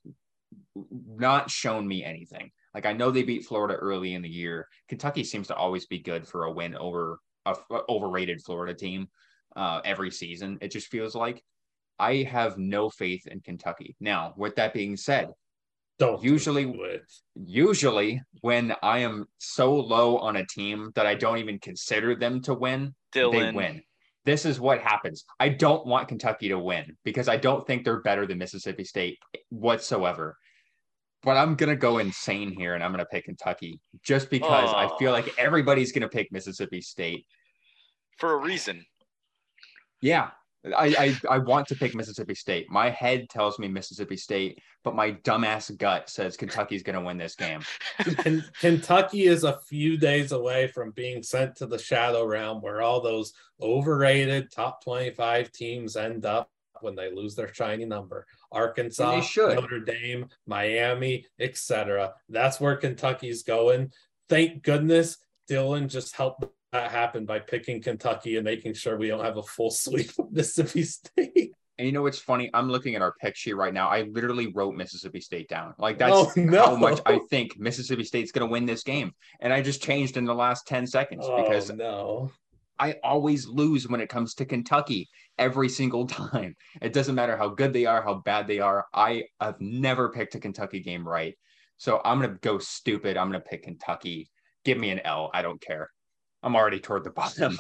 [0.76, 2.52] not shown me anything.
[2.74, 4.68] Like I know they beat Florida early in the year.
[4.88, 7.56] Kentucky seems to always be good for a win over a
[7.90, 9.08] overrated Florida team
[9.56, 10.58] uh, every season.
[10.62, 11.44] It just feels like
[12.00, 13.96] I have no faith in Kentucky.
[14.00, 15.30] Now, with that being said,
[16.00, 16.74] don't usually
[17.36, 22.42] usually when I am so low on a team that I don't even consider them
[22.44, 23.32] to win, Dylan.
[23.32, 23.84] they win.
[24.24, 25.26] This is what happens.
[25.40, 29.20] I don't want Kentucky to win because I don't think they're better than Mississippi State
[29.50, 30.38] whatsoever
[31.24, 34.76] but I'm gonna go insane here, and I'm gonna pick Kentucky just because oh.
[34.76, 37.26] I feel like everybody's gonna pick Mississippi State
[38.18, 38.86] for a reason.
[40.02, 40.32] Yeah,
[40.66, 42.70] I, I I want to pick Mississippi State.
[42.70, 47.36] My head tells me Mississippi State, but my dumbass gut says Kentucky's gonna win this
[47.36, 47.62] game.
[48.60, 53.02] Kentucky is a few days away from being sent to the shadow realm, where all
[53.02, 58.28] those overrated top twenty-five teams end up when they lose their shiny number.
[58.52, 62.14] Arkansas, Notre Dame, Miami, etc.
[62.30, 63.92] That's where Kentucky's going.
[64.30, 65.18] Thank goodness
[65.50, 69.44] Dylan just helped that happen by picking Kentucky and making sure we don't have a
[69.44, 71.54] full sweep of Mississippi State.
[71.78, 72.50] And you know what's funny?
[72.54, 73.90] I'm looking at our pick sheet right now.
[73.90, 75.74] I literally wrote Mississippi State down.
[75.80, 76.66] Like that's oh, no.
[76.68, 79.14] how much I think Mississippi State's going to win this game.
[79.40, 82.32] And I just changed in the last 10 seconds oh, because no.
[82.80, 86.56] I always lose when it comes to Kentucky every single time.
[86.82, 88.86] It doesn't matter how good they are, how bad they are.
[88.94, 91.36] I have never picked a Kentucky game right.
[91.78, 93.18] So I'm going to go stupid.
[93.18, 94.30] I'm going to pick Kentucky.
[94.64, 95.32] Give me an L.
[95.34, 95.90] I don't care.
[96.44, 97.58] I'm already toward the bottom.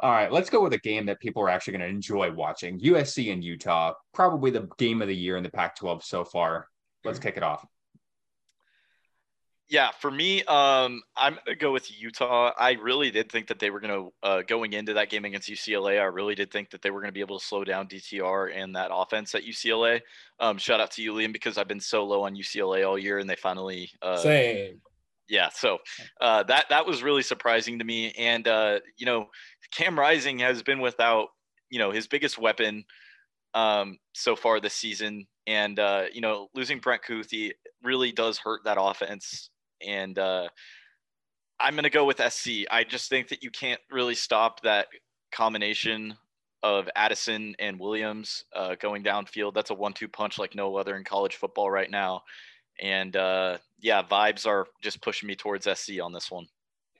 [0.00, 2.80] All right, let's go with a game that people are actually going to enjoy watching
[2.80, 3.92] USC and Utah.
[4.12, 6.66] Probably the game of the year in the Pac 12 so far.
[7.04, 7.64] Let's kick it off.
[9.74, 12.52] Yeah, for me, um, I'm gonna go with Utah.
[12.56, 16.00] I really did think that they were gonna uh, going into that game against UCLA.
[16.00, 18.76] I really did think that they were gonna be able to slow down DTR and
[18.76, 20.00] that offense at UCLA.
[20.38, 23.18] Um, shout out to you, Liam, because I've been so low on UCLA all year,
[23.18, 24.80] and they finally uh, same.
[25.28, 25.78] Yeah, so
[26.20, 28.12] uh, that that was really surprising to me.
[28.12, 29.26] And uh, you know,
[29.72, 31.30] Cam Rising has been without
[31.68, 32.84] you know his biggest weapon
[33.54, 37.50] um, so far this season, and uh, you know, losing Brant Kuithe
[37.82, 39.50] really does hurt that offense
[39.86, 40.48] and uh,
[41.60, 42.66] I'm going to go with SC.
[42.70, 44.88] I just think that you can't really stop that
[45.32, 46.14] combination
[46.62, 49.54] of Addison and Williams uh, going downfield.
[49.54, 52.22] That's a one-two punch like no other in college football right now.
[52.80, 56.46] And uh, yeah, vibes are just pushing me towards SC on this one.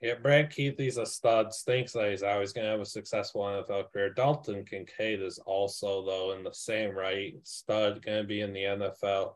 [0.02, 1.51] Yeah, Brant Kuithe's a stud.
[1.65, 4.11] Thinks that he's always going to have a successful NFL career.
[4.11, 7.35] Dalton Kincaid is also, though, in the same right.
[7.43, 9.32] Stud, going to be in the NFL.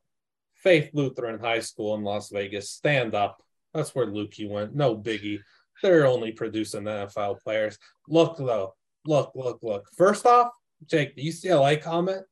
[0.62, 2.70] Faith Lutheran High School in Las Vegas.
[2.70, 3.43] Stand up.
[3.74, 4.74] That's where Lukey went.
[4.74, 5.40] No biggie.
[5.82, 7.78] They're only producing NFL players.
[8.09, 8.74] Look, though.
[9.06, 9.89] Look, look, look.
[9.97, 10.51] First off,
[10.86, 12.22] Jake, the UCLA comment.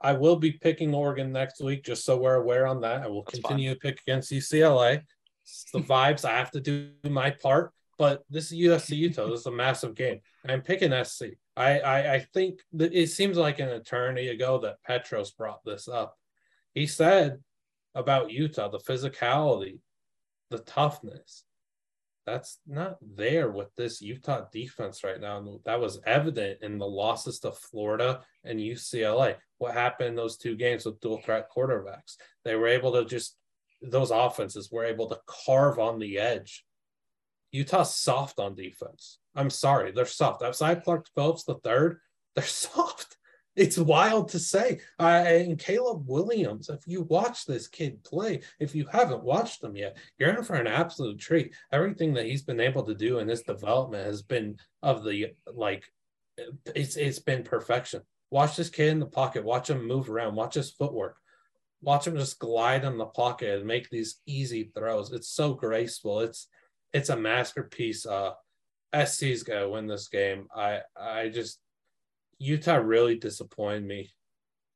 [0.00, 3.02] I will be picking Oregon next week, just so we're aware on that.
[3.02, 3.76] I will That's continue fine.
[3.76, 5.02] to pick against UCLA.
[5.42, 6.24] It's the vibes.
[6.24, 7.72] I have to do my part.
[7.98, 9.28] But this is USC Utah.
[9.28, 10.20] This is a massive game.
[10.48, 11.24] I'm picking SC.
[11.54, 15.86] I, I, I think that it seems like an eternity ago that Petros brought this
[15.86, 16.16] up
[16.74, 17.40] he said
[17.94, 19.78] about Utah, the physicality,
[20.50, 21.44] the toughness,
[22.26, 25.58] that's not there with this Utah defense right now.
[25.64, 29.36] That was evident in the losses to Florida and UCLA.
[29.58, 32.16] What happened in those two games with dual threat quarterbacks?
[32.44, 33.36] They were able to just,
[33.82, 36.64] those offenses were able to carve on the edge.
[37.52, 39.18] Utah's soft on defense.
[39.34, 40.42] I'm sorry, they're soft.
[40.42, 41.98] Outside Clark Phillips the third,
[42.36, 43.16] they're soft.
[43.60, 44.80] It's wild to say.
[44.98, 49.76] Uh, and Caleb Williams, if you watch this kid play, if you haven't watched him
[49.76, 51.52] yet, you're in for an absolute treat.
[51.70, 55.84] Everything that he's been able to do in his development has been of the like,
[56.74, 58.00] it's it's been perfection.
[58.30, 59.44] Watch this kid in the pocket.
[59.44, 60.36] Watch him move around.
[60.36, 61.18] Watch his footwork.
[61.82, 65.12] Watch him just glide in the pocket and make these easy throws.
[65.12, 66.20] It's so graceful.
[66.20, 66.48] It's
[66.94, 68.06] it's a masterpiece.
[68.06, 68.32] Uh,
[68.94, 70.46] SC's gonna win this game.
[70.56, 71.58] I I just
[72.40, 74.10] Utah really disappointed me.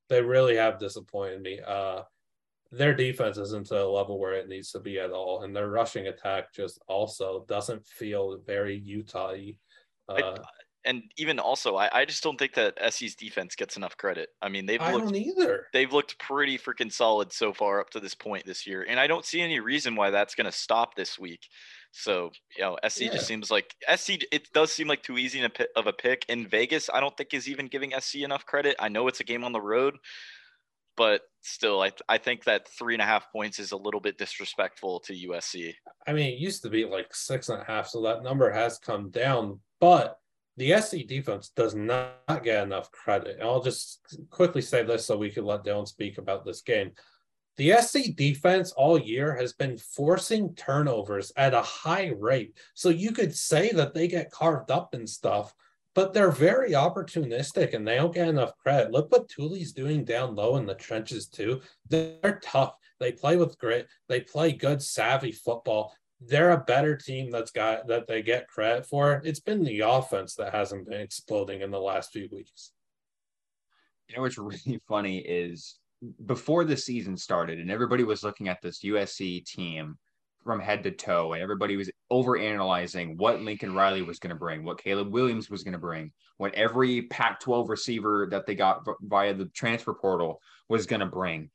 [0.08, 1.60] They really have disappointed me.
[1.66, 2.02] Uh,
[2.70, 5.70] their defense isn't to a level where it needs to be at all, and their
[5.70, 9.56] rushing attack just also doesn't feel very Utah-y.
[10.08, 10.36] Uh,
[10.84, 14.28] and even also, I, I just don't think that SC's defense gets enough credit.
[14.42, 15.68] I mean, they've I looked don't either.
[15.72, 19.06] they've looked pretty freaking solid so far up to this point this year, and I
[19.06, 21.48] don't see any reason why that's going to stop this week.
[21.96, 23.12] So you know, SC Yeah.
[23.12, 24.18] just seems like SC.
[24.32, 25.42] It does seem like too easy
[25.76, 26.24] of a pick.
[26.28, 28.74] In Vegas, I don't think is even giving SC enough credit.
[28.78, 29.96] I know it's a game on the road,
[30.96, 34.18] but still, I I think that three and a half points is a little bit
[34.18, 35.74] disrespectful to USC.
[36.06, 38.78] I mean, it used to be like six and a half, so that number has
[38.78, 39.60] come down.
[39.80, 40.18] But
[40.56, 43.38] the SC defense does not get enough credit.
[43.38, 46.92] And I'll just quickly say this so we can let Dylan speak about this game.
[47.56, 52.56] The SC defense all year has been forcing turnovers at a high rate.
[52.74, 55.54] So you could say that they get carved up and stuff,
[55.94, 58.90] but they're very opportunistic and they don't get enough credit.
[58.90, 61.60] Look what Tuli's doing down low in the trenches, too.
[61.88, 62.74] They're tough.
[62.98, 63.88] They play with grit.
[64.08, 65.94] They play good, savvy football.
[66.20, 69.22] They're a better team that's got that they get credit for.
[69.24, 72.72] It's been the offense that hasn't been exploding in the last few weeks.
[74.08, 75.78] You know what's really funny is
[76.26, 79.96] before the season started and everybody was looking at this USC team
[80.44, 84.38] from head to toe and everybody was over analyzing what Lincoln Riley was going to
[84.38, 88.54] bring, what Caleb Williams was going to bring, what every Pac 12 receiver that they
[88.54, 91.50] got via the transfer portal was going to bring.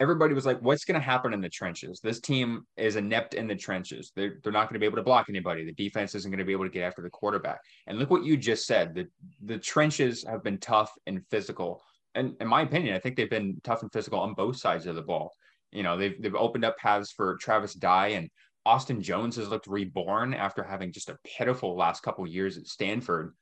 [0.00, 2.00] Everybody was like, what's going to happen in the trenches?
[2.02, 4.10] This team is inept in the trenches.
[4.14, 5.64] They're, they're not going to be able to block anybody.
[5.64, 7.60] The defense isn't going to be able to get after the quarterback.
[7.86, 8.94] And look what you just said.
[8.94, 9.06] The,
[9.44, 11.80] the trenches have been tough and physical
[12.14, 14.94] and in my opinion, I think they've been tough and physical on both sides of
[14.94, 15.32] the ball.
[15.72, 18.30] You know, they've they've opened up paths for Travis Dye and
[18.66, 23.34] Austin Jones has looked reborn after having just a pitiful last couple years at Stanford.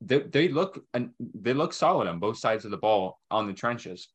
[0.00, 3.54] They, they look and they look solid on both sides of the ball on the
[3.54, 4.08] trenches.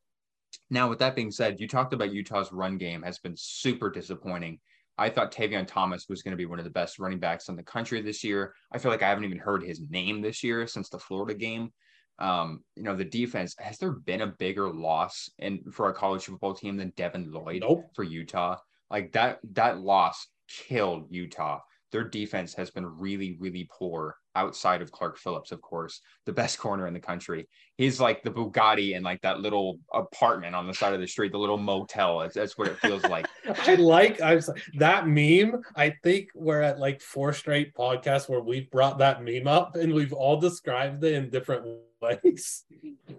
[0.70, 4.60] Now, with that being said, you talked about Utah's run game has been super disappointing.
[4.96, 7.56] I thought Tavion Thomas was going to be one of the best running backs in
[7.56, 8.54] the country this year.
[8.72, 11.72] I feel like I haven't even heard his name this year since the Florida game
[12.18, 16.24] um, you know, the defense, has there been a bigger loss in for a college
[16.24, 17.84] football team than Devin Lloyd Nope.
[17.94, 18.56] for Utah?
[18.90, 21.60] Like that, that loss killed Utah.
[21.90, 26.58] Their defense has been really, really poor outside of Clark Phillips, of course, the best
[26.64, 27.48] corner in the country.
[27.76, 31.32] He's like the Bugatti in like that little apartment on the side of the street,
[31.32, 32.18] the little motel.
[32.18, 33.26] That's, that's what it feels like.
[33.66, 35.62] I like I was that meme.
[35.76, 39.94] I think we're at like four straight podcasts where we've brought that meme up and
[39.94, 41.64] we've all described it in different
[42.00, 42.64] ways.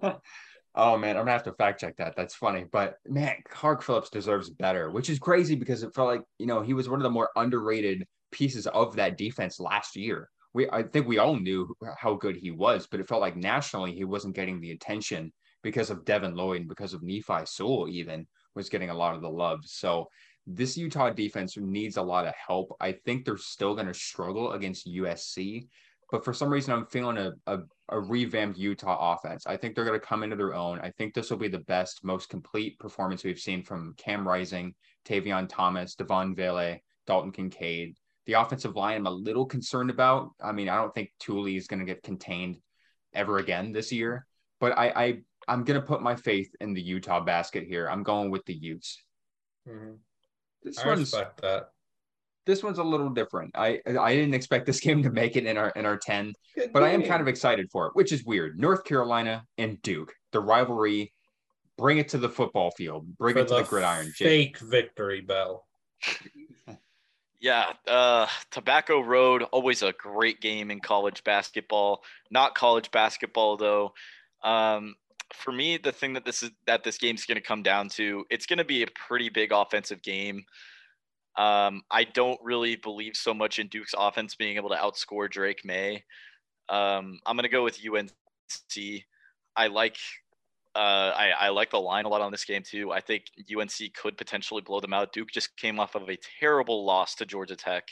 [0.75, 2.15] Oh man, I'm gonna have to fact check that.
[2.15, 6.21] That's funny, but man, Clark Phillips deserves better, which is crazy because it felt like
[6.37, 10.29] you know he was one of the more underrated pieces of that defense last year.
[10.53, 13.93] We I think we all knew how good he was, but it felt like nationally
[13.93, 15.33] he wasn't getting the attention
[15.63, 19.21] because of Devin Lloyd and because of Nephi Sewell even was getting a lot of
[19.21, 19.61] the love.
[19.65, 20.07] So
[20.47, 22.75] this Utah defense needs a lot of help.
[22.79, 25.67] I think they're still going to struggle against USC,
[26.11, 27.59] but for some reason I'm feeling a, a
[27.89, 29.45] a revamped Utah offense.
[29.47, 30.79] I think they're going to come into their own.
[30.79, 34.73] I think this will be the best, most complete performance we've seen from Cam Rising,
[35.05, 37.95] Tavion Thomas, Devaughn Vele, Dalton Kincaid.
[38.25, 40.31] The offensive line, I'm a little concerned about.
[40.41, 42.57] I mean, I don't think Tuli is going to get contained
[43.13, 44.27] ever again this year,
[44.59, 47.89] but I, I I'm going to put my faith in the Utah basket here.
[47.89, 49.01] I'm going with the Utes.
[49.67, 49.97] Mhm.
[50.61, 51.71] This I one's respect that.
[52.49, 53.51] This one's a little different.
[53.55, 56.33] I I didn't expect this game to make it in our in our 10
[56.73, 58.59] but I am kind of excited for it, which is weird.
[58.59, 61.13] North Carolina and Duke, the rivalry,
[61.77, 64.11] bring it to the football field, bring For it to the, gridiron.
[64.15, 64.57] Jake.
[64.57, 65.65] Fake victory bell.
[67.41, 72.03] Yeah, uh, Tobacco Road, always a great game in college basketball.
[72.29, 73.93] Not college basketball though.
[74.43, 74.95] Um,
[75.33, 78.25] for me, the thing that this is that this game's going to come down to,
[78.29, 80.43] it's going to be a pretty big offensive game.
[81.39, 85.63] Um, I don't really believe so much in Duke's offense being able to outscore Drake
[85.63, 86.03] Maye.
[86.67, 89.03] Um, I'm going to go with UNC.
[89.55, 89.97] I like
[90.75, 92.91] uh, I, I like the line a lot on this game too.
[92.91, 93.23] I think
[93.57, 95.13] UNC could potentially blow them out.
[95.13, 97.87] Duke just came off of a terrible loss to Georgia Tech.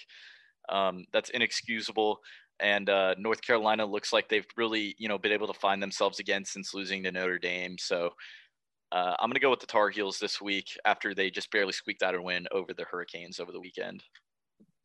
[0.69, 2.19] Um, that's inexcusable.
[2.59, 6.19] and uh, North Carolina looks like they've really, you know, been able to find themselves
[6.19, 7.77] again since losing to Notre Dame.
[7.77, 8.11] So
[8.91, 11.73] uh, I'm going to go with the Tar Heels this week after they just barely
[11.73, 14.03] squeaked out a win over the Hurricanes over the weekend.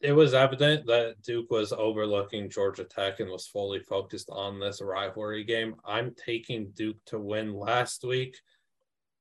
[0.01, 4.83] It was evident that Duke was overlooking Georgia Tech and was fully focused on this
[4.83, 5.77] rivalry game.
[5.85, 8.37] I'm taking Duke to win last week.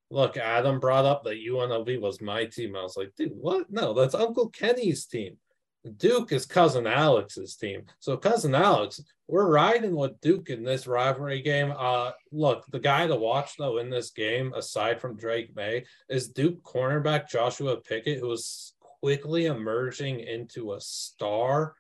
[0.10, 2.76] Look, Adam brought up that UNLV was my team.
[2.76, 3.70] I was like, dude, what?
[3.70, 5.38] No, that's Uncle Kenny's team.
[5.98, 7.84] Duke is cousin Alex's team.
[8.00, 11.74] So cousin Alex, we're riding with Duke in this rivalry game.
[11.78, 16.30] Uh look, the guy to watch though in this game, aside from Drake Maye, is
[16.30, 21.76] Duke cornerback Joshua Pickett, who is quickly emerging into a star.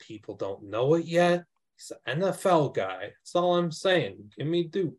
[0.00, 1.44] People don't know it yet.
[1.76, 3.12] He's an NFL guy.
[3.20, 4.32] That's all I'm saying.
[4.36, 4.96] Give me Duke.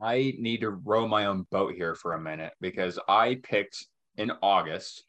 [0.00, 3.86] I need to row my own boat here for a minute because I picked
[4.16, 5.04] in August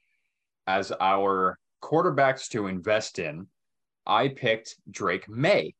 [0.67, 3.47] as our quarterbacks to invest in,
[4.05, 5.73] I picked Drake Maye.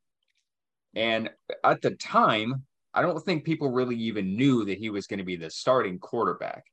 [0.95, 1.30] And
[1.64, 5.26] at the time, I don't think people really even knew that he was going to
[5.26, 6.66] be the starting quarterback.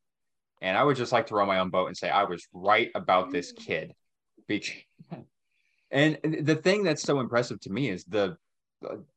[0.60, 2.90] And I would just like to row my own boat and say I was right
[2.94, 3.94] about this kid.
[5.90, 8.36] And the thing that's so impressive to me is the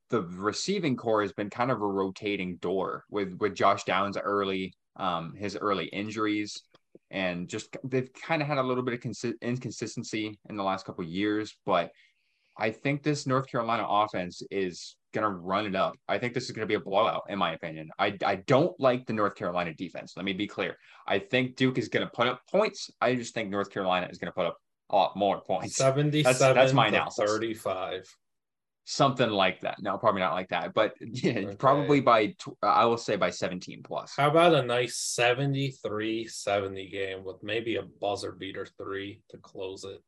[0.08, 4.74] the receiving core has been kind of a rotating door with with Josh Downs early,
[4.96, 6.62] um, his early injuries,
[7.10, 10.86] and just they've kind of had a little bit of consi- inconsistency in the last
[10.86, 11.56] couple years.
[11.66, 11.90] But
[12.58, 15.94] I think this North Carolina offense is going to run it up.
[16.08, 17.90] I think this is going to be a blowout, in my opinion.
[17.98, 20.14] I, I don't like the North Carolina defense.
[20.16, 20.76] Let me be clear.
[21.06, 22.90] I think Duke is going to put up points.
[23.00, 24.56] I just think North Carolina is going to put up
[24.90, 25.76] a lot more points.
[25.76, 27.24] 77 that's, that's my analysis.
[27.24, 28.16] 35
[28.84, 29.80] something like that.
[29.80, 31.56] No, probably not like that, but yeah, okay.
[31.56, 34.14] probably by I will say by 17 plus.
[34.16, 39.84] How about a nice 73 70 game with maybe a buzzer beater three to close
[39.84, 40.02] it?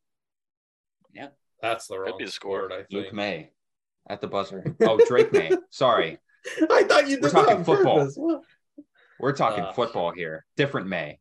[1.12, 1.28] Yeah,
[1.62, 2.72] that's the wrong score.
[2.72, 2.90] I think.
[2.90, 3.50] Luke Maye
[4.08, 4.64] at the buzzer.
[4.82, 5.52] Oh, Drake Maye.
[5.70, 6.18] Sorry,
[6.70, 7.18] I thought you.
[7.20, 8.42] We're talking football.
[9.20, 10.44] We're talking uh, football here.
[10.56, 11.20] Different May.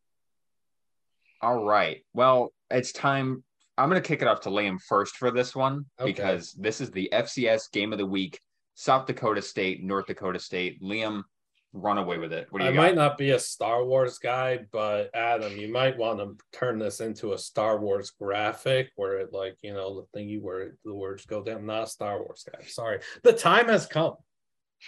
[1.40, 2.04] All right.
[2.12, 3.44] Well, it's time
[3.76, 6.12] I'm going to kick it off to Liam first for this one okay.
[6.12, 8.40] because this is the FCS game of the week.
[8.74, 10.82] South Dakota State, North Dakota State.
[10.82, 11.22] Liam,
[11.72, 12.48] run away with it.
[12.54, 12.74] I got?
[12.74, 17.00] might not be a Star Wars guy, but Adam, you might want to turn this
[17.00, 21.26] into a Star Wars graphic where it like, you know, the thingy where the words
[21.26, 21.66] go down.
[21.66, 22.64] Not a Star Wars guy.
[22.66, 23.00] Sorry.
[23.22, 24.14] The time has come.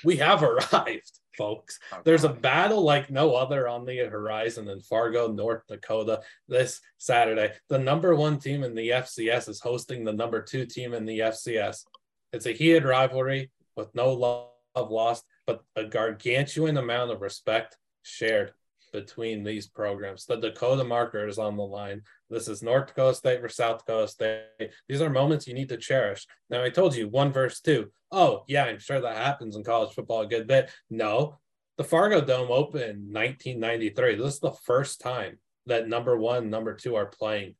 [0.04, 1.78] We have arrived folks.
[1.92, 2.02] Okay.
[2.04, 7.52] There's a battle like no other on the horizon in Fargo, North Dakota this Saturday.
[7.68, 11.20] The number one team in the FCS is hosting the number two team in the
[11.20, 11.84] FCS.
[12.32, 18.52] It's a heated rivalry with no love lost, but a gargantuan amount of respect shared
[18.92, 20.24] between these programs.
[20.24, 22.02] The Dakota marker is on the line.
[22.28, 24.70] This is North Dakota State versus South Dakota State.
[24.88, 26.26] These are moments you need to cherish.
[26.50, 27.92] Now, I told you one verse two.
[28.10, 30.70] Oh, yeah, I'm sure that happens in college football a good bit.
[30.90, 31.38] No,
[31.78, 34.16] the Fargo Dome opened in 1993.
[34.16, 37.54] This is the first time that number one, number two are playing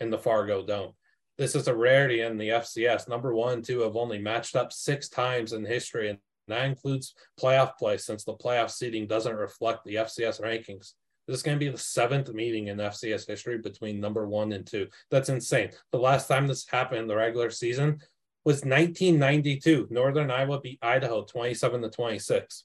[0.00, 0.92] in the Fargo Dome.
[1.36, 3.08] This is a rarity in the FCS.
[3.08, 7.76] Number one, two have only matched up six times in history, and that includes playoff
[7.78, 10.92] play since the playoff seeding doesn't reflect the FCS rankings.
[11.26, 14.66] This is going to be the seventh meeting in FCS history between number one and
[14.66, 14.88] two.
[15.10, 15.70] That's insane.
[15.90, 18.00] The last time this happened in the regular season
[18.44, 19.88] was 1992.
[19.90, 22.64] Northern Iowa beat Idaho 27 to 26.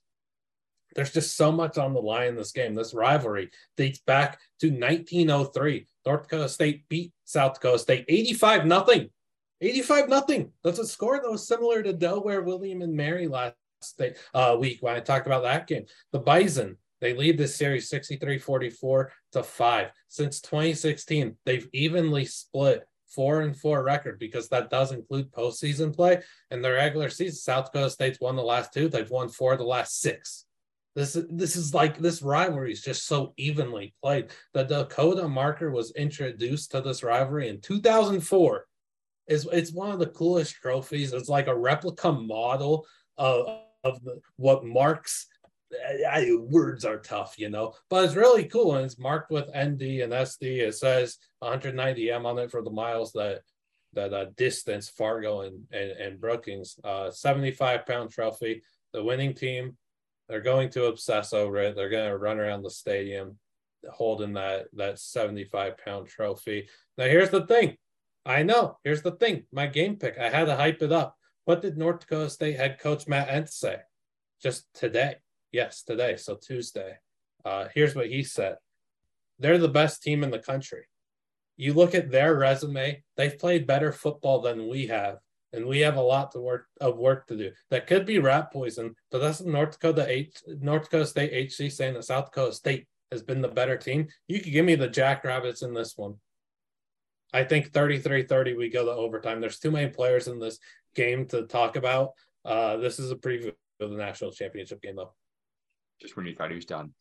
[0.96, 2.76] There's just so much on the line in this game.
[2.76, 5.88] This rivalry dates back to 1903.
[6.06, 9.10] North Dakota State beat South Dakota State 85 nothing.
[9.62, 10.52] 85 nothing.
[10.64, 13.56] That's a score that was similar to Delaware, William, and Mary last
[14.34, 15.86] uh, week when I talked about that game.
[16.12, 19.92] The Bison, they lead this series 63 44 to 5.
[20.08, 26.22] Since 2016, they've evenly split four and four record because that does include postseason play.
[26.52, 28.88] In the regular season, South Dakota State's won the last two.
[28.88, 30.46] They've won four of the last six.
[30.96, 34.32] This this is like this rivalry is just so evenly played.
[34.54, 38.66] The Dakota marker was introduced to this rivalry in 2004.
[39.28, 41.14] It's, it's one of the coolest trophies.
[41.14, 42.86] It's like a replica model
[43.18, 43.48] of
[43.84, 45.28] of the, what marks
[46.10, 50.02] I, words are tough, you know, but it's really cool and it's marked with ND
[50.02, 50.60] and SD.
[50.60, 53.42] It says 190 M on it for the miles that
[53.94, 56.80] that uh, distance Fargo and, and, and Brookings.
[56.84, 58.62] Uh, 75 pound trophy.
[58.94, 59.78] The winning team,
[60.28, 61.76] they're going to obsess over it.
[61.76, 63.38] They're going to run around the stadium
[63.90, 66.68] holding that that 75 pound trophy.
[66.98, 67.78] Now here's the thing.
[68.26, 68.78] I know.
[68.84, 69.44] Here's the thing.
[69.52, 70.18] My game pick.
[70.18, 71.16] I had to hype it up.
[71.46, 73.78] What did North Dakota State head coach Matt Entz say?
[74.42, 75.16] Just today.
[75.52, 76.16] Yes, today.
[76.16, 76.98] So Tuesday.
[77.44, 78.58] Uh, here's what he said.
[79.40, 80.86] They're the best team in the country.
[81.58, 85.18] You look at their resume, they've played better football than we have.
[85.52, 87.52] and we have a lot to work of work to do.
[87.72, 91.96] That could be rat poison, but that's North Dakota H, North Dakota State HC saying
[91.96, 94.08] that South Dakota State has been the better team.
[94.28, 96.16] You could give me the Jackrabbits in this one.
[97.34, 99.42] I think 33-30 we go to overtime.
[99.42, 100.60] There's too many players in this
[100.96, 102.12] game to talk about.
[102.46, 105.14] Uh, this is a preview of the national championship game though.
[106.02, 106.94] Just when you thought he was done.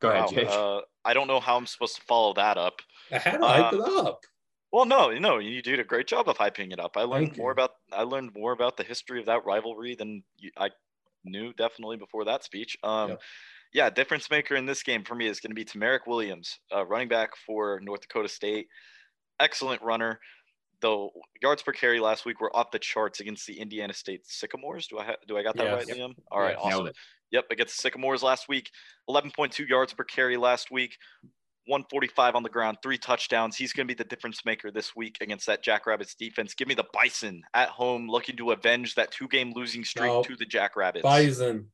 [0.00, 0.28] Go ahead, wow.
[0.28, 0.48] Jake.
[0.48, 2.80] Uh, I don't know how I'm supposed to follow that up.
[3.10, 4.20] I had to hype uh, it up.
[4.72, 6.96] Well, no, no, you did a great job of hyping it up.
[6.96, 10.50] I learned more about I learned more about the history of that rivalry than you,
[10.56, 10.70] I
[11.24, 12.76] knew definitely before that speech.
[12.82, 13.22] Um, yep.
[13.72, 16.84] Yeah, difference maker in this game for me is going to be Tamarick Williams, uh,
[16.86, 18.68] running back for North Dakota State.
[19.40, 20.20] Excellent runner.
[20.84, 21.08] The
[21.40, 24.86] yards per carry last week were off the charts against the Indiana State Sycamores.
[24.86, 25.78] Do I ha- do I got that yes.
[25.78, 25.96] right, yep.
[25.96, 26.14] Liam?
[26.30, 26.90] All right, awesome.
[27.30, 28.70] Yep, against the Sycamores last week,
[29.08, 30.98] 11.2 yards per carry last week.
[31.68, 33.56] 145 on the ground, three touchdowns.
[33.56, 36.52] He's going to be the difference maker this week against that Jackrabbits defense.
[36.52, 40.26] Give me the Bison at home, looking to avenge that two game losing streak nope.
[40.26, 41.02] to the Jackrabbits.
[41.02, 41.68] Bison.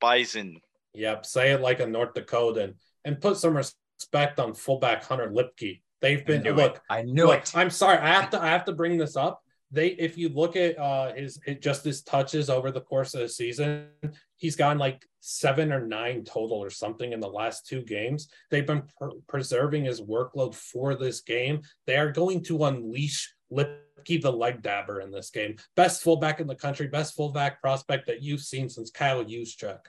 [0.00, 0.58] Bison.
[0.94, 1.26] Yep.
[1.26, 5.82] Say it like a North Dakotan and put some respect on fullback Hunter Luepke.
[6.00, 6.76] They've been I look.
[6.76, 6.80] It.
[6.88, 7.56] I knew look, it.
[7.56, 7.98] I'm sorry.
[7.98, 8.42] I have to.
[8.42, 12.02] I have to bring this up they if you look at uh his just his
[12.02, 13.88] touches over the course of the season
[14.36, 18.66] he's gotten like seven or nine total or something in the last two games they've
[18.66, 24.32] been pr- preserving his workload for this game they are going to unleash Luepke the
[24.32, 28.40] leg dabber in this game best fullback in the country best fullback prospect that you've
[28.40, 29.80] seen since Kyle Juszczyk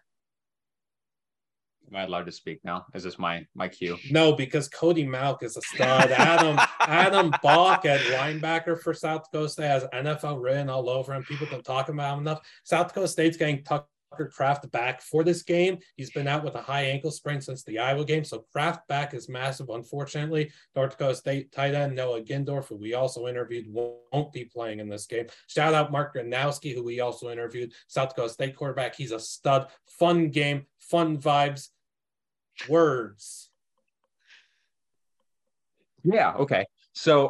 [1.91, 2.85] Am I allowed to speak now?
[2.93, 3.97] Is this my my cue?
[4.11, 6.11] No, because Cody Mauch is a stud.
[6.11, 11.23] Adam Adam Bach at linebacker for South Dakota State has NFL written all over him.
[11.23, 12.41] People don't talk about him enough.
[12.63, 13.85] South Dakota State's getting Tucker
[14.31, 15.77] Kraft back for this game.
[15.95, 19.13] He's been out with a high ankle sprain since the Iowa game, so Kraft back
[19.13, 19.69] is massive.
[19.69, 24.79] Unfortunately, North Dakota State tight end Noah Gindorf, who we also interviewed, won't be playing
[24.79, 25.27] in this game.
[25.47, 28.95] Shout out Mark Gronowski, who we also interviewed, South Dakota State quarterback.
[28.95, 29.67] He's a stud.
[29.97, 31.69] Fun game, fun vibes
[32.67, 33.49] words.
[36.03, 36.65] Yeah, okay.
[36.93, 37.29] So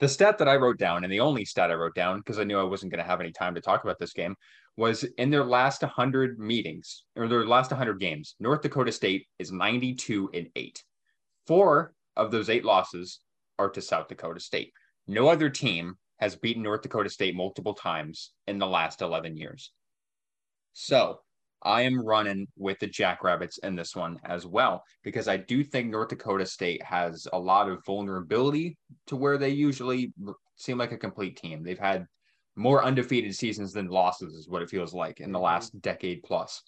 [0.00, 2.44] the stat that I wrote down, and the only stat I wrote down, because I
[2.44, 4.34] knew I wasn't going to have any time to talk about this game,
[4.76, 9.52] was in their last 100 meetings or their last 100 games, North Dakota State is
[9.52, 10.82] 92 and 8.
[11.46, 13.20] Four of those eight losses
[13.58, 14.72] are to South Dakota State.
[15.06, 19.72] No other team has beaten North Dakota State multiple times in the last 11 years.
[20.72, 21.20] So
[21.64, 25.90] I am running with the Jackrabbits in this one as well because I do think
[25.90, 28.76] North Dakota State has a lot of vulnerability
[29.06, 30.12] to where they usually
[30.56, 31.62] seem like a complete team.
[31.62, 32.06] They've had
[32.56, 35.46] more undefeated seasons than losses, is what it feels like in the mm-hmm.
[35.46, 36.62] last decade plus.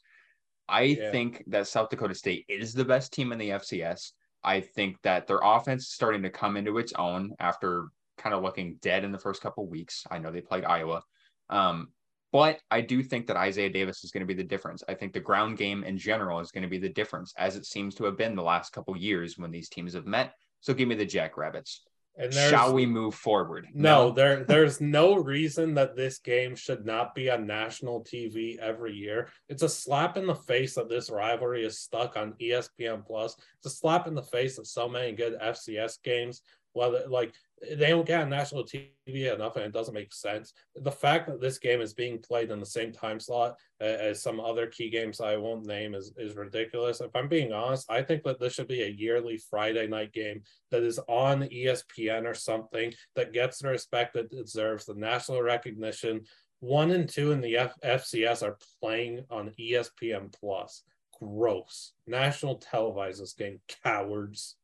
[0.68, 1.10] I yeah.
[1.12, 4.12] think that South Dakota State is the best team in the FCS.
[4.42, 8.42] I think that their offense is starting to come into its own after kind of
[8.42, 10.04] looking dead in the first couple weeks.
[10.10, 11.02] I know they played Iowa.
[11.50, 11.88] Um,
[12.36, 14.84] but I do think that Isaiah Davis is going to be the difference.
[14.86, 17.64] I think the ground game in general is going to be the difference, as it
[17.64, 20.34] seems to have been the last couple years when these teams have met.
[20.60, 21.86] So give me the Jackrabbits.
[22.18, 23.68] And Shall we move forward?
[23.72, 28.58] No, no, there there's no reason that this game should not be on national TV
[28.58, 29.30] every year.
[29.48, 33.34] It's a slap in the face that this rivalry is stuck on ESPN Plus.
[33.56, 36.42] It's a slap in the face of so many good FCS games.
[36.76, 37.32] Whether like
[37.62, 40.52] they don't get on national TV enough, and it doesn't make sense.
[40.74, 44.22] The fact that this game is being played in the same time slot uh, as
[44.22, 47.00] some other key games I won't name is is ridiculous.
[47.00, 50.42] If I'm being honest, I think that this should be a yearly Friday night game
[50.70, 56.24] that is on ESPN or something that gets the respect it deserves, the national recognition.
[56.60, 60.82] One and two in the F- FCS are playing on ESPN Plus.
[61.18, 61.92] Gross.
[62.06, 64.55] National televise this game, cowards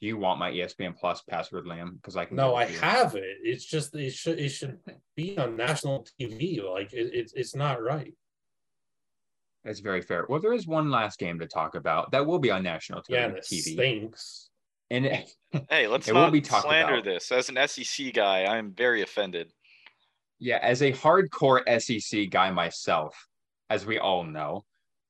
[0.00, 1.96] do you want my ESPN Plus password, Liam?
[1.96, 2.36] Because I can.
[2.36, 3.38] No, I have it.
[3.42, 4.78] It's just it should it should
[5.16, 6.62] be on national TV.
[6.62, 8.14] Like it, it's it's not right.
[9.64, 10.24] That's very fair.
[10.28, 13.10] Well, there is one last game to talk about that will be on national TV.
[13.10, 13.72] Yeah, and TV.
[13.72, 14.50] stinks.
[14.90, 15.30] And it,
[15.68, 17.04] hey, let's it not will be slander about.
[17.04, 17.32] this.
[17.32, 19.52] As an SEC guy, I'm very offended.
[20.38, 23.26] Yeah, as a hardcore SEC guy myself,
[23.68, 24.64] as we all know,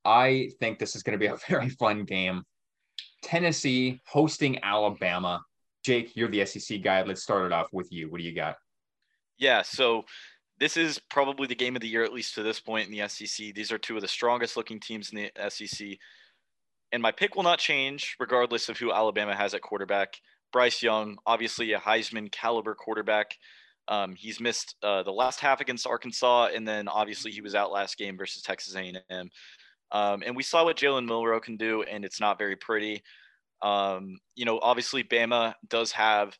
[0.04, 2.42] I think this is going to be a very fun game.
[3.22, 5.42] Tennessee hosting Alabama.
[5.84, 7.02] Jake, you're the SEC guy.
[7.02, 8.10] Let's start it off with you.
[8.10, 8.56] What do you got?
[9.38, 10.04] Yeah, so
[10.58, 13.08] this is probably the game of the year, at least to this point in the
[13.08, 13.54] SEC.
[13.54, 15.98] These are two of the strongest looking teams in the SEC.
[16.90, 20.14] And my pick will not change regardless of who Alabama has at quarterback.
[20.52, 23.36] Bryce Young, obviously a Heisman caliber quarterback.
[23.86, 27.70] Um, he's missed uh, the last half against Arkansas, and then obviously he was out
[27.70, 29.30] last game versus Texas A&M.
[29.90, 33.02] Um, and we saw what Jalen Milroe can do, and it's not very pretty.
[33.62, 36.36] Um, you know, obviously Bama does have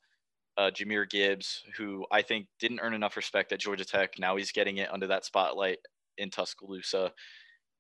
[0.57, 4.19] uh, Jahmyr Gibbs, who I think didn't earn enough respect at Georgia Tech.
[4.19, 5.79] Now he's getting it under that spotlight
[6.19, 7.13] in Tuscaloosa.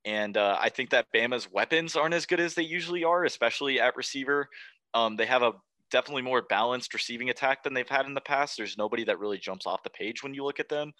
[0.04, 3.80] And uh, I think that Bama's weapons aren't as good as they usually are, especially
[3.80, 4.48] at receiver.
[4.94, 5.52] Um, they have a
[5.90, 8.56] definitely more balanced receiving attack than they've had in the past.
[8.56, 10.92] There's nobody that really jumps off the page when you look at them.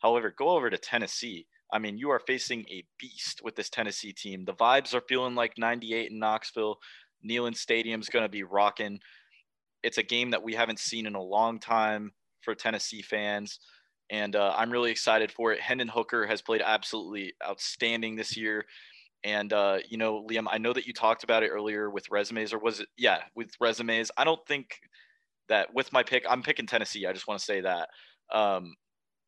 [0.00, 1.46] However, go over to Tennessee.
[1.72, 4.44] I mean, you are facing a beast with this Tennessee team.
[4.44, 6.78] The vibes are feeling like 98 in Knoxville.
[7.26, 9.00] Neyland Stadium's going to be rocking.
[9.82, 12.12] It's a game that we haven't seen in a long time
[12.42, 13.58] for Tennessee fans.
[14.10, 15.60] And uh, I'm really excited for it.
[15.60, 18.66] Hendon Hooker has played absolutely outstanding this year.
[19.24, 22.52] And, uh, you know, Liam, I know that you talked about it earlier with resumes,
[22.52, 22.88] or was it?
[22.98, 24.10] Yeah, with resumes.
[24.16, 24.80] I don't think
[25.48, 27.06] that with my pick, I'm picking Tennessee.
[27.06, 27.88] I just want to say that.
[28.32, 28.74] Um,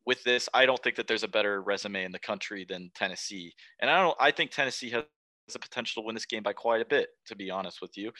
[0.05, 3.53] with this, I don't think that there's a better resume in the country than Tennessee.
[3.81, 5.03] And I don't, I think Tennessee has
[5.51, 8.11] the potential to win this game by quite a bit, to be honest with you.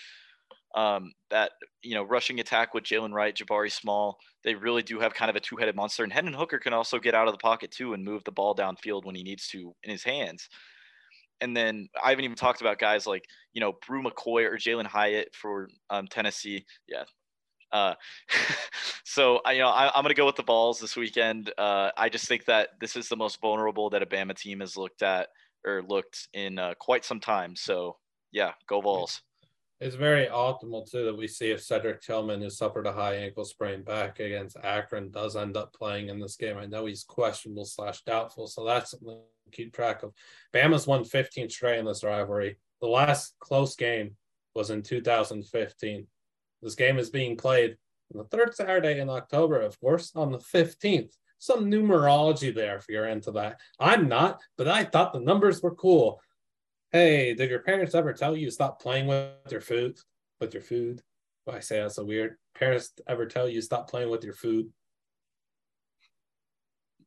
[0.76, 1.54] Um, that
[1.84, 5.36] you know, rushing attack with Jaylen Wright, Jabari Small, they really do have kind of
[5.36, 6.04] a two-headed monster.
[6.04, 8.54] And Hendon Hooker can also get out of the pocket too and move the ball
[8.54, 10.50] downfield when he needs to in his hands.
[11.42, 14.86] And then I haven't even talked about guys like you know Bru McCoy or Jalin
[14.86, 16.66] Hyatt for um, Tennessee.
[16.88, 17.04] Yeah.
[17.76, 17.94] Uh,
[19.04, 21.52] so I, you know, I, am going to go with the Vols this weekend.
[21.58, 24.78] Uh, I just think that this is the most vulnerable that a Bama team has
[24.78, 25.28] looked at
[25.66, 27.56] or looked in uh, quite some time.
[27.56, 27.98] So
[28.32, 29.22] yeah, go Vols.
[29.82, 33.44] It's very optimal too that we see if Cedric Tillman, who suffered a high ankle
[33.44, 36.58] sprain back against Akron, does end up playing in this game.
[36.58, 40.14] I know he's questionable slash doubtful, so that's something to keep track of.
[40.54, 42.58] Bama's won 15 straight in this rivalry.
[42.80, 44.16] The last close game
[44.56, 46.08] was in 2015.
[46.62, 47.78] This game is being played
[48.14, 51.12] on the third Saturday in October, of course, on the 15th
[51.46, 53.60] some numerology there if you're into that.
[53.80, 56.20] I'm not, but I thought the numbers were cool.
[56.92, 59.98] Hey, did your parents ever tell you to stop playing with your food?
[60.40, 61.02] With your food?
[61.44, 62.38] Why I say that's so weird.
[62.58, 64.72] Parents ever tell you to stop playing with your food?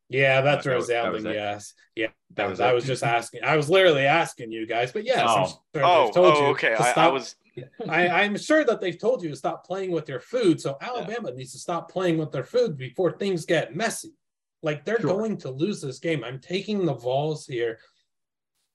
[0.08, 0.86] Yeah, that's that.
[0.86, 2.08] That yes, yeah.
[2.34, 2.60] That was.
[2.60, 3.44] I was just asking.
[3.44, 5.46] I was literally asking you guys, but yes, oh.
[5.74, 6.74] Sure oh, oh, okay.
[6.74, 7.36] I, I, was.
[7.88, 10.60] I, am sure that they've told you to stop playing with your food.
[10.60, 11.36] So Alabama yeah.
[11.36, 14.14] needs to stop playing with their food before things get messy.
[14.62, 15.10] Like they're sure.
[15.10, 16.24] going to lose this game.
[16.24, 17.78] I'm taking the Vols here.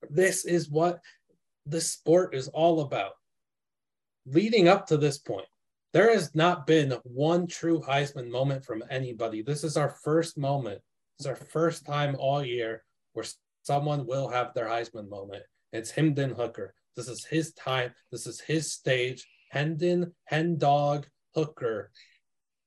[0.10, 0.99] This is what
[1.65, 3.14] the sport is all about.
[4.26, 5.47] Leading up to this point,
[5.93, 9.41] there has not been one true Heisman moment from anybody.
[9.41, 10.81] This is our first moment.
[11.24, 12.84] It's our first time all year
[13.14, 13.24] where
[13.62, 15.44] someone will have their Heisman moment.
[15.72, 16.74] It's Hendon Hooker.
[16.98, 17.94] This is his time.
[18.12, 19.26] This is his stage.
[19.50, 21.91] Hendon, Hendog, Hooker.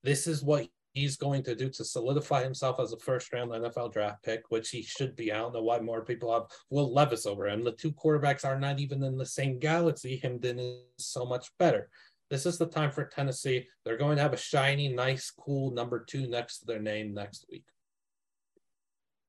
[0.04, 3.92] This is what he's going to do to solidify himself as a first round NFL
[3.92, 5.30] draft pick, which he should be.
[5.30, 7.62] I don't know why more people have Will Levis over him.
[7.62, 10.18] The two quarterbacks are not even in the same galaxy.
[10.22, 11.90] Hendon is so much better.
[12.30, 13.66] This is the time for Tennessee.
[13.84, 17.44] They're going to have a shiny, nice, cool number two next to their name next
[17.50, 17.64] week.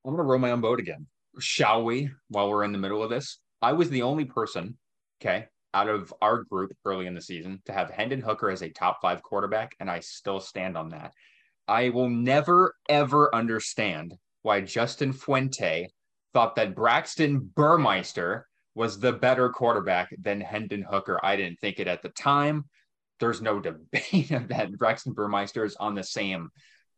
[0.08, 1.06] I'm going to row my own boat again.
[1.38, 2.10] Shall we?
[2.30, 4.78] While we're in the middle of this, I was the only person,
[5.22, 8.70] okay, out of our group early in the season to have Hendon Hooker as a
[8.70, 11.12] top five quarterback, and I still stand on that.
[11.68, 15.90] I will never, ever understand why Justin Fuente
[16.34, 21.20] thought that Braxton Burmeister was the better quarterback than Hendon Hooker.
[21.22, 22.64] I didn't think it at the time.
[23.20, 26.50] There's no debate that Braxton Burmeister is on the same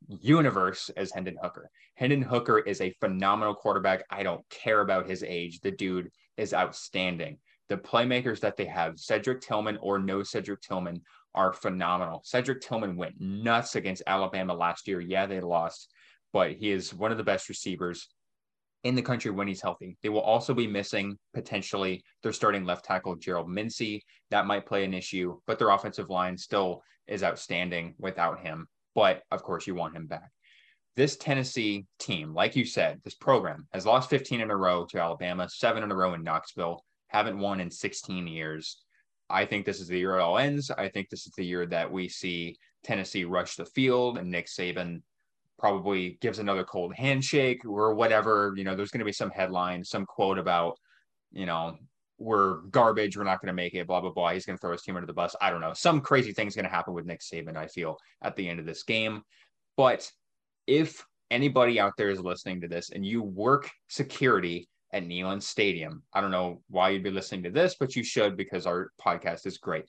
[0.08, 1.70] universe as Hendon Hooker.
[1.96, 4.04] Hendon Hooker is a phenomenal quarterback.
[4.10, 5.60] I don't care about his age.
[5.60, 7.38] The dude is outstanding.
[7.68, 11.02] The playmakers that they have, Cedric Tillman or no Cedric Tillman,
[11.36, 12.22] are phenomenal.
[12.24, 15.00] Cedric Tillman went nuts against Alabama last year.
[15.00, 15.92] Yeah, they lost,
[16.34, 18.08] but he is one of the best receivers
[18.84, 19.98] in the country when he's healthy.
[20.02, 24.04] They will also be missing potentially their starting left tackle, Gerald Mincey.
[24.32, 28.68] That might play an issue, but their offensive line still is outstanding without him.
[28.95, 30.32] But of course, you want him back.
[30.95, 34.99] This Tennessee team, like you said, this program has lost 15 in a row to
[34.99, 38.82] Alabama, seven in a row in Knoxville, haven't won in 16 years.
[39.30, 40.72] I think this is the year it all ends.
[40.72, 44.48] I think this is the year that we see Tennessee rush the field and Nick
[44.48, 45.02] Saban
[45.60, 48.53] probably gives another cold handshake or whatever.
[48.56, 50.78] You know, there's going to be some headline, some quote about,
[51.32, 51.78] you know,
[52.20, 54.32] we're garbage, we're not going to make it, blah, blah, blah.
[54.32, 55.36] He's going to throw his team under the bus.
[55.41, 55.74] I don't know.
[55.74, 58.66] Some crazy thing's going to happen with Nick Saban, I feel, at the end of
[58.66, 59.22] this game.
[59.78, 60.12] But
[60.68, 66.04] if anybody out there is listening to this and you work security at Neyland Stadium.
[66.14, 69.46] I don't know why you'd be listening to this, but you should because our podcast
[69.46, 69.86] is great.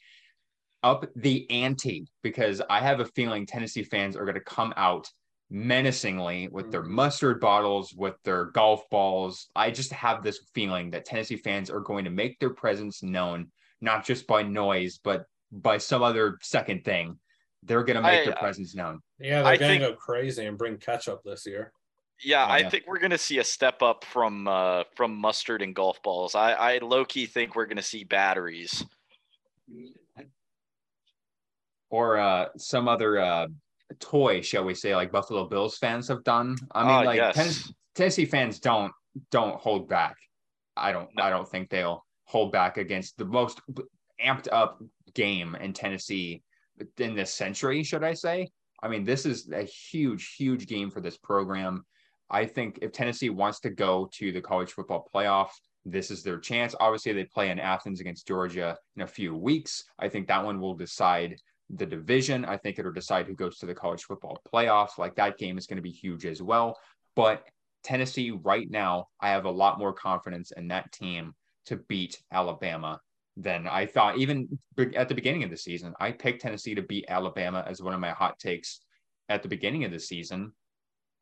[0.82, 5.08] Up the ante because I have a feeling Tennessee fans are going to come out
[5.50, 6.94] menacingly with their mm-hmm.
[6.94, 9.48] mustard bottles, with their golf balls.
[9.54, 13.50] I just have this feeling that Tennessee fans are going to make their presence known,
[13.80, 17.18] not just by noise, but by some other second thing
[17.62, 19.00] they're going to make I- their presence known.
[19.18, 21.72] Yeah, they're gonna go crazy and bring ketchup this year.
[22.22, 22.70] Yeah, Oh, I yeah.
[22.70, 26.34] think we're gonna see a step up from uh, from mustard and golf balls.
[26.34, 28.84] I, I low key think we're gonna see batteries.
[31.90, 33.48] Or uh, some other uh,
[33.98, 36.56] toy, shall we say, like Buffalo Bills fans have done.
[36.72, 37.34] I mean, Ah, like yes.
[37.34, 38.92] Tennessee, Tennessee fans don't
[39.30, 40.16] don't hold back.
[40.76, 41.24] I don't No.
[41.24, 43.60] I don't think they'll hold back against the most
[44.24, 44.80] amped up
[45.14, 46.42] game in Tennessee
[46.98, 48.48] in this century, should I say?
[48.82, 51.84] I mean, this is a huge, huge game for this program.
[52.30, 55.50] I think if Tennessee wants to go to the college football playoff,
[55.84, 56.74] this is their chance.
[56.78, 59.84] Obviously, they play in Athens against Georgia in a few weeks.
[59.98, 61.36] I think that one will decide
[61.74, 62.44] the division.
[62.44, 64.98] I think it'll decide who goes to the college football playoff.
[64.98, 66.78] Like that game is going to be huge as well.
[67.16, 67.44] But
[67.82, 71.34] Tennessee, right now, I have a lot more confidence in that team
[71.66, 73.00] to beat Alabama
[73.36, 74.18] than I thought.
[74.18, 74.58] Even
[74.94, 78.00] at the beginning of the season, I picked Tennessee to beat Alabama as one of
[78.00, 78.80] my hot takes
[79.28, 80.52] at the beginning of the season.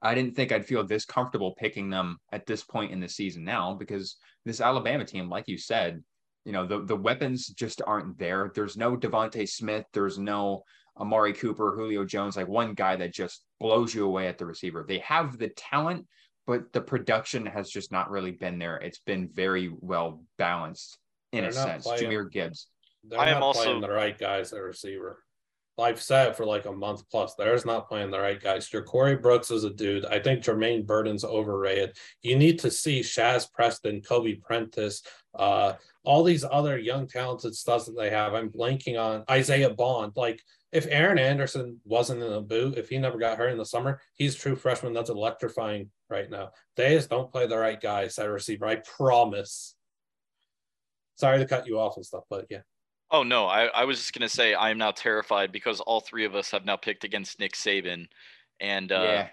[0.01, 3.45] I didn't think I'd feel this comfortable picking them at this point in the season
[3.45, 6.03] now because this Alabama team, like you said,
[6.45, 8.51] you know, the, the weapons just aren't there.
[8.55, 9.85] There's no DeVonta Smith.
[9.93, 10.63] There's no
[10.99, 14.85] Amari Cooper, Julio Jones, like one guy that just blows you away at the receiver.
[14.87, 16.07] They have the talent,
[16.47, 18.77] but the production has just not really been there.
[18.77, 20.99] It's been very well balanced
[21.33, 21.85] in They're a sense.
[21.85, 22.69] playing- Jahmyr Gibbs.
[23.05, 25.23] They're I am not also- playing the right guys at receiver.
[25.79, 27.35] I've said for like a month plus.
[27.35, 28.69] There's not playing the right guys.
[28.69, 30.05] Ja'Corey Brooks is a dude.
[30.07, 31.97] I think Jermaine Burton's overrated.
[32.23, 35.03] You need to see Shaz Preston, Kobe Prentice,
[35.35, 35.75] uh,
[36.05, 38.35] all these other young talented stuff that they have.
[38.35, 40.13] I'm blanking on Isaiah Bond.
[40.17, 40.41] Like
[40.73, 44.01] if Aaron Anderson wasn't in the boot, if he never got hurt in the summer,
[44.15, 44.93] he's a true freshman.
[44.93, 46.51] That's electrifying right now.
[46.77, 48.67] They just don't play the right guys at receiver.
[48.67, 49.75] I promise.
[51.17, 52.61] Sorry to cut you off and stuff, but yeah.
[53.11, 56.25] Oh no, I, I was just gonna say I am now terrified because all three
[56.25, 58.09] of us have now picked against Nick Saban,
[58.61, 59.29] and uh, yeah.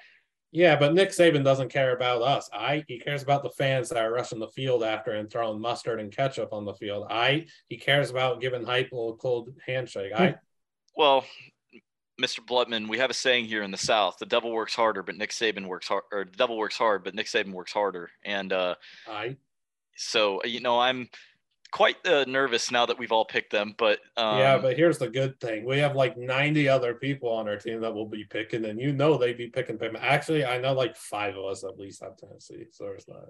[0.52, 2.49] Yeah, but Nick Saban doesn't care about us.
[2.53, 5.99] I he cares about the fans that are rushing the field after and throwing mustard
[5.99, 7.07] and ketchup on the field.
[7.10, 10.14] I he cares about giving Heupel little cold handshake.
[10.15, 10.35] I
[10.95, 11.26] well,
[12.22, 12.39] Mr.
[12.39, 15.31] Blutman, we have a saying here in the South: the devil works harder, but Nick
[15.31, 18.10] Saban works hard, or the devil works hard, but Nick Saban works harder.
[18.23, 18.76] And uh,
[19.10, 19.35] I
[19.97, 21.10] so you know, I'm
[21.76, 23.76] quite uh, nervous now that we've all picked them.
[23.77, 27.49] But um, yeah, but here's the good thing: we have like 90 other people on
[27.49, 29.99] our team that will be picking, and you know they'd be picking Bama.
[29.99, 33.26] Actually, I know like five of us at least have Tennessee, so there's not.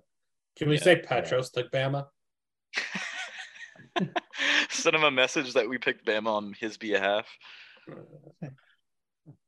[0.55, 2.05] Can we Yeah, say Petros took Bama?
[4.69, 7.27] send him a message that we picked Bama on his behalf.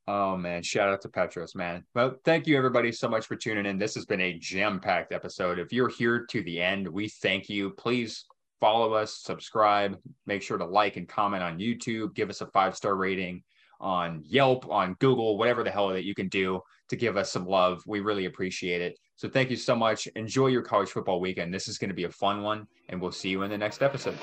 [0.09, 1.83] Oh man, shout out to Petros, man.
[1.93, 3.77] Well, thank you everybody so much for tuning in.
[3.77, 5.59] This has been a jam-packed episode.
[5.59, 7.71] If you're here to the end, we thank you.
[7.71, 8.23] Please
[8.59, 12.95] follow us, subscribe, make sure to like and comment on YouTube, give us a five-star
[12.95, 13.43] rating
[13.79, 17.45] on Yelp, on Google, whatever the hell that you can do to give us some
[17.45, 17.83] love.
[17.85, 18.97] We really appreciate it.
[19.15, 20.07] So thank you so much.
[20.15, 21.53] Enjoy your college football weekend.
[21.53, 23.81] This is going to be a fun one, and we'll see you in the next
[23.81, 24.17] episode.